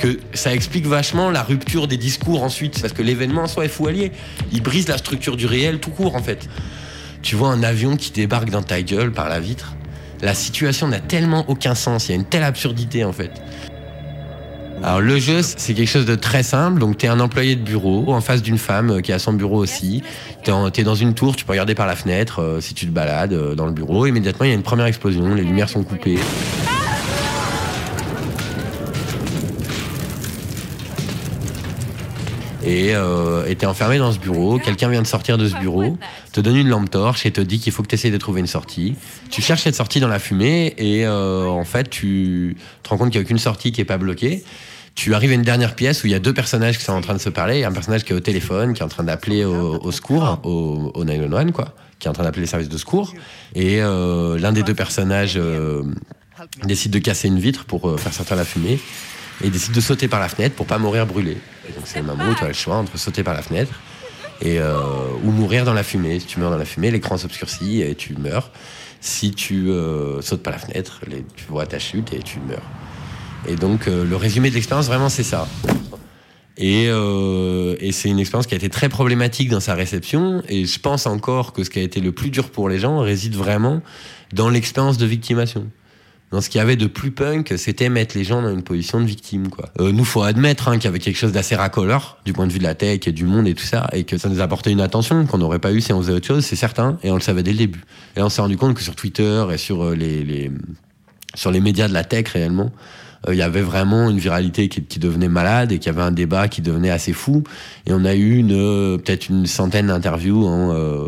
Que 0.00 0.18
ça 0.32 0.52
explique 0.52 0.86
vachement 0.86 1.30
la 1.30 1.44
rupture 1.44 1.86
des 1.86 1.96
discours 1.96 2.42
ensuite, 2.42 2.80
parce 2.80 2.92
que 2.92 3.02
l'événement 3.02 3.42
en 3.42 3.46
soi 3.46 3.64
est 3.64 3.68
fou 3.68 3.86
allié. 3.86 4.10
Il 4.52 4.62
brise 4.62 4.88
la 4.88 4.98
structure 4.98 5.36
du 5.36 5.46
réel 5.46 5.78
tout 5.78 5.90
court, 5.90 6.16
en 6.16 6.22
fait. 6.22 6.48
Tu 7.22 7.36
vois 7.36 7.50
un 7.50 7.62
avion 7.62 7.96
qui 7.96 8.10
débarque 8.10 8.50
dans 8.50 8.62
ta 8.62 8.82
gueule 8.82 9.12
par 9.12 9.28
la 9.28 9.38
vitre. 9.38 9.74
La 10.22 10.34
situation 10.34 10.88
n'a 10.88 11.00
tellement 11.00 11.44
aucun 11.48 11.74
sens, 11.74 12.08
il 12.08 12.12
y 12.12 12.14
a 12.14 12.16
une 12.16 12.24
telle 12.24 12.42
absurdité, 12.42 13.04
en 13.04 13.12
fait. 13.12 13.30
Alors 14.82 15.00
le 15.00 15.18
jeu, 15.18 15.40
c'est 15.42 15.74
quelque 15.74 15.88
chose 15.88 16.06
de 16.06 16.14
très 16.14 16.42
simple. 16.42 16.78
Donc 16.78 16.98
tu 16.98 17.06
es 17.06 17.08
un 17.08 17.20
employé 17.20 17.56
de 17.56 17.62
bureau 17.62 18.12
en 18.12 18.20
face 18.20 18.42
d'une 18.42 18.58
femme 18.58 18.90
euh, 18.90 19.00
qui 19.00 19.12
a 19.12 19.18
son 19.18 19.32
bureau 19.32 19.58
aussi. 19.58 20.02
Tu 20.42 20.50
es, 20.50 20.84
dans 20.84 20.94
une 20.94 21.14
tour, 21.14 21.36
tu 21.36 21.44
peux 21.44 21.52
regarder 21.52 21.74
par 21.74 21.86
la 21.86 21.96
fenêtre 21.96 22.40
euh, 22.40 22.60
si 22.60 22.74
tu 22.74 22.86
te 22.86 22.90
balades 22.90 23.32
euh, 23.32 23.54
dans 23.54 23.66
le 23.66 23.72
bureau. 23.72 24.06
Immédiatement, 24.06 24.44
il 24.44 24.48
y 24.48 24.52
a 24.52 24.54
une 24.54 24.62
première 24.62 24.86
explosion, 24.86 25.34
les 25.34 25.44
lumières 25.44 25.68
sont 25.68 25.84
coupées. 25.84 26.18
Et 32.66 32.94
euh, 32.94 33.52
t'es 33.54 33.66
enfermé 33.66 33.98
dans 33.98 34.12
ce 34.12 34.18
bureau, 34.18 34.58
quelqu'un 34.58 34.88
vient 34.88 35.02
de 35.02 35.06
sortir 35.06 35.38
de 35.38 35.48
ce 35.48 35.56
bureau, 35.56 35.98
te 36.32 36.40
donne 36.40 36.56
une 36.56 36.68
lampe 36.68 36.90
torche 36.90 37.26
et 37.26 37.30
te 37.30 37.40
dit 37.40 37.58
qu'il 37.58 37.72
faut 37.72 37.82
que 37.82 37.88
tu 37.88 37.94
essayes 37.94 38.10
de 38.10 38.16
trouver 38.16 38.40
une 38.40 38.46
sortie. 38.46 38.96
Tu 39.30 39.42
cherches 39.42 39.62
cette 39.62 39.74
sortie 39.74 40.00
dans 40.00 40.08
la 40.08 40.18
fumée 40.18 40.74
et 40.78 41.06
euh, 41.06 41.46
en 41.46 41.64
fait 41.64 41.90
tu 41.90 42.56
te 42.82 42.88
rends 42.88 42.96
compte 42.96 43.10
qu'il 43.10 43.20
n'y 43.20 43.24
a 43.24 43.26
aucune 43.26 43.38
sortie 43.38 43.72
qui 43.72 43.80
est 43.80 43.86
pas 43.86 43.98
bloquée. 43.98 44.44
Tu 44.94 45.14
arrives 45.14 45.32
à 45.32 45.34
une 45.34 45.42
dernière 45.42 45.74
pièce 45.74 46.04
où 46.04 46.06
il 46.06 46.12
y 46.12 46.14
a 46.14 46.20
deux 46.20 46.32
personnages 46.32 46.78
qui 46.78 46.84
sont 46.84 46.92
en 46.92 47.00
train 47.00 47.14
de 47.14 47.18
se 47.18 47.28
parler. 47.28 47.56
Il 47.56 47.60
y 47.60 47.64
a 47.64 47.68
un 47.68 47.72
personnage 47.72 48.04
qui 48.04 48.12
est 48.12 48.16
au 48.16 48.20
téléphone, 48.20 48.74
qui 48.74 48.80
est 48.80 48.84
en 48.84 48.88
train 48.88 49.02
d'appeler 49.02 49.44
au, 49.44 49.80
au 49.82 49.92
secours, 49.92 50.40
au, 50.44 50.92
au 50.94 51.04
911, 51.04 51.50
quoi, 51.52 51.74
qui 51.98 52.06
est 52.06 52.10
en 52.10 52.12
train 52.12 52.22
d'appeler 52.22 52.42
les 52.42 52.48
services 52.48 52.68
de 52.68 52.78
secours. 52.78 53.12
Et 53.56 53.82
euh, 53.82 54.38
l'un 54.38 54.52
des 54.52 54.62
deux 54.62 54.74
personnages 54.74 55.34
euh, 55.36 55.82
décide 56.64 56.92
de 56.92 57.00
casser 57.00 57.26
une 57.26 57.40
vitre 57.40 57.64
pour 57.64 57.88
euh, 57.88 57.96
faire 57.96 58.14
sortir 58.14 58.36
la 58.36 58.44
fumée 58.44 58.78
et 59.42 59.50
décide 59.50 59.72
de 59.72 59.80
sauter 59.80 60.08
par 60.08 60.20
la 60.20 60.28
fenêtre 60.28 60.54
pour 60.54 60.66
pas 60.66 60.78
mourir 60.78 61.06
brûlé. 61.06 61.38
Donc 61.74 61.84
c'est 61.86 62.00
le 62.00 62.06
moment 62.06 62.24
où 62.28 62.34
tu 62.34 62.44
as 62.44 62.48
le 62.48 62.54
choix 62.54 62.76
entre 62.76 62.96
sauter 62.98 63.22
par 63.22 63.34
la 63.34 63.42
fenêtre 63.42 63.72
et 64.42 64.58
euh, 64.58 64.74
ou 65.24 65.30
mourir 65.30 65.64
dans 65.64 65.72
la 65.74 65.82
fumée. 65.82 66.20
Si 66.20 66.26
tu 66.26 66.40
meurs 66.40 66.50
dans 66.50 66.58
la 66.58 66.64
fumée, 66.64 66.90
l'écran 66.90 67.16
s'obscurcit 67.16 67.82
et 67.82 67.94
tu 67.94 68.14
meurs. 68.14 68.50
Si 69.00 69.32
tu 69.32 69.70
euh, 69.70 70.20
sautes 70.22 70.42
par 70.42 70.52
la 70.52 70.58
fenêtre, 70.58 71.00
les- 71.06 71.24
tu 71.36 71.44
vois 71.48 71.66
ta 71.66 71.78
chute 71.78 72.12
et 72.12 72.20
tu 72.20 72.38
meurs. 72.40 72.62
Et 73.46 73.56
donc 73.56 73.88
euh, 73.88 74.04
le 74.04 74.16
résumé 74.16 74.50
de 74.50 74.54
l'expérience 74.54 74.86
vraiment 74.86 75.08
c'est 75.08 75.22
ça. 75.24 75.48
Et, 76.56 76.86
euh, 76.88 77.74
et 77.80 77.90
c'est 77.90 78.08
une 78.08 78.20
expérience 78.20 78.46
qui 78.46 78.54
a 78.54 78.56
été 78.56 78.68
très 78.68 78.88
problématique 78.88 79.48
dans 79.50 79.58
sa 79.60 79.74
réception. 79.74 80.42
Et 80.48 80.66
je 80.66 80.78
pense 80.78 81.06
encore 81.06 81.52
que 81.52 81.64
ce 81.64 81.70
qui 81.70 81.80
a 81.80 81.82
été 81.82 82.00
le 82.00 82.12
plus 82.12 82.30
dur 82.30 82.50
pour 82.50 82.68
les 82.68 82.78
gens 82.78 83.00
réside 83.00 83.34
vraiment 83.34 83.82
dans 84.32 84.48
l'expérience 84.48 84.96
de 84.96 85.04
victimation. 85.06 85.66
Dans 86.34 86.40
ce 86.40 86.50
qu'il 86.50 86.58
y 86.58 86.62
avait 86.62 86.74
de 86.74 86.88
plus 86.88 87.12
punk, 87.12 87.54
c'était 87.56 87.88
mettre 87.88 88.18
les 88.18 88.24
gens 88.24 88.42
dans 88.42 88.52
une 88.52 88.64
position 88.64 89.00
de 89.00 89.04
victime. 89.04 89.50
Quoi. 89.50 89.66
Euh, 89.78 89.92
nous, 89.92 90.04
faut 90.04 90.24
admettre 90.24 90.66
hein, 90.66 90.78
qu'il 90.78 90.86
y 90.86 90.88
avait 90.88 90.98
quelque 90.98 91.16
chose 91.16 91.30
d'assez 91.30 91.54
racoleur 91.54 92.18
du 92.24 92.32
point 92.32 92.48
de 92.48 92.52
vue 92.52 92.58
de 92.58 92.64
la 92.64 92.74
tech 92.74 93.06
et 93.06 93.12
du 93.12 93.24
monde 93.24 93.46
et 93.46 93.54
tout 93.54 93.62
ça, 93.62 93.86
et 93.92 94.02
que 94.02 94.18
ça 94.18 94.28
nous 94.28 94.40
apportait 94.40 94.72
une 94.72 94.80
attention 94.80 95.26
qu'on 95.26 95.38
n'aurait 95.38 95.60
pas 95.60 95.72
eu 95.72 95.80
si 95.80 95.92
on 95.92 96.02
faisait 96.02 96.12
autre 96.12 96.26
chose, 96.26 96.44
c'est 96.44 96.56
certain, 96.56 96.98
et 97.04 97.12
on 97.12 97.14
le 97.14 97.20
savait 97.20 97.44
dès 97.44 97.52
le 97.52 97.58
début. 97.58 97.84
Et 98.16 98.20
on 98.20 98.28
s'est 98.30 98.42
rendu 98.42 98.56
compte 98.56 98.74
que 98.74 98.82
sur 98.82 98.96
Twitter 98.96 99.44
et 99.52 99.58
sur 99.58 99.84
euh, 99.84 99.94
les, 99.94 100.50
sur 101.36 101.52
les 101.52 101.60
médias 101.60 101.86
de 101.86 101.92
la 101.92 102.02
tech 102.02 102.26
réellement, 102.30 102.72
euh, 103.28 103.34
il 103.34 103.38
y 103.38 103.42
avait 103.42 103.62
vraiment 103.62 104.10
une 104.10 104.18
viralité 104.18 104.68
qui, 104.68 104.98
devenait 104.98 105.28
malade 105.28 105.70
et 105.70 105.78
qu'il 105.78 105.92
y 105.92 105.94
avait 105.94 106.02
un 106.02 106.10
débat 106.10 106.48
qui 106.48 106.62
devenait 106.62 106.90
assez 106.90 107.12
fou. 107.12 107.44
Et 107.86 107.92
on 107.92 108.04
a 108.04 108.16
eu 108.16 108.38
une, 108.38 108.50
euh, 108.50 108.98
peut-être 108.98 109.28
une 109.28 109.46
centaine 109.46 109.86
d'interviews 109.86 110.44
en, 110.44 111.06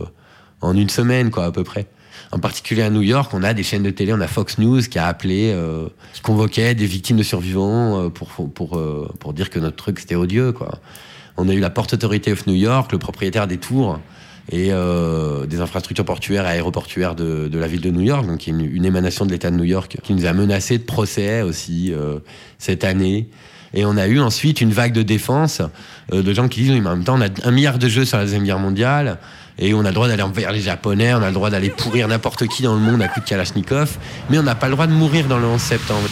en 0.61 0.77
une 0.77 0.89
semaine, 0.89 1.33
quoi, 1.33 1.47
à 1.47 1.51
peu 1.51 1.65
près. 1.65 1.89
En 2.33 2.39
particulier 2.39 2.83
à 2.83 2.91
New 2.91 3.03
York, 3.03 3.33
on 3.35 3.43
a 3.43 3.55
des 3.55 3.63
chaînes 3.63 3.85
de 3.85 3.91
télé, 3.91 4.13
on 4.13 4.21
a 4.21 4.27
Fox 4.27 4.59
News 4.59 4.83
qui 4.83 4.99
a 4.99 5.07
appelé, 5.07 5.53
euh, 5.55 5.89
qui 6.13 6.23
convoquait 6.23 6.75
des 6.75 6.87
victimes 6.87 7.17
de 7.17 7.23
survivants 7.23 8.01
euh, 8.01 8.09
pour, 8.09 8.29
pour, 8.53 8.77
euh, 8.77 9.09
pour 9.21 9.33
dire 9.33 9.49
que 9.49 9.59
notre 9.59 9.77
truc 9.77 10.01
c'était 10.01 10.17
odieux, 10.17 10.53
quoi. 10.53 10.81
On 11.37 11.49
a 11.49 11.55
eu 11.55 11.61
la 11.61 11.71
Port 11.71 11.87
Authority 11.93 12.33
of 12.33 12.47
New 12.47 12.55
York, 12.55 12.91
le 12.93 12.99
propriétaire 12.99 13.47
des 13.47 13.59
tours 13.59 14.01
et 14.51 14.71
des 14.71 15.61
infrastructures 15.61 16.05
portuaires 16.05 16.47
et 16.47 16.51
aéroportuaires 16.51 17.15
de, 17.15 17.49
de 17.49 17.59
la 17.59 17.67
ville 17.67 17.81
de 17.81 17.91
New 17.91 18.01
York, 18.01 18.25
donc 18.27 18.47
une, 18.47 18.61
une 18.61 18.85
émanation 18.87 19.27
de 19.27 19.33
l'État 19.33 19.51
de 19.51 19.57
New 19.57 19.65
York, 19.65 19.99
qui 20.03 20.15
nous 20.15 20.25
a 20.25 20.33
menacé 20.33 20.79
de 20.79 20.85
procès 20.85 21.43
aussi 21.43 21.93
cette 22.59 22.85
année. 22.85 23.29
Et 23.75 23.85
on 23.85 23.99
a 23.99 24.07
eu 24.07 24.19
ensuite 24.19 24.63
une 24.63 24.71
vague 24.71 24.93
de 24.93 25.03
défense 25.03 25.61
de 26.11 26.33
gens 26.33 26.49
qui 26.49 26.63
disent 26.63 26.71
mais 26.71 26.89
en 26.89 26.97
même 26.97 27.05
temps, 27.05 27.19
on 27.19 27.21
a 27.21 27.29
un 27.43 27.51
milliard 27.51 27.79
de 27.79 27.89
jeux 27.89 28.07
sur 28.07 28.17
la 28.17 28.25
Deuxième 28.25 28.45
Guerre 28.45 28.61
mondiale 28.61 29.19
et 29.59 29.75
on 29.75 29.81
a 29.81 29.89
le 29.89 29.95
droit 29.95 30.09
d'aller 30.09 30.23
envers 30.23 30.53
les 30.53 30.61
Japonais, 30.61 31.15
on 31.15 31.23
a 31.23 31.29
le 31.29 31.35
droit 31.35 31.51
d'aller 31.51 31.71
pourrir 31.71 32.09
n'importe 32.09 32.47
qui 32.47 32.63
dans 32.63 32.75
le 32.75 32.81
monde 32.81 33.03
à 33.03 33.09
coup 33.09 33.21
de 33.21 33.25
Kalachnikov, 33.25 33.97
mais 34.31 34.39
on 34.39 34.43
n'a 34.43 34.55
pas 34.55 34.67
le 34.69 34.73
droit 34.75 34.87
de 34.87 34.93
mourir 34.93 35.27
dans 35.27 35.39
le 35.39 35.47
11 35.47 35.61
septembre. 35.61 36.09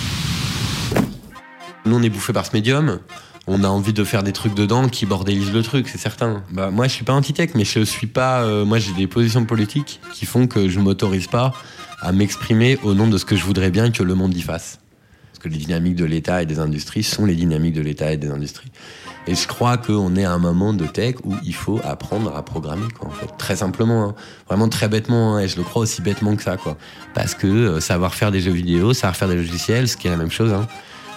Nous, 1.87 1.97
on 1.97 2.03
est 2.03 2.09
bouffé 2.09 2.33
par 2.33 2.47
ce 2.47 2.53
médium. 2.55 3.01
On 3.47 3.63
a 3.63 3.69
envie 3.69 3.93
de 3.93 4.05
faire 4.05 4.23
des 4.23 4.33
trucs 4.33 4.55
dedans 4.55 4.89
qui 4.89 5.05
bordélisent 5.05 5.53
le 5.53 5.63
truc, 5.63 5.89
c'est 5.89 5.99
certain. 5.99 6.43
Bah, 6.51 6.71
moi, 6.71 6.89
je 6.89 6.93
suis 6.95 7.05
pas 7.05 7.13
anti-tech, 7.13 7.51
mais 7.55 7.67
je 7.67 7.81
suis 7.81 8.07
pas. 8.07 8.43
euh, 8.43 8.65
moi, 8.65 8.79
j'ai 8.79 8.93
des 8.93 9.07
positions 9.07 9.45
politiques 9.45 10.01
qui 10.15 10.25
font 10.25 10.47
que 10.47 10.71
je 10.71 10.81
m'autorise 10.81 11.27
pas 11.27 11.53
à 12.01 12.13
m'exprimer 12.13 12.79
au 12.83 12.95
nom 12.95 13.07
de 13.07 13.19
ce 13.19 13.27
que 13.27 13.37
je 13.37 13.45
voudrais 13.45 13.71
bien 13.71 13.91
que 13.91 14.03
le 14.03 14.15
monde 14.15 14.35
y 14.35 14.41
fasse. 14.41 14.79
Que 15.45 15.51
les 15.51 15.59
dynamiques 15.59 15.97
de 15.97 16.07
l'État 16.07 16.41
et 16.41 16.47
des 16.47 16.59
industries 16.59 17.03
sont 17.03 17.27
les 17.27 17.35
dynamiques 17.35 17.75
de 17.75 17.83
l'État 17.83 18.11
et 18.11 18.17
des 18.17 18.31
industries. 18.31 18.71
Et 19.27 19.35
je 19.35 19.47
crois 19.47 19.77
qu'on 19.77 20.17
est 20.17 20.25
à 20.25 20.33
un 20.33 20.39
moment 20.39 20.73
de 20.73 20.87
tech 20.87 21.17
où 21.23 21.35
il 21.45 21.55
faut 21.55 21.83
apprendre 21.85 22.35
à 22.35 22.43
programmer, 22.43 22.87
quoi, 22.99 23.09
en 23.09 23.11
fait. 23.11 23.29
Très 23.37 23.57
simplement, 23.57 24.05
hein. 24.09 24.15
vraiment 24.49 24.71
très 24.71 24.89
bêtement, 24.89 25.37
hein, 25.37 25.41
et 25.41 25.49
je 25.49 25.59
le 25.59 25.63
crois 25.63 25.83
aussi 25.83 26.01
bêtement 26.01 26.35
que 26.35 26.43
ça, 26.43 26.57
quoi. 26.57 26.79
Parce 27.13 27.35
que 27.35 27.47
euh, 27.47 27.81
savoir 27.81 28.15
faire 28.15 28.33
des 28.33 28.41
jeux 28.41 28.53
vidéo, 28.53 28.95
savoir 28.95 29.17
faire 29.17 29.29
des 29.29 29.35
logiciels, 29.35 29.87
ce 29.87 29.99
qui 29.99 30.07
est 30.07 30.11
la 30.11 30.17
même 30.17 30.31
chose, 30.31 30.51
hein, 30.51 30.67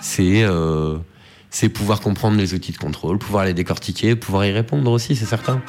c'est 0.01 0.43
euh, 0.43 0.97
pouvoir 1.73 2.01
comprendre 2.01 2.35
les 2.35 2.53
outils 2.53 2.73
de 2.73 2.77
contrôle, 2.77 3.19
pouvoir 3.19 3.45
les 3.45 3.53
décortiquer, 3.53 4.17
pouvoir 4.17 4.43
y 4.43 4.51
répondre 4.51 4.91
aussi, 4.91 5.15
c'est 5.15 5.25
certain. 5.25 5.61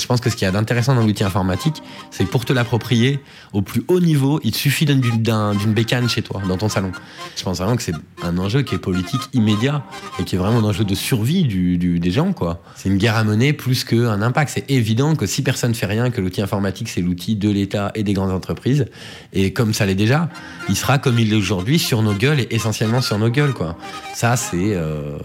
Je 0.00 0.06
pense 0.06 0.20
que 0.20 0.30
ce 0.30 0.36
qu'il 0.36 0.46
y 0.46 0.48
a 0.48 0.52
d'intéressant 0.52 0.94
dans 0.94 1.02
l'outil 1.06 1.22
informatique, 1.24 1.82
c'est 2.10 2.24
que 2.24 2.30
pour 2.30 2.44
te 2.44 2.52
l'approprier 2.52 3.20
au 3.52 3.62
plus 3.62 3.82
haut 3.88 4.00
niveau, 4.00 4.40
il 4.42 4.52
te 4.52 4.56
suffit 4.56 4.84
d'une 4.86 5.00
d'un- 5.22 5.54
d'une 5.54 5.72
bécane 5.74 6.08
chez 6.08 6.22
toi, 6.22 6.40
dans 6.48 6.56
ton 6.56 6.68
salon. 6.68 6.90
Je 7.36 7.42
pense 7.42 7.58
vraiment 7.58 7.76
que 7.76 7.82
c'est 7.82 7.94
un 8.22 8.38
enjeu 8.38 8.62
qui 8.62 8.74
est 8.74 8.78
politique 8.78 9.20
immédiat 9.32 9.84
et 10.18 10.24
qui 10.24 10.34
est 10.34 10.38
vraiment 10.38 10.58
un 10.58 10.64
enjeu 10.64 10.84
de 10.84 10.94
survie 10.94 11.42
du, 11.44 11.76
des 12.00 12.10
gens. 12.10 12.32
quoi. 12.32 12.62
C'est 12.76 12.88
une 12.88 12.96
guerre 12.98 13.16
à 13.16 13.24
mener 13.24 13.52
plus 13.52 13.84
qu'un 13.84 14.22
impact. 14.22 14.50
C'est 14.54 14.70
évident 14.70 15.14
que 15.14 15.26
si 15.26 15.42
personne 15.42 15.70
ne 15.70 15.76
fait 15.76 15.86
rien, 15.86 16.10
que 16.10 16.20
l'outil 16.20 16.40
informatique, 16.42 16.88
c'est 16.88 17.00
l'outil 17.02 17.36
de 17.36 17.50
l'État 17.50 17.92
et 17.94 18.02
des 18.02 18.12
grandes 18.14 18.30
entreprises, 18.32 18.86
et 19.32 19.52
comme 19.52 19.74
ça 19.74 19.86
l'est 19.86 19.94
déjà, 19.94 20.28
il 20.68 20.76
sera 20.76 20.98
comme 20.98 21.18
il 21.18 21.32
est 21.32 21.36
aujourd'hui 21.36 21.78
sur 21.78 22.02
nos 22.02 22.14
gueules 22.14 22.40
et 22.40 22.48
essentiellement 22.54 23.00
sur 23.00 23.18
nos 23.18 23.28
gueules. 23.30 23.52
quoi. 23.54 23.76
Ça, 24.14 24.36
c'est 24.36 24.74
euh, 24.74 25.18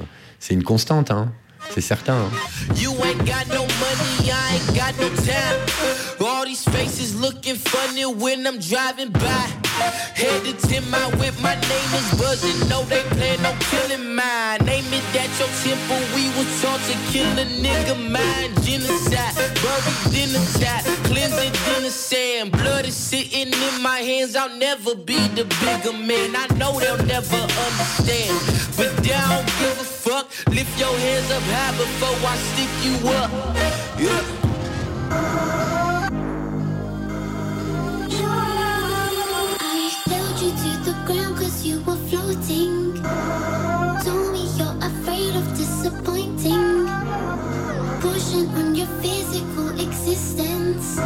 une 0.52 0.64
constante, 0.64 1.12
hein. 1.12 1.32
C'est 1.74 1.82
certain. 1.82 2.14
hein. 2.14 2.32
You 2.76 2.92
ain't 3.04 3.26
got 3.26 3.48
no 3.50 3.64
money, 3.84 4.32
I 4.32 4.56
ain't 4.56 4.76
got 4.76 4.94
no 5.00 5.10
time. 5.24 5.60
All 6.20 6.46
these 6.46 6.64
faces 6.64 7.16
looking 7.16 7.56
funny 7.56 8.06
when 8.06 8.46
I'm 8.48 8.60
driving 8.60 9.12
by. 9.12 9.48
Headed 10.16 10.58
to 10.70 10.82
my 10.90 11.06
whip, 11.18 11.36
my 11.42 11.56
name 11.56 11.92
is 12.00 12.20
buzzing. 12.20 12.70
No, 12.70 12.84
they 12.84 13.04
plan 13.16 13.46
on 13.46 13.58
killing 13.72 14.16
mine. 14.16 14.60
Name 14.66 14.86
it 14.94 15.04
at 15.16 15.30
your 15.40 15.52
temple, 15.64 16.02
we 16.16 16.30
was 16.38 16.48
taught 16.62 16.80
to 16.90 16.96
kill 17.12 17.28
a 17.38 17.46
nigga 17.46 17.96
mind. 18.10 18.54
Genocide, 18.64 19.36
buried 19.62 20.96
cleanse 21.04 21.38
it 21.38 21.56
the 21.86 21.92
sand. 21.92 22.52
Blood 22.52 22.86
is 22.86 22.96
sitting 22.96 23.54
in 23.54 23.82
my 23.82 24.00
hands, 24.00 24.36
I'll 24.36 24.56
never 24.58 24.96
be 24.96 25.20
the 25.30 25.46
bigger 25.62 25.96
man. 25.96 26.36
I 26.36 26.48
know 26.56 26.80
they'll 26.80 27.06
never 27.06 27.36
understand, 27.36 28.34
but 28.76 28.96
they 29.04 29.10
don't 29.10 29.46
give 29.60 29.82
a 29.82 29.95
fuck. 30.06 30.28
Lift 30.54 30.80
your 30.80 30.96
hands 31.06 31.32
up 31.32 31.44
high 31.54 31.74
before 31.82 32.18
I 32.32 32.36
stick 32.50 32.72
you 32.86 32.96
up. 33.20 33.32
Yeah. 34.00 34.22
I 39.60 39.90
held 40.12 40.38
you 40.44 40.52
to 40.64 40.72
the 40.88 40.96
ground 41.08 41.38
cause 41.38 41.66
you 41.66 41.82
were 41.88 42.02
floating. 42.10 43.02
Told 44.06 44.28
me 44.34 44.44
you're 44.58 44.78
afraid 44.90 45.34
of 45.42 45.46
disappointing. 45.58 46.88
Pushing 48.06 48.48
on 48.60 48.76
your 48.76 48.92
physical 49.02 49.70
existence. 49.80 51.00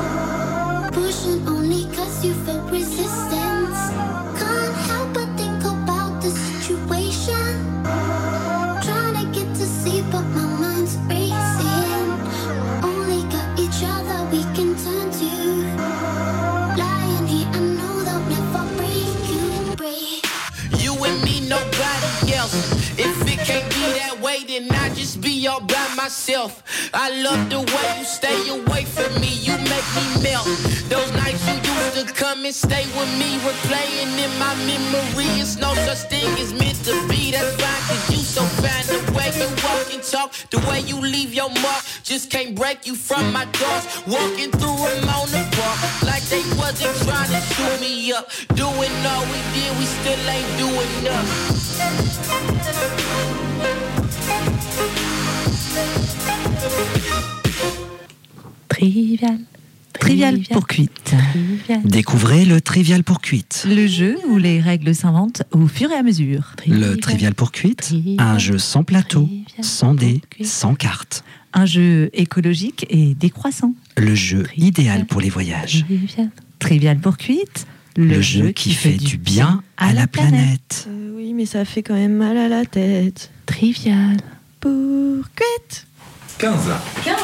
Myself. 26.10 26.64
I 26.91 27.22
love 27.22 27.51
the 27.51 27.60
way 27.62 27.99
you 27.99 28.03
stay 28.03 28.39
away 28.49 28.84
from 28.84 29.14
me, 29.22 29.30
you 29.30 29.53
make 29.70 29.88
me 29.93 30.05
melt. 30.26 30.49
Those 30.89 31.12
nights 31.14 31.45
you 31.45 31.53
used 31.62 32.01
to 32.01 32.05
come 32.12 32.45
and 32.45 32.55
stay 32.55 32.86
with 32.97 33.12
me, 33.22 33.38
replaying 33.45 34.18
in 34.18 34.32
my 34.41 34.55
memory. 34.66 35.30
It's 35.38 35.57
no 35.57 35.72
such 35.86 36.10
thing 36.10 36.26
as 36.41 36.51
meant 36.51 36.82
to 36.89 36.95
be. 37.07 37.30
That's 37.30 37.53
fine, 37.62 37.84
cause 37.86 38.10
you 38.10 38.18
so 38.26 38.41
fine. 38.57 38.86
The 38.89 38.97
way 39.14 39.30
you 39.38 39.45
walk 39.62 39.93
and 39.93 40.01
talk, 40.01 40.34
the 40.49 40.57
way 40.68 40.80
you 40.82 40.97
leave 40.99 41.32
your 41.32 41.51
mark, 41.62 41.84
just 42.01 42.32
can't 42.32 42.55
break 42.55 42.88
you 42.88 42.95
from 42.95 43.32
my 43.32 43.45
thoughts. 43.62 43.86
Walking 44.07 44.49
through 44.49 44.82
them 44.82 45.10
on 45.14 45.30
the 45.30 45.45
like 46.10 46.26
they 46.34 46.41
wasn't 46.57 46.95
trying 47.05 47.30
to 47.30 47.41
shoot 47.53 47.82
me 47.82 48.12
up. 48.14 48.26
Doing 48.57 48.95
all 49.14 49.26
we 49.30 49.39
did, 49.53 49.72
we 49.78 49.86
still 49.86 50.22
ain't 50.26 50.49
doing 50.57 50.89
enough. 51.05 51.30
Trivial. 58.67 59.38
Trivial 59.99 60.39
pour 60.51 60.67
cuite. 60.67 61.13
Découvrez 61.84 62.45
le 62.45 62.61
Trivial 62.61 63.03
pour 63.03 63.19
cuite. 63.19 63.65
Le 63.67 63.88
jeu 63.88 64.17
où 64.30 64.38
les 64.38 64.61
règles 64.61 64.95
s'inventent 64.95 65.43
au 65.51 65.67
fur 65.67 65.91
et 65.91 65.95
à 65.95 66.03
mesure. 66.03 66.55
Le 66.65 66.95
Trivial 66.95 67.36
pour 67.36 67.51
cuite, 67.51 67.93
un 68.17 68.38
jeu 68.38 68.57
sans 68.57 68.84
plateau, 68.84 69.30
sans 69.61 69.93
dés, 69.93 70.21
sans 70.41 70.75
cartes. 70.75 71.23
Un 71.53 71.65
jeu 71.65 72.09
écologique 72.13 72.86
et 72.89 73.15
décroissant. 73.15 73.73
Le 73.97 74.15
jeu 74.15 74.45
idéal 74.55 75.05
pour 75.05 75.19
les 75.19 75.30
voyages. 75.30 75.84
Trivial. 75.86 76.30
Trivial 76.59 76.99
pour 76.99 77.17
cuite. 77.17 77.67
Le, 77.97 78.21
jeu 78.21 78.51
qui 78.51 78.71
fait 78.71 78.93
du 78.93 79.17
bien 79.17 79.61
à 79.75 79.91
la 79.91 80.07
planète. 80.07 80.88
Euh, 80.88 81.11
oui, 81.15 81.34
mais 81.34 81.45
ça 81.45 81.65
fait 81.65 81.84
quand 81.84 81.95
même 81.95 82.15
mal 82.15 82.38
à 82.38 82.47
la 82.47 82.63
tête. 82.63 83.32
Trivial. 83.45 84.17
Pour 84.60 85.24
quête 85.36 85.86
15 86.38 86.70
là. 86.70 86.80
15 87.03 87.18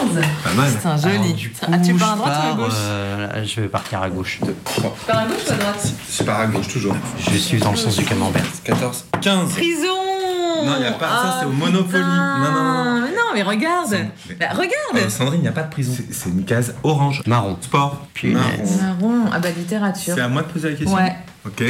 Pas 0.43 0.53
mal. 0.53 0.71
Putain, 0.73 0.97
joli. 0.97 1.49
Ah, 1.71 1.77
tu 1.79 1.93
pars 1.93 2.13
à 2.13 2.15
droite 2.17 2.37
ou 2.43 2.51
à 2.51 2.53
gauche 2.65 2.73
euh, 2.77 3.45
Je 3.45 3.61
vais 3.61 3.67
partir 3.69 4.01
à 4.01 4.09
gauche. 4.09 4.39
Tu 4.41 4.81
pars 5.07 5.19
à 5.19 5.25
gauche 5.25 5.37
ou 5.47 5.53
à 5.53 5.55
droite 5.55 5.93
Je 6.17 6.23
pars 6.23 6.39
à 6.41 6.45
gauche 6.47 6.67
toujours. 6.67 6.95
Je 7.19 7.37
suis 7.37 7.57
dans 7.59 7.71
le 7.71 7.77
sens 7.77 7.95
du 7.95 8.03
camembert. 8.03 8.43
14. 8.65 9.05
15. 9.21 9.51
Prison 9.53 9.87
Non, 10.65 10.81
y 10.81 10.85
a 10.85 10.91
pas 10.93 11.07
ça, 11.07 11.37
c'est 11.39 11.45
au 11.45 11.51
Monopoly. 11.51 12.01
Non, 12.03 12.51
non, 12.51 12.83
non. 12.83 13.01
Mais 13.03 13.11
non, 13.11 13.23
mais 13.33 13.43
regarde 13.43 13.95
Bah, 14.37 14.47
Regarde 14.51 14.95
Euh, 15.05 15.09
Sandrine, 15.09 15.39
il 15.39 15.43
n'y 15.43 15.47
a 15.47 15.53
pas 15.53 15.63
de 15.63 15.69
prison. 15.71 15.93
C'est- 15.95 16.13
C'est 16.13 16.29
une 16.29 16.43
case 16.43 16.75
orange. 16.83 17.21
Marron. 17.25 17.57
Sport. 17.61 18.05
Marron. 18.23 18.63
Marron, 18.81 19.29
ah 19.31 19.39
bah 19.39 19.49
littérature. 19.51 20.13
C'est 20.15 20.21
à 20.21 20.27
moi 20.27 20.41
de 20.41 20.47
poser 20.47 20.71
la 20.71 20.75
question 20.75 20.95
Ouais. 20.97 21.15
Ok. 21.45 21.63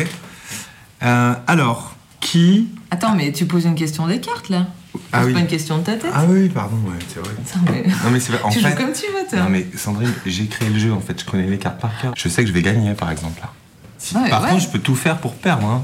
Euh, 1.03 1.33
alors, 1.45 1.95
qui. 2.21 2.69
Attends, 2.89 3.13
mais 3.13 3.31
tu 3.31 3.45
poses 3.45 3.65
une 3.65 3.75
question 3.75 4.07
des 4.07 4.19
cartes 4.19 4.49
là 4.49 4.65
Ah 5.11 5.19
C'est 5.21 5.27
oui. 5.27 5.33
pas 5.33 5.39
une 5.39 5.47
question 5.47 5.77
de 5.79 5.83
ta 5.83 5.93
tête 5.95 6.11
Ah 6.13 6.23
oui, 6.27 6.49
pardon, 6.49 6.77
ouais, 6.87 6.93
c'est 7.07 7.19
vrai. 7.19 7.33
Mais- 7.71 7.83
Non, 8.03 8.11
mais 8.11 8.19
c'est 8.19 8.31
vrai. 8.33 8.41
En 8.43 8.49
Tu 8.49 8.59
fait, 8.59 8.69
joues 8.69 8.75
comme 8.75 8.93
tu 8.93 9.05
veux, 9.07 9.27
toi. 9.29 9.39
Non, 9.39 9.49
mais 9.49 9.65
Sandrine, 9.75 10.13
j'ai 10.25 10.47
créé 10.47 10.69
le 10.69 10.79
jeu 10.79 10.91
en 10.93 10.99
fait. 10.99 11.19
Je 11.19 11.25
connais 11.25 11.47
les 11.47 11.57
cartes 11.57 11.79
par 11.79 11.91
cœur. 12.01 12.13
Je 12.15 12.27
sais 12.29 12.41
que 12.43 12.47
je 12.47 12.53
vais 12.53 12.61
gagner 12.61 12.93
par 12.93 13.11
exemple 13.11 13.39
là. 13.41 13.51
Si- 13.97 14.15
Ouais, 14.15 14.29
par 14.29 14.43
ouais. 14.43 14.49
contre, 14.49 14.61
je 14.63 14.69
peux 14.69 14.79
tout 14.79 14.95
faire 14.95 15.17
pour 15.17 15.33
perdre. 15.35 15.65
Hein. 15.67 15.83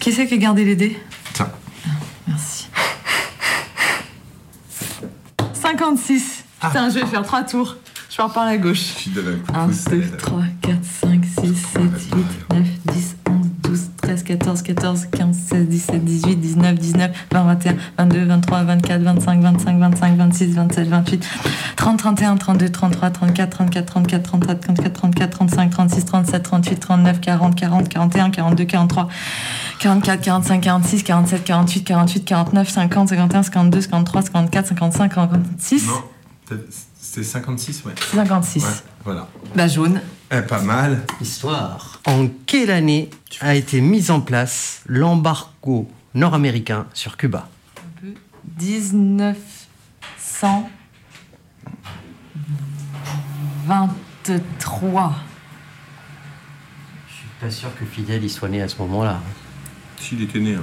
Qui 0.00 0.12
c'est 0.12 0.26
qui 0.26 0.34
a 0.34 0.36
gardé 0.38 0.64
les 0.64 0.76
dés 0.76 0.98
Tiens. 1.34 1.50
Merci. 2.26 2.68
56. 5.54 6.44
Putain, 6.60 6.90
je 6.90 6.98
vais 6.98 7.06
faire 7.06 7.22
3 7.22 7.42
tours. 7.44 7.76
Je 8.10 8.16
pars 8.16 8.32
par 8.32 8.46
la 8.46 8.56
gauche. 8.56 8.94
Je 9.04 9.10
donne 9.10 9.40
un 9.54 9.60
1, 9.60 9.66
2, 9.90 10.16
3, 10.16 10.42
4, 10.62 10.76
5, 11.02 11.24
6, 11.24 11.54
7, 11.72 11.82
8, 12.16 12.26
9, 12.50 12.66
10, 12.92 13.16
11, 13.28 13.46
12, 13.62 13.80
13, 14.02 14.22
14, 14.24 14.62
14, 14.62 15.06
15, 15.12 15.36
16, 15.36 15.37
17, 15.78 16.24
18, 16.24 16.56
19, 16.56 16.78
19, 16.78 17.12
20, 17.30 17.74
21, 17.96 17.96
22, 17.96 18.26
23, 18.26 19.04
24, 19.04 19.36
25, 19.38 19.44
25, 19.44 19.78
25, 19.78 20.16
26, 20.16 20.54
27, 20.54 20.90
28, 20.90 21.24
30, 21.76 21.96
31, 21.98 22.38
32, 22.38 22.70
33, 22.70 23.10
34, 23.10 23.50
34, 23.50 23.84
34, 23.84 23.84
33, 23.84 24.20
34, 24.22 24.58
34, 24.60 25.30
35, 25.30 25.70
36, 25.70 26.04
37, 26.04 26.42
38, 26.42 26.80
39, 26.80 27.20
40, 27.20 27.68
40, 27.68 27.98
41, 27.98 28.30
42, 28.30 28.66
43, 28.66 29.08
44, 29.80 30.20
45, 30.20 30.60
46, 30.62 31.02
47, 31.04 31.44
48, 31.44 31.84
48, 31.84 32.24
49, 32.24 32.64
50, 32.64 32.88
51, 32.88 33.42
52, 33.42 33.88
53, 33.88 34.22
54, 34.22 34.62
55, 34.74 35.10
56. 35.58 35.86
Non, 35.86 36.02
c'est 37.18 37.24
56, 37.24 37.84
ouais. 37.84 37.92
56. 38.14 38.62
Ouais, 38.64 38.70
voilà. 39.04 39.28
Bah 39.54 39.66
jaune. 39.68 40.00
Eh, 40.30 40.42
pas 40.42 40.60
mal. 40.62 41.04
Histoire. 41.20 42.00
En 42.06 42.28
quelle 42.46 42.70
année 42.70 43.10
a 43.40 43.54
été 43.54 43.80
mis 43.80 44.10
en 44.10 44.20
place 44.20 44.82
l'embargo 44.86 45.88
nord-américain 46.14 46.86
sur 46.94 47.16
Cuba? 47.16 47.48
1923. 53.68 55.14
Je 57.08 57.14
suis 57.14 57.26
pas 57.40 57.50
sûr 57.50 57.68
que 57.78 57.84
Fidel 57.84 58.24
y 58.24 58.30
soit 58.30 58.48
né 58.48 58.62
à 58.62 58.68
ce 58.68 58.76
moment-là. 58.78 59.20
S'il 59.98 60.22
était 60.22 60.38
né. 60.40 60.54
hein. 60.54 60.62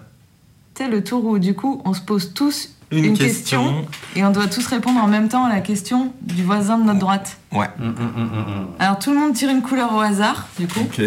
Tu 0.75 0.85
sais, 0.85 0.89
le 0.91 1.03
tour 1.05 1.25
où 1.25 1.39
du 1.39 1.55
coup 1.55 1.83
on 1.85 1.93
se 1.95 2.01
pose 2.01 2.33
tous 2.35 2.71
Une 2.91 3.05
une, 3.05 3.19
question. 3.19 3.83
question. 3.83 3.87
et 4.17 4.25
on 4.25 4.31
doit 4.31 4.47
tous 4.47 4.67
répondre 4.67 5.03
en 5.03 5.07
même 5.09 5.29
temps 5.29 5.45
à 5.45 5.49
la 5.49 5.61
question 5.61 6.12
du 6.23 6.45
voisin 6.45 6.79
de 6.79 6.85
notre 6.85 6.99
droite. 7.01 7.37
Ouais. 7.53 7.69
Alors 8.79 8.99
tout 8.99 9.11
le 9.12 9.19
monde 9.19 9.35
tire 9.35 9.51
une 9.51 9.62
couleur 9.62 9.93
au 9.95 10.01
hasard, 10.01 10.47
du 10.59 10.67
coup. 10.67 10.81
Ok. 10.81 11.01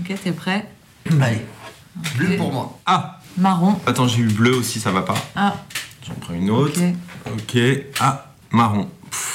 Ok, 0.00 0.14
t'es 0.22 0.32
prêt 0.32 0.68
Allez. 1.20 1.44
Bleu 2.16 2.36
pour 2.36 2.52
moi. 2.52 2.78
Ah 2.86 3.18
Marron. 3.38 3.80
Attends, 3.86 4.08
j'ai 4.08 4.20
eu 4.20 4.28
bleu 4.28 4.54
aussi, 4.56 4.80
ça 4.80 4.90
va 4.90 5.02
pas. 5.02 5.14
Ah, 5.34 5.54
J'en 6.06 6.14
prends 6.14 6.34
une 6.34 6.50
autre. 6.50 6.78
Ok. 7.26 7.32
Ok. 7.54 7.58
Ah, 8.00 8.26
marron. 8.50 8.88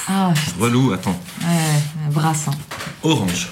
ah 0.08 0.34
Relou, 0.60 0.92
attends. 0.92 1.20
ouais, 1.42 2.12
hein. 2.48 2.52
Orange. 3.04 3.50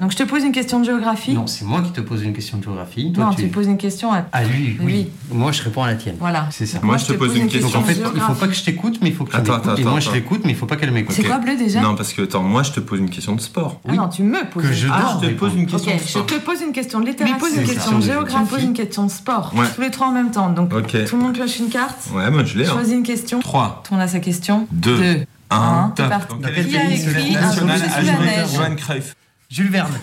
Donc 0.00 0.10
je 0.12 0.16
te 0.18 0.22
pose 0.24 0.42
une 0.44 0.52
question 0.52 0.80
de 0.80 0.84
géographie. 0.84 1.32
Non, 1.32 1.46
c'est 1.46 1.64
moi 1.64 1.80
qui 1.80 1.90
te 1.90 2.02
pose 2.02 2.22
une 2.22 2.34
question 2.34 2.58
de 2.58 2.62
géographie. 2.64 3.12
Toi, 3.14 3.24
Non, 3.24 3.30
tu... 3.30 3.42
tu 3.44 3.48
poses 3.48 3.66
une 3.66 3.78
question 3.78 4.12
à. 4.12 4.26
À 4.30 4.44
lui, 4.44 4.76
oui. 4.80 4.86
Lui. 4.92 5.08
Moi, 5.32 5.52
je 5.52 5.62
réponds 5.62 5.82
à 5.84 5.86
la 5.86 5.94
tienne. 5.94 6.16
Voilà. 6.20 6.48
C'est 6.50 6.66
ça. 6.66 6.80
Moi, 6.82 6.98
je 6.98 7.06
te 7.06 7.12
pose 7.14 7.34
une 7.34 7.48
question. 7.48 7.68
Donc 7.70 7.76
en 7.76 7.82
fait, 7.84 7.98
il 8.14 8.20
faut 8.20 8.34
pas 8.34 8.46
que 8.48 8.52
je 8.54 8.62
t'écoute, 8.62 8.98
mais 9.00 9.08
il 9.08 9.14
faut 9.14 9.24
que 9.24 9.30
tu 9.30 9.36
Attends, 9.36 9.54
m'écoutes. 9.54 9.68
attends, 9.70 9.80
Et 9.80 9.84
moi, 9.84 9.92
attends, 9.92 10.00
je 10.00 10.12
l'écoute, 10.12 10.40
mais 10.44 10.50
il 10.50 10.56
faut 10.56 10.66
pas 10.66 10.76
qu'elle 10.76 10.90
m'écoute. 10.90 11.14
C'est 11.16 11.22
quoi 11.24 11.38
bleu 11.38 11.56
déjà 11.56 11.80
Non, 11.80 11.94
parce 11.94 12.12
que 12.12 12.22
attends, 12.22 12.42
moi 12.42 12.62
je 12.62 12.72
te 12.72 12.80
pose 12.80 13.00
une 13.00 13.08
question 13.10 13.34
de 13.34 13.40
sport. 13.40 13.80
Ah 13.88 13.92
non, 13.94 14.08
tu 14.08 14.22
me 14.22 14.44
poses. 14.50 14.62
Que 14.64 14.72
je 14.72 14.88
Ah, 14.92 15.00
dois 15.00 15.20
je 15.22 15.28
te 15.28 15.34
pose 15.34 15.54
une 15.54 15.66
question 15.66 15.94
de 15.94 15.98
je 15.98 16.04
sport. 16.08 16.26
te 16.26 16.34
pose 16.40 16.60
une 16.60 16.72
question 16.72 17.00
de 17.00 17.06
littérature. 17.06 17.38
pose 17.38 17.54
une 17.56 17.64
question 17.64 17.98
de 17.98 18.04
géographie. 18.04 18.48
pose 18.50 18.62
une 18.64 18.72
question 18.74 19.04
de 19.06 19.10
sport. 19.10 19.52
Ouais. 19.56 19.66
Tous 19.74 19.80
les 19.80 19.90
trois 19.90 20.08
en 20.08 20.12
même 20.12 20.30
temps. 20.30 20.50
Donc 20.50 20.74
Ok. 20.74 21.04
tout 21.06 21.16
le 21.16 21.22
monde 21.22 21.32
pioche 21.32 21.58
une 21.58 21.68
carte. 21.70 21.96
Ouais, 22.14 22.30
moi 22.30 22.44
je 22.44 22.58
l'ai. 22.58 22.66
Hein. 22.66 22.72
Choisis 22.72 22.92
une 22.94 23.02
question. 23.02 23.40
3, 23.40 23.82
Tout 23.84 23.94
le 23.94 23.98
monde 23.98 24.06
a 24.06 24.10
sa 24.12 24.20
question. 24.20 24.66
2, 24.72 24.96
Deux. 24.98 25.24
1, 25.50 25.56
Un, 25.56 25.88
top. 25.94 26.06
c'est 26.06 26.08
parti. 26.10 26.34
Dans 26.42 26.48
Qui 26.48 26.76
a 26.76 26.90
écrit 26.90 27.36
Un 27.36 27.40
national 27.40 27.80
à 27.82 27.88
sous 27.88 28.06
la 28.06 28.12
Johan- 28.12 28.20
neige 28.24 28.46
Johan 28.54 28.74
Cruyff? 28.76 29.16
Jules 29.48 29.70
Verne. 29.70 29.98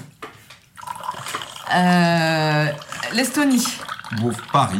Euh, 1.75 2.67
L'Estonie. 3.13 3.65
Bon, 4.21 4.31
Paris. 4.51 4.79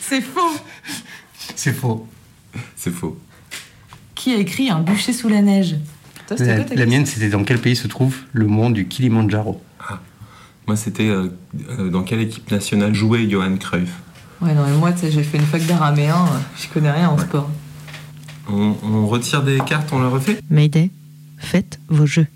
C'est 0.00 0.20
faux. 0.20 0.56
C'est 1.54 1.72
faux. 1.72 2.08
C'est 2.76 2.90
faux. 2.90 3.18
Qui 4.14 4.34
a 4.34 4.38
écrit 4.38 4.70
Un 4.70 4.80
bûcher 4.80 5.12
sous 5.12 5.28
la 5.28 5.42
neige 5.42 5.76
Toi, 6.26 6.36
c'était 6.36 6.56
La, 6.58 6.64
quoi 6.64 6.86
mienne, 6.86 7.06
c'était 7.06 7.28
dans 7.28 7.44
quel 7.44 7.60
pays 7.60 7.76
se 7.76 7.86
trouve 7.88 8.16
le 8.32 8.46
mont 8.46 8.70
du 8.70 8.86
Kilimandjaro 8.88 9.62
Moi 10.66 10.76
c'était 10.76 11.08
euh, 11.08 11.28
euh, 11.70 11.90
dans 11.90 12.02
quelle 12.02 12.20
équipe 12.20 12.50
nationale 12.50 12.94
jouait 12.94 13.28
Johan 13.28 13.56
Cruyff 13.56 13.90
Ouais, 14.42 14.52
non, 14.52 14.66
mais 14.66 14.76
moi, 14.76 14.92
tu 14.92 14.98
sais, 14.98 15.10
j'ai 15.10 15.22
fait 15.22 15.38
une 15.38 15.46
fac 15.46 15.64
d'araméen. 15.64 16.26
Je 16.58 16.68
connais 16.68 16.90
rien 16.90 17.08
en 17.08 17.16
sport. 17.16 17.48
on, 18.50 18.76
on 18.82 19.06
retire 19.06 19.42
des 19.42 19.58
cartes, 19.60 19.88
on 19.92 19.98
le 19.98 20.08
refait? 20.08 20.40
Mayday, 20.50 20.90
faites 21.38 21.78
vos 21.88 22.06
jeux. 22.06 22.26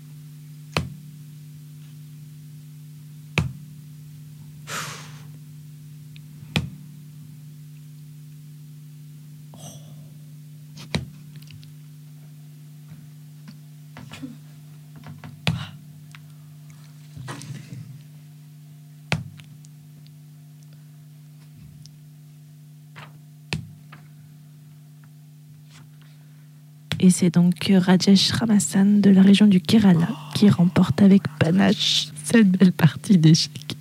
Et 27.03 27.09
c'est 27.09 27.31
donc 27.31 27.71
Rajesh 27.73 28.31
Ramasan 28.31 28.99
de 29.01 29.09
la 29.09 29.21
région 29.23 29.47
du 29.47 29.59
Kerala 29.59 30.07
qui 30.35 30.49
remporte 30.49 31.01
avec 31.01 31.23
panache 31.39 32.09
cette 32.23 32.47
belle 32.51 32.71
partie 32.71 33.17
d'échecs. 33.17 33.75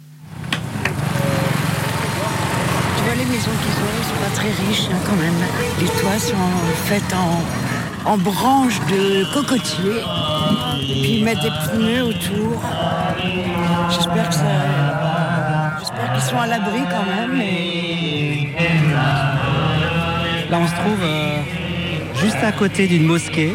Tu 2.97 3.03
vois 3.05 3.15
les 3.15 3.27
maisons 3.27 3.51
qu'ils 3.61 3.79
ont, 3.83 3.93
ils 3.99 4.05
sont 4.09 4.21
pas 4.25 4.35
très 4.35 4.49
riches 4.49 4.89
hein, 4.91 4.97
quand 5.07 5.17
même. 5.17 5.35
Les 5.81 5.87
toits 6.01 6.19
sont 6.19 6.35
faits 6.87 7.15
en, 7.15 8.11
en 8.11 8.17
branches 8.17 8.81
de 8.91 9.25
cocotier. 9.35 9.99
Et 10.81 11.03
puis 11.03 11.17
ils 11.19 11.25
mettent 11.25 11.43
des 11.43 11.51
pneus 11.73 12.05
autour. 12.05 12.63
J'espère 13.91 14.29
que 14.31 14.35
ça. 14.35 15.77
J'espère 15.79 16.13
qu'ils 16.15 16.23
sont 16.23 16.39
à 16.39 16.47
l'abri 16.47 16.81
quand 16.91 17.05
même. 17.05 17.39
et- 17.41 18.49
Là, 20.51 20.59
on 20.61 20.67
se 20.67 20.73
trouve 20.75 20.99
euh, 21.05 21.37
juste 22.21 22.37
à 22.43 22.53
côté 22.53 22.87
d'une 22.87 23.05
mosquée. 23.05 23.55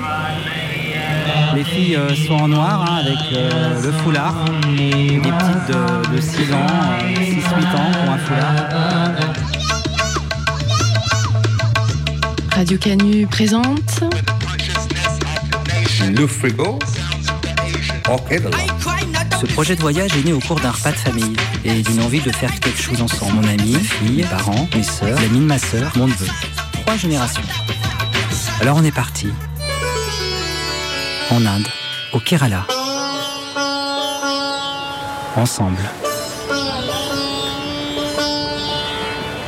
Les 1.55 1.63
filles 1.63 1.95
euh, 1.95 2.13
sont 2.16 2.34
en 2.34 2.47
noir 2.47 2.86
hein, 2.89 3.01
avec 3.01 3.18
euh, 3.34 3.82
le 3.82 3.91
foulard. 3.91 4.36
Des 4.78 5.20
petites 5.20 5.68
de, 5.70 6.16
de 6.16 6.22
6 6.22 6.53
ans, 6.53 6.68
6-8 7.13 7.76
ans 7.76 7.91
qui 7.91 8.07
ont 8.07 8.11
un 8.11 8.18
foulard. 8.18 9.16
Radio 12.51 12.78
Canu 12.78 13.28
présente 13.28 14.03
Le 16.16 16.28
frigo. 16.28 16.80
Ce 19.41 19.45
projet 19.47 19.76
de 19.76 19.82
voyage 19.82 20.11
est 20.18 20.26
né 20.26 20.34
au 20.34 20.39
cours 20.39 20.59
d'un 20.59 20.72
repas 20.72 20.91
de 20.91 20.97
famille 20.97 21.36
et 21.63 21.82
d'une 21.82 22.01
envie 22.01 22.22
de 22.22 22.32
faire 22.32 22.57
quelque 22.59 22.82
chose 22.82 23.01
ensemble. 23.01 23.34
Mon 23.34 23.47
ami, 23.47 23.78
mes 24.03 24.24
parents, 24.24 24.68
mes 24.76 24.84
sœurs, 24.84 25.20
l'ami 25.22 25.39
de 25.39 25.45
ma 25.45 25.57
sœur, 25.57 25.91
mon 25.95 26.07
neveu. 26.07 26.28
Trois 26.86 26.95
générations. 26.97 27.43
Alors 28.62 28.78
on 28.78 28.84
est 28.84 28.95
parti. 28.95 29.28
En 31.30 31.45
Inde, 31.45 31.68
au 32.14 32.20
Kerala. 32.20 32.66
Ensemble. 35.36 35.82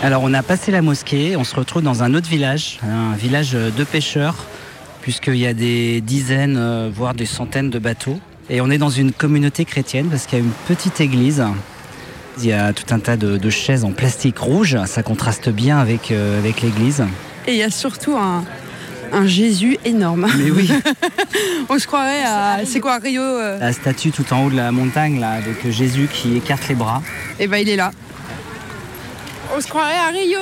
Alors 0.04 0.24
on 0.24 0.34
a 0.34 0.44
passé 0.44 0.72
la 0.72 0.82
mosquée, 0.82 1.38
on 1.38 1.44
se 1.44 1.56
retrouve 1.56 1.82
dans 1.82 2.04
un 2.04 2.14
autre 2.14 2.30
village, 2.30 2.80
un 2.84 3.16
village 3.16 3.54
de 3.54 3.84
pêcheurs, 3.84 4.36
puisqu'il 5.02 5.38
y 5.38 5.48
a 5.48 5.54
des 5.54 6.02
dizaines, 6.02 6.58
euh, 6.58 6.90
voire 6.94 7.14
des 7.14 7.26
centaines 7.26 7.70
de 7.70 7.80
bateaux. 7.80 8.20
Et 8.50 8.62
on 8.62 8.70
est 8.70 8.78
dans 8.78 8.90
une 8.90 9.14
communauté 9.14 9.66
chrétienne 9.66 10.08
parce 10.10 10.26
qu'il 10.26 10.40
y 10.40 10.42
a 10.42 10.46
une 10.46 10.52
petite 10.68 11.02
église. 11.02 11.44
Il 12.40 12.46
y 12.46 12.54
a 12.54 12.74
tout 12.74 12.94
un 12.94 13.00
tas 13.00 13.18
de, 13.18 13.50
chaises 13.50 13.84
en 13.84 13.92
plastique 13.92 14.38
rouge, 14.38 14.78
ça 14.86 15.02
contraste 15.02 15.50
bien 15.50 15.80
avec, 15.80 16.12
euh, 16.12 16.38
avec 16.38 16.62
l'église. 16.62 17.04
Et 17.48 17.54
il 17.54 17.58
y 17.58 17.64
a 17.64 17.72
surtout 17.72 18.16
un, 18.16 18.44
un 19.14 19.26
Jésus 19.26 19.78
énorme. 19.86 20.28
Mais 20.38 20.52
oui. 20.52 20.70
On 21.70 21.78
se 21.80 21.88
croirait 21.88 22.24
à. 22.24 22.60
C'est 22.66 22.80
quoi, 22.80 22.98
Rio 22.98 23.22
euh, 23.22 23.60
La 23.60 23.74
statue 23.74 24.12
tout 24.12 24.26
en 24.34 24.46
haut 24.46 24.50
de 24.50 24.56
la 24.56 24.72
montagne, 24.72 25.20
là, 25.20 25.32
avec 25.32 25.70
Jésus 25.70 26.08
qui 26.12 26.38
écarte 26.38 26.68
les 26.68 26.76
bras. 26.76 27.02
Eh 27.40 27.48
ben, 27.48 27.58
il 27.58 27.70
est 27.70 27.76
là. 27.76 27.92
On 29.56 29.62
se 29.62 29.68
croirait 29.68 29.98
à 29.98 30.10
Rio. 30.10 30.40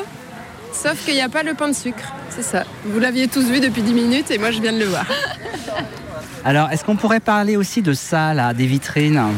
Sauf 0.73 1.05
qu'il 1.05 1.13
n'y 1.13 1.21
a 1.21 1.29
pas 1.29 1.43
le 1.43 1.53
pain 1.53 1.69
de 1.69 1.73
sucre. 1.73 2.13
C'est 2.29 2.43
ça. 2.43 2.65
Vous 2.83 2.99
l'aviez 2.99 3.27
tous 3.27 3.45
vu 3.45 3.59
depuis 3.59 3.81
10 3.81 3.93
minutes 3.93 4.31
et 4.31 4.37
moi 4.37 4.51
je 4.51 4.61
viens 4.61 4.73
de 4.73 4.79
le 4.79 4.85
voir. 4.85 5.05
Alors, 6.43 6.69
est-ce 6.69 6.83
qu'on 6.83 6.95
pourrait 6.95 7.21
parler 7.21 7.55
aussi 7.55 7.81
de 7.81 7.93
ça, 7.93 8.33
là, 8.35 8.53
des 8.53 8.67
vitrines? 8.67 9.15
Là, 9.15 9.29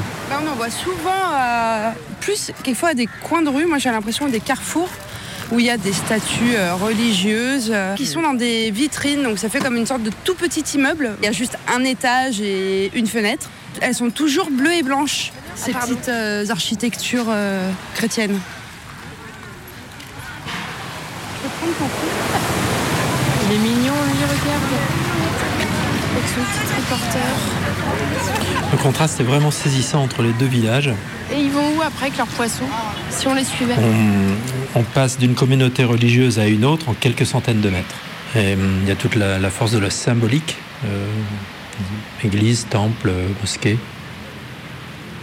on 0.43 0.51
en 0.51 0.55
voit 0.55 0.69
souvent, 0.69 1.31
euh, 1.33 1.91
plus 2.19 2.51
quelquefois 2.63 2.89
à 2.89 2.93
des 2.95 3.07
coins 3.23 3.41
de 3.41 3.49
rue, 3.49 3.65
moi 3.65 3.77
j'ai 3.77 3.89
l'impression 3.89 4.27
des 4.27 4.41
carrefours 4.41 4.89
où 5.51 5.59
il 5.59 5.65
y 5.65 5.69
a 5.69 5.77
des 5.77 5.93
statues 5.93 6.55
euh, 6.55 6.73
religieuses 6.75 7.71
euh, 7.73 7.95
qui 7.95 8.05
sont 8.05 8.21
dans 8.21 8.33
des 8.33 8.71
vitrines, 8.71 9.23
donc 9.23 9.39
ça 9.39 9.49
fait 9.49 9.59
comme 9.59 9.77
une 9.77 9.85
sorte 9.85 10.03
de 10.03 10.11
tout 10.23 10.35
petit 10.35 10.63
immeuble. 10.75 11.11
Il 11.21 11.25
y 11.25 11.29
a 11.29 11.31
juste 11.31 11.57
un 11.73 11.83
étage 11.83 12.41
et 12.41 12.91
une 12.93 13.07
fenêtre. 13.07 13.49
Elles 13.81 13.95
sont 13.95 14.09
toujours 14.09 14.49
bleues 14.49 14.73
et 14.73 14.83
blanches, 14.83 15.31
ces 15.55 15.71
petites 15.71 16.09
euh, 16.09 16.45
architectures 16.49 17.27
euh, 17.29 17.69
chrétiennes. 17.95 18.39
Je 21.37 21.43
peux 21.43 21.49
prendre 21.57 21.73
ton 21.73 21.85
coup 21.85 22.07
Il 23.49 23.55
est 23.55 23.59
mignon, 23.59 23.93
lui, 23.93 24.23
regarde. 24.23 24.63
Avec 26.15 26.29
son 26.29 26.41
petit 26.41 26.73
triporteur. 26.73 27.21
Le 28.71 28.77
contraste 28.79 29.19
est 29.19 29.23
vraiment 29.23 29.51
saisissant 29.51 30.01
entre 30.01 30.23
les 30.23 30.33
deux 30.33 30.47
villages. 30.47 30.91
Et 31.31 31.39
ils 31.39 31.51
vont 31.51 31.77
où 31.77 31.81
après 31.81 32.07
avec 32.07 32.17
leurs 32.17 32.27
poissons 32.27 32.65
Si 33.09 33.27
on 33.27 33.35
les 33.35 33.43
suivait? 33.43 33.75
On, 33.77 34.56
on 34.77 34.83
passe 34.83 35.17
d'une 35.17 35.35
communauté 35.35 35.83
religieuse 35.83 36.37
à 36.39 36.47
une 36.47 36.65
autre 36.65 36.89
en 36.89 36.93
quelques 36.93 37.25
centaines 37.25 37.61
de 37.61 37.69
mètres. 37.69 37.95
Et, 38.35 38.53
hum, 38.53 38.79
il 38.83 38.87
y 38.87 38.91
a 38.91 38.95
toute 38.95 39.15
la, 39.15 39.39
la 39.39 39.49
force 39.49 39.71
de 39.71 39.79
la 39.79 39.89
symbolique. 39.89 40.57
euh, 40.85 41.07
église, 42.23 42.67
temple, 42.69 43.11
mosquée. 43.41 43.77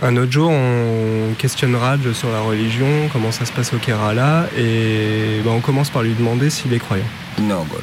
Un 0.02 0.16
autre 0.16 0.32
jour, 0.32 0.50
on 0.50 1.34
questionne 1.38 1.74
Raj 1.76 2.12
sur 2.12 2.30
la 2.30 2.40
religion, 2.40 3.08
comment 3.12 3.32
ça 3.32 3.44
se 3.44 3.52
passe 3.52 3.72
au 3.72 3.78
Kerala, 3.78 4.46
et 4.56 5.40
ben, 5.44 5.52
on 5.52 5.60
commence 5.60 5.90
par 5.90 6.02
lui 6.02 6.14
demander 6.14 6.50
s'il 6.50 6.72
est 6.74 6.78
croyant. 6.78 7.04
No 7.40 7.64
good. 7.70 7.82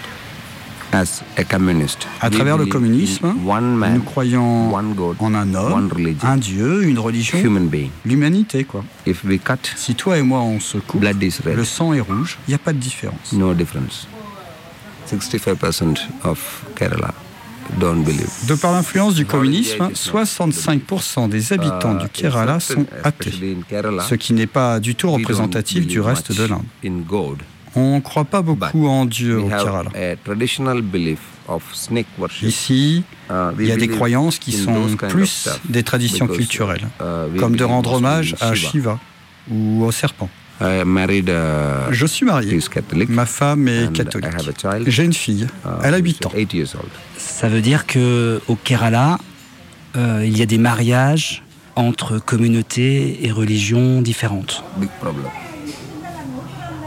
As 0.94 1.24
a 1.38 1.44
communist, 1.46 2.08
À 2.20 2.30
travers 2.30 2.58
le 2.58 2.66
communisme, 2.66 3.26
in 3.26 3.48
one 3.48 3.76
man, 3.76 3.94
nous 3.96 4.02
croyons 4.02 4.72
God, 4.94 5.16
en 5.20 5.34
un 5.34 5.54
homme, 5.54 5.90
religion, 5.90 6.28
un 6.28 6.38
Dieu, 6.38 6.84
une 6.84 7.00
religion, 7.00 7.38
l'humanité 8.06 8.66
quoi. 8.66 8.84
If 9.08 9.24
we 9.24 9.40
cut, 9.42 9.54
Si 9.78 9.96
toi 9.96 10.18
et 10.18 10.22
moi 10.22 10.42
on 10.42 10.60
se 10.60 10.78
coupe, 10.80 11.02
le 11.04 11.64
sang 11.64 11.94
est 11.94 12.02
rouge, 12.02 12.38
il 12.48 12.52
n'y 12.52 12.56
a 12.56 12.60
pas 12.60 12.74
de 12.74 12.80
différence. 12.80 13.32
No 13.32 13.54
difference. 13.54 14.08
65% 15.10 16.08
of 16.26 16.64
Kerala 16.76 17.14
don't 17.80 18.04
believe. 18.04 18.30
De 18.48 18.56
par 18.56 18.74
l'influence 18.74 19.16
du 19.16 19.26
communisme, 19.26 19.90
65% 19.94 21.30
des 21.30 21.54
habitants 21.54 21.96
du 21.96 22.10
Kerala 22.10 22.60
sont 22.60 22.86
athées, 23.04 23.32
ce 23.32 24.16
qui 24.16 24.34
n'est 24.34 24.48
pas 24.48 24.80
du 24.80 24.96
tout 24.96 25.10
représentatif 25.12 25.88
du 25.88 26.00
reste 26.02 26.32
de 26.36 26.44
l'Inde. 26.44 27.42
On 27.76 27.96
ne 27.96 28.00
croit 28.02 28.26
pas 28.26 28.42
beaucoup 28.42 28.88
en 28.88 29.06
Dieu 29.06 29.40
au 29.40 29.48
Kerala. 29.48 29.90
Ici, 32.44 33.04
Uh, 33.30 33.54
il 33.60 33.66
y 33.68 33.72
a 33.72 33.78
des 33.78 33.88
croyances 33.88 34.40
qui 34.40 34.52
sont 34.52 34.88
plus 35.08 35.48
des 35.70 35.84
traditions 35.84 36.26
because, 36.26 36.38
culturelles, 36.38 36.88
uh, 37.00 37.32
we 37.32 37.40
comme 37.40 37.56
de 37.56 37.64
rendre 37.64 37.94
hommage 37.94 38.36
à 38.42 38.54
Shiva. 38.54 39.00
Ou 39.50 39.86
au 39.86 39.92
serpent. 39.92 40.30
I 40.60 40.84
married 40.86 41.30
a 41.30 41.90
Je 41.92 42.06
suis 42.06 42.26
marié. 42.26 42.60
Ma 43.08 43.26
femme 43.26 43.70
est 43.70 43.92
catholique. 43.94 44.32
I 44.34 44.36
have 44.36 44.50
a 44.50 44.54
child, 44.76 44.90
J'ai 44.90 45.06
une 45.06 45.14
fille. 45.14 45.48
uh, 45.66 45.70
Elle 45.82 45.94
a 45.94 46.00
who's 46.00 46.04
8 46.20 46.26
ans. 46.26 46.32
eight 46.36 46.54
years 46.54 46.76
old. 46.76 46.90
Ça 47.18 47.48
veut 47.48 47.62
dire 47.62 47.86
que 47.88 48.42
au 48.50 48.56
Kerala, 48.56 49.18
euh, 49.96 50.24
il 50.26 50.38
y 50.38 50.42
a 50.42 50.46
des 50.46 50.58
mariages 50.58 51.42
entre 51.78 52.20
communautés 52.20 53.26
et 53.26 53.32
religions 53.32 54.02
différentes. 54.02 54.62
Big 54.78 54.90
problem. 55.00 55.24
It 55.64 55.70
is 55.70 55.74
very 56.02 56.26
big 56.26 56.50
problem. 56.60 56.81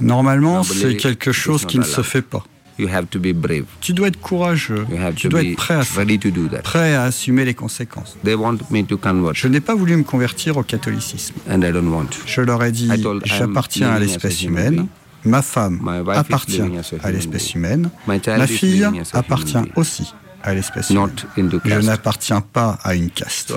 Normalement, 0.00 0.62
c'est 0.62 0.96
quelque 0.96 1.32
chose 1.32 1.64
qui 1.66 1.78
ne 1.78 1.84
se 1.84 2.02
fait 2.02 2.22
pas. 2.22 2.44
You 2.78 2.88
have 2.88 3.06
to 3.10 3.18
be 3.20 3.32
brave. 3.34 3.64
Tu 3.80 3.92
dois 3.92 4.08
être 4.08 4.18
courageux. 4.20 4.86
You 4.90 4.96
have 4.96 5.14
Tu 5.14 5.28
to 5.28 5.28
dois 5.28 5.42
be 5.42 5.46
être 5.48 5.56
prêt 5.56 5.74
à, 5.74 5.84
ça, 5.84 6.00
ready 6.00 6.18
to 6.18 6.30
do 6.30 6.48
that. 6.48 6.62
prêt 6.62 6.94
à 6.94 7.02
assumer 7.02 7.44
les 7.44 7.52
conséquences. 7.52 8.16
They 8.24 8.34
want 8.34 8.56
me 8.70 8.82
to 8.82 8.96
convert, 8.96 9.34
Je 9.34 9.46
n'ai 9.46 9.60
pas 9.60 9.74
voulu 9.74 9.94
me 9.96 10.04
convertir 10.04 10.56
au 10.56 10.62
catholicisme. 10.62 11.34
and 11.50 11.60
I 11.62 11.70
don't 11.70 11.86
want. 11.92 12.08
Je 12.26 12.40
leur 12.40 12.64
ai 12.64 12.72
dit, 12.72 12.90
j'appartiens 13.24 13.90
à 13.90 13.98
l'espèce 13.98 14.42
humaine. 14.42 14.86
Ma 15.24 15.42
femme 15.42 15.80
appartient 16.14 16.62
à 17.02 17.10
l'espèce 17.12 17.54
humaine. 17.54 17.90
Ma 18.06 18.46
fille 18.46 18.88
appartient 19.12 19.58
aussi 19.76 20.14
à 20.42 20.54
l'espèce 20.54 20.90
humaine. 20.90 21.10
Je 21.36 21.74
n'appartiens 21.80 22.40
pas 22.40 22.78
à 22.82 22.94
une 22.94 23.10
caste. 23.10 23.52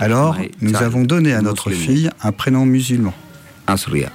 Alors, 0.00 0.36
nous 0.60 0.76
avons 0.76 1.04
donné 1.04 1.32
à 1.32 1.42
notre 1.42 1.70
fille 1.70 2.10
un 2.22 2.32
prénom 2.32 2.66
musulman. 2.66 3.14
Asriya. 3.68 4.10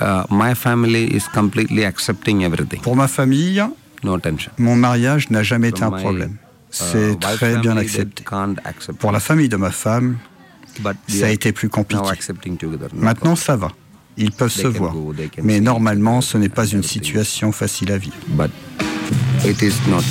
Uh, 0.00 0.24
my 0.30 0.54
family 0.54 1.04
is 1.16 1.22
completely 1.32 1.84
accepting 1.84 2.42
everything. 2.42 2.80
Pour 2.82 2.96
ma 2.96 3.08
famille, 3.08 3.62
No 4.04 4.18
tension. 4.18 4.52
mon 4.58 4.76
mariage 4.76 5.30
n'a 5.30 5.42
jamais 5.42 5.68
été 5.70 5.82
un 5.82 5.90
problème. 5.90 6.32
uh, 6.32 6.36
C'est 6.70 7.18
très 7.18 7.56
bien 7.58 7.76
accepté. 7.76 8.22
Pour 8.98 9.10
la 9.12 9.20
famille 9.20 9.48
de 9.48 9.56
ma 9.56 9.70
femme, 9.70 10.18
ça 11.08 11.26
a 11.26 11.30
été 11.30 11.52
plus 11.52 11.68
compliqué. 11.70 12.02
accepting 12.10 12.56
together. 12.56 12.88
No 12.92 13.02
Maintenant, 13.02 13.36
ça 13.36 13.56
va. 13.56 13.72
Ils 14.18 14.32
peuvent 14.32 14.50
se 14.50 14.66
voir. 14.66 14.94
Mais 15.42 15.60
normalement, 15.60 16.20
ce 16.20 16.38
n'est 16.38 16.48
pas 16.48 16.66
une 16.66 16.82
situation 16.82 17.52
facile 17.52 17.92
à 17.92 17.98
vivre. 17.98 18.16
But 18.28 18.50
it 19.44 19.60
is 19.62 19.74
not 19.88 20.02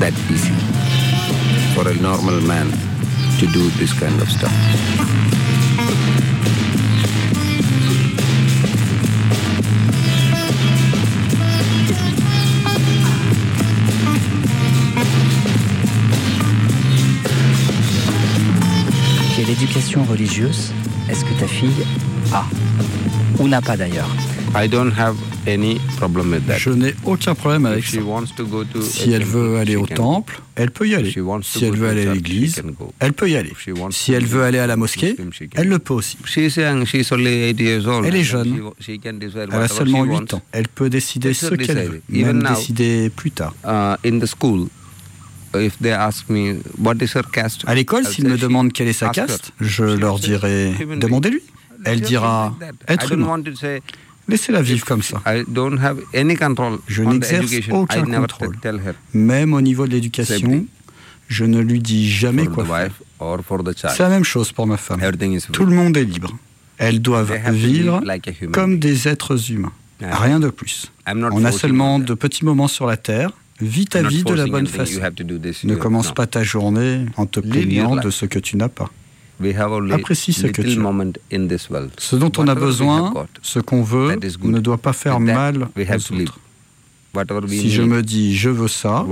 that 0.00 0.12
easy 0.30 0.52
for 1.74 1.86
a 1.88 1.94
normal 1.94 2.40
man 2.42 2.68
to 3.38 3.46
do 3.46 3.70
this 3.78 3.92
kind 3.94 4.20
of 4.20 4.28
stuff. 4.30 4.52
Quelle 19.60 19.68
éducation 19.68 20.04
religieuse 20.04 20.72
est-ce 21.10 21.22
que 21.22 21.38
ta 21.38 21.46
fille 21.46 21.68
a 22.32 22.46
Ou 23.38 23.46
n'a 23.46 23.60
pas 23.60 23.76
d'ailleurs 23.76 24.08
I 24.56 24.66
don't 24.70 24.90
have 24.98 25.16
any 25.46 25.78
problem 25.98 26.30
with 26.32 26.46
that. 26.46 26.56
Je 26.56 26.70
n'ai 26.70 26.94
aucun 27.04 27.34
problème 27.34 27.66
avec 27.66 27.80
If 27.84 27.90
ça. 27.90 27.98
she 27.98 28.02
wants 28.02 28.28
to 28.38 28.46
go 28.46 28.64
to 28.64 28.80
Si 28.80 29.12
elle 29.12 29.22
veut 29.24 29.42
temple, 29.48 29.58
aller 29.58 29.72
she 29.74 29.76
au 29.76 29.84
can 29.86 29.94
temple, 29.96 30.40
elle 30.56 30.70
peut 30.70 30.88
y 30.88 30.94
aller. 30.94 31.14
Si 31.42 31.64
elle 31.66 31.76
veut 31.76 31.88
aller 31.90 32.06
à 32.06 32.14
l'église, 32.14 32.62
elle 33.00 33.12
peut 33.12 33.28
y 33.28 33.36
aller. 33.36 33.52
Si 33.90 34.12
elle 34.14 34.24
veut 34.24 34.44
aller 34.44 34.58
à 34.58 34.66
la 34.66 34.76
mosquée, 34.76 35.14
elle 35.54 35.68
le 35.68 35.78
peut 35.78 35.92
aussi. 35.94 36.16
She's 36.24 36.56
young, 36.56 36.86
she's 36.86 37.12
only 37.12 37.28
eight 37.28 37.60
years 37.60 37.86
old. 37.86 38.06
Elle 38.06 38.16
est 38.16 38.24
jeune. 38.24 38.72
she- 38.80 38.96
she 38.96 39.00
can 39.02 39.14
decide 39.14 39.48
Elle 39.52 39.60
a 39.60 39.68
seulement 39.68 40.04
she 40.04 40.08
8 40.08 40.10
wants. 40.14 40.34
ans. 40.36 40.42
Elle 40.52 40.68
peut 40.68 40.88
décider 40.88 41.34
ce 41.34 41.48
qu'elle 41.48 41.58
decide. 41.58 41.76
veut, 41.90 42.02
Even 42.10 42.38
même 42.38 42.42
now, 42.44 42.54
décider 42.54 43.10
plus 43.10 43.30
tard. 43.30 43.54
À 45.52 45.58
l'école, 47.74 48.06
s'ils 48.06 48.28
me 48.28 48.38
demandent 48.38 48.72
quelle 48.72 48.88
est 48.88 48.92
sa 48.92 49.08
caste, 49.08 49.52
je 49.60 49.84
leur 49.84 50.18
dirai 50.18 50.72
demandez-lui. 50.96 51.42
Elle 51.84 52.00
dira 52.00 52.54
être 52.88 53.12
humain. 53.12 53.42
Laissez-la 54.28 54.62
vivre 54.62 54.84
comme 54.84 55.02
ça. 55.02 55.20
I 55.26 55.42
don't 55.48 55.78
have 55.82 55.98
any 56.14 56.36
control 56.36 56.78
Je 56.86 57.02
n'exerce 57.02 57.50
aucun 57.70 58.04
contrôle. 58.04 58.56
tell 58.60 58.76
her 58.76 58.92
Même 59.12 59.54
au 59.54 59.60
niveau 59.60 59.86
de 59.86 59.92
l'éducation, 59.92 60.66
je 61.26 61.44
ne 61.44 61.60
lui 61.60 61.80
dis 61.80 62.08
jamais 62.08 62.46
quoi 62.46 62.64
faire. 62.64 62.84
wife 62.84 63.02
or 63.18 63.38
for 63.44 63.64
the 63.64 63.76
child. 63.76 63.92
C'est 63.96 64.02
la 64.02 64.08
même 64.08 64.24
chose 64.24 64.52
pour 64.52 64.66
ma 64.66 64.76
femme. 64.76 65.02
Everything 65.02 65.32
is 65.32 65.46
Tout 65.50 65.64
le 65.64 65.74
monde 65.74 65.96
est 65.96 66.04
libre. 66.04 66.36
Elles 66.78 67.02
doivent 67.02 67.34
vivre 67.50 68.00
comme 68.52 68.78
des 68.78 69.08
êtres 69.08 69.50
humains. 69.50 69.72
Rien 70.00 70.38
de 70.38 70.48
plus. 70.48 70.92
On 71.06 71.44
a 71.44 71.52
seulement 71.52 71.98
de 71.98 72.14
petits 72.14 72.44
moments 72.44 72.68
sur 72.68 72.86
la 72.86 72.96
terre. 72.96 73.32
Vis 73.60 73.86
ta 73.86 74.02
vie 74.02 74.24
de 74.24 74.34
la 74.34 74.46
bonne 74.46 74.66
façon. 74.66 75.00
Ne 75.64 75.76
commence 75.76 76.12
pas 76.12 76.26
ta 76.26 76.42
journée 76.42 77.06
en 77.16 77.26
te 77.26 77.40
plaignant 77.40 77.96
de 77.96 78.10
ce 78.10 78.26
que 78.26 78.38
tu 78.38 78.56
n'as 78.56 78.68
pas. 78.68 78.90
We 79.40 79.56
have 79.56 79.72
only 79.72 79.92
Apprécie 79.92 80.32
ce 80.34 80.46
que 80.46 80.60
tu 80.62 80.78
as. 80.78 81.92
Ce 81.98 82.16
dont 82.16 82.32
on 82.36 82.46
a 82.46 82.54
besoin, 82.54 83.26
ce 83.42 83.58
qu'on 83.58 83.82
veut, 83.82 84.18
ne 84.42 84.60
doit 84.60 84.78
pas 84.78 84.92
faire 84.92 85.20
mal 85.20 85.68
aux 85.76 86.12
autres. 86.12 86.38
Whatever 87.12 87.40
we 87.40 87.58
Si 87.58 87.70
je 87.72 87.82
me 87.82 88.02
dis 88.02 88.36
je 88.36 88.50
veux 88.50 88.68
ça 88.68 89.04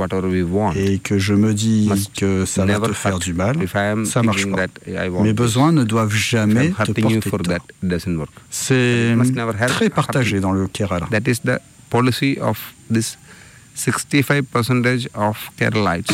et 0.77 0.99
que 1.01 1.19
je 1.19 1.35
me 1.35 1.53
dis 1.53 1.91
que 2.17 2.45
ça 2.45 2.65
va 2.65 2.79
te 2.79 2.93
faire 2.93 3.19
du 3.19 3.35
mal, 3.35 3.57
ça 4.05 4.23
marche 4.23 4.43
thinking 4.43 4.55
pas. 4.55 4.69
that 4.69 5.07
I 5.07 5.09
want 5.09 5.25
Mes 5.25 5.33
besoins 5.33 5.73
ne 5.73 5.83
doivent 5.83 6.15
jamais 6.15 6.69
te 6.69 6.93
porter 6.93 7.21
tort. 7.21 8.29
C'est 8.51 9.17
très 9.67 9.91
partagé 9.91 10.39
dans 10.39 10.53
le 10.53 10.69
Kerala. 10.69 11.09
65 13.79 14.43
percentage 14.43 15.09
of 15.15 15.51
Keralites. 15.57 16.11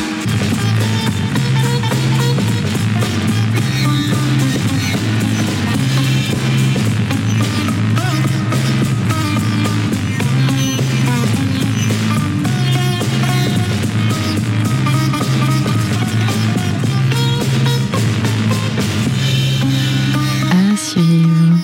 À 20.50 20.76
suivre. 20.76 21.58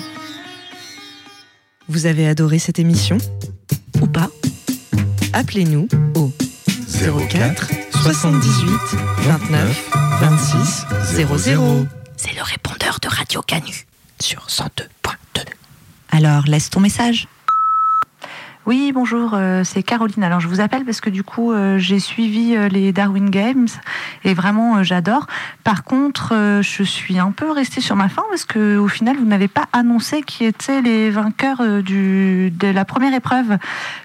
Vous 1.87 2.05
avez 2.07 2.27
adoré 2.27 2.57
cette 2.57 2.79
émission? 2.79 3.17
Ou 4.01 4.07
pas? 4.07 4.29
Appelez-nous 5.33 5.87
au 6.15 6.31
04 7.29 7.69
78 8.03 8.71
29 9.19 9.89
26 10.19 10.85
00. 11.15 11.85
C'est 12.17 12.35
le 12.35 12.43
répondeur 12.43 12.99
de 13.01 13.07
Radio 13.07 13.41
Canu 13.41 13.85
sur 14.19 14.47
102.2. 14.47 15.45
Alors 16.11 16.45
laisse 16.47 16.69
ton 16.69 16.79
message. 16.81 17.27
Oui, 18.67 18.91
bonjour, 18.93 19.31
euh, 19.33 19.63
c'est 19.63 19.81
Caroline. 19.81 20.23
Alors 20.23 20.39
je 20.39 20.47
vous 20.47 20.61
appelle 20.61 20.85
parce 20.85 21.01
que 21.01 21.09
du 21.09 21.23
coup 21.23 21.51
euh, 21.51 21.79
j'ai 21.79 21.99
suivi 21.99 22.55
euh, 22.55 22.67
les 22.67 22.91
Darwin 22.91 23.31
Games 23.31 23.67
et 24.23 24.35
vraiment 24.35 24.83
j'adore. 24.83 25.25
Par 25.63 25.83
contre, 25.83 26.59
je 26.61 26.83
suis 26.83 27.17
un 27.17 27.31
peu 27.31 27.49
restée 27.51 27.81
sur 27.81 27.95
ma 27.95 28.07
faim 28.07 28.21
parce 28.29 28.45
que 28.45 28.77
au 28.77 28.87
final 28.87 29.17
vous 29.17 29.25
n'avez 29.25 29.47
pas 29.47 29.65
annoncé 29.73 30.21
qui 30.21 30.45
étaient 30.45 30.81
les 30.81 31.09
vainqueurs 31.09 31.57
de 31.59 32.71
la 32.71 32.85
première 32.85 33.15
épreuve. 33.15 33.57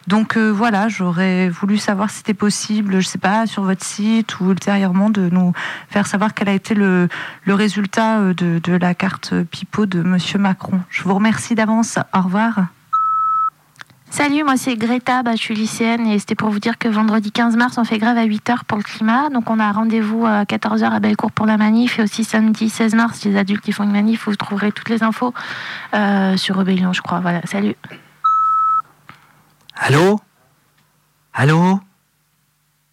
Donc 0.07 0.39
voilà, 0.39 0.89
j'aurais 0.89 1.51
voulu 1.51 1.77
savoir 1.77 2.11
si 2.11 2.19
c'était 2.19 2.35
possible, 2.35 3.01
je 3.01 3.07
sais 3.07 3.19
pas, 3.19 3.47
sur 3.47 3.63
votre 3.63 3.85
site 3.85 4.41
ou 4.41 4.51
ultérieurement 4.51 5.11
de 5.11 5.29
nous 5.31 5.53
faire 5.91 6.07
savoir 6.07 6.33
quel 6.33 6.49
a 6.49 6.55
été 6.55 6.75
le, 6.75 7.09
résultat 7.47 8.21
de, 8.33 8.59
de 8.59 8.73
la 8.73 8.95
carte 8.95 9.35
Pipo 9.51 9.85
de 9.85 10.03
Monsieur 10.03 10.39
Macron. 10.39 10.81
Je 10.89 11.03
vous 11.03 11.15
remercie 11.15 11.55
d'avance. 11.55 11.99
Au 12.15 12.23
revoir. 12.23 12.67
Salut, 14.27 14.43
moi 14.43 14.57
c'est 14.57 14.75
Greta, 14.75 15.23
bah, 15.23 15.37
je 15.37 15.41
suis 15.41 15.55
lycéenne 15.55 16.05
et 16.09 16.19
c'était 16.19 16.35
pour 16.35 16.51
vous 16.51 16.59
dire 16.59 16.79
que 16.79 16.89
vendredi 16.89 17.31
15 17.31 17.57
mars 17.57 17.79
on 17.79 17.85
fait 17.85 17.99
grève 17.99 18.19
à 18.19 18.27
8h 18.27 18.65
pour 18.67 18.77
le 18.77 18.83
climat. 18.83 19.29
Donc 19.29 19.49
on 19.49 19.61
a 19.61 19.71
rendez-vous 19.71 20.27
à 20.27 20.43
14h 20.43 20.91
à 20.91 20.99
Bellecour 20.99 21.31
pour 21.31 21.47
la 21.47 21.57
manif 21.57 22.01
et 22.01 22.03
aussi 22.03 22.25
samedi 22.25 22.69
16 22.69 22.97
mars 22.97 23.25
les 23.25 23.37
adultes 23.37 23.63
qui 23.63 23.71
font 23.71 23.85
une 23.85 23.93
manif. 23.93 24.25
Vous 24.27 24.35
trouverez 24.35 24.73
toutes 24.73 24.89
les 24.89 25.05
infos 25.05 25.33
euh, 25.95 26.37
sur 26.37 26.57
Rebellion 26.57 26.93
je 26.93 27.03
crois. 27.03 27.21
Voilà, 27.21 27.41
salut. 27.45 27.77
Allô? 29.77 30.21
Allô? 31.33 31.79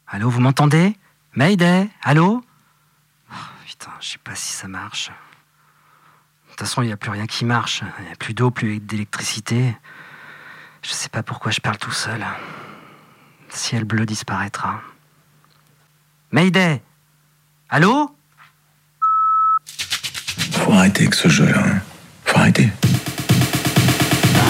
Allô, 0.05 0.29
vous 0.29 0.39
m'entendez? 0.39 0.95
Mayday 1.34 1.89
Allô? 2.03 2.43
Oh, 3.31 3.36
Putain, 3.65 3.89
je 3.99 4.09
sais 4.09 4.19
pas 4.23 4.36
si 4.36 4.53
ça 4.53 4.67
marche. 4.67 5.07
De 5.09 6.49
toute 6.49 6.59
façon, 6.59 6.84
il 6.84 6.86
n'y 6.86 6.93
a 6.93 6.97
plus 6.97 7.09
rien 7.09 7.25
qui 7.25 7.43
marche. 7.43 7.81
Il 7.97 8.05
n'y 8.05 8.11
a 8.11 8.15
plus 8.17 8.36
d'eau, 8.36 8.51
plus 8.51 8.79
d'électricité. 8.79 9.75
Je 10.84 10.91
sais 10.93 11.09
pas 11.09 11.23
pourquoi 11.23 11.51
je 11.51 11.59
parle 11.61 11.77
tout 11.77 11.91
seul. 11.91 12.19
Le 12.19 13.55
ciel 13.55 13.84
bleu 13.86 14.05
disparaîtra. 14.05 14.81
Mayday 16.31 16.81
Allô? 17.69 18.15
Faut 20.51 20.73
arrêter 20.73 21.03
avec 21.03 21.15
ce 21.15 21.27
jeu-là. 21.29 21.59
hein. 21.59 21.81
Faut 22.25 22.38
arrêter. 22.38 22.69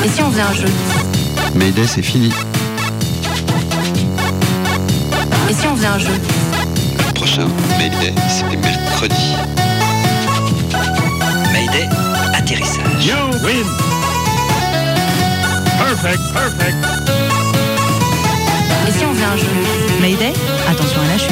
Et 0.03 0.09
si 0.09 0.21
on 0.21 0.29
faisait 0.31 0.41
un 0.41 0.53
jeu? 0.53 0.67
Mayday, 1.55 1.87
c'est 1.87 2.01
fini. 2.01 2.33
Et 5.49 5.53
si 5.53 5.67
on 5.67 5.75
faisait 5.75 5.87
un 5.87 5.99
jeu? 5.99 6.13
Prochain 7.15 7.47
Mayday, 7.77 8.13
c'est 8.27 8.57
mercredi. 8.57 9.35
Mayday, 11.53 11.87
atterrissage. 12.33 13.05
You 13.05 13.15
win. 13.45 13.92
Perfect, 15.93 16.33
perfect. 16.33 16.75
Et 18.87 18.91
si 18.91 19.05
on 19.05 19.13
faisait 19.13 19.25
un 19.25 19.37
jeu 19.37 19.45
Mayday, 20.01 20.33
attention 20.67 20.99
à 21.01 21.07
la 21.07 21.17
chute. 21.19 21.29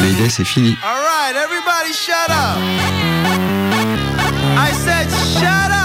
Mayday, 0.00 0.30
c'est 0.30 0.42
fini. 0.44 0.78
All 0.82 0.96
right, 0.96 1.36
everybody 1.36 1.92
shut 1.92 2.30
up. 2.30 2.56
I 4.56 4.72
said 4.72 5.10
shut 5.38 5.70
up. 5.70 5.75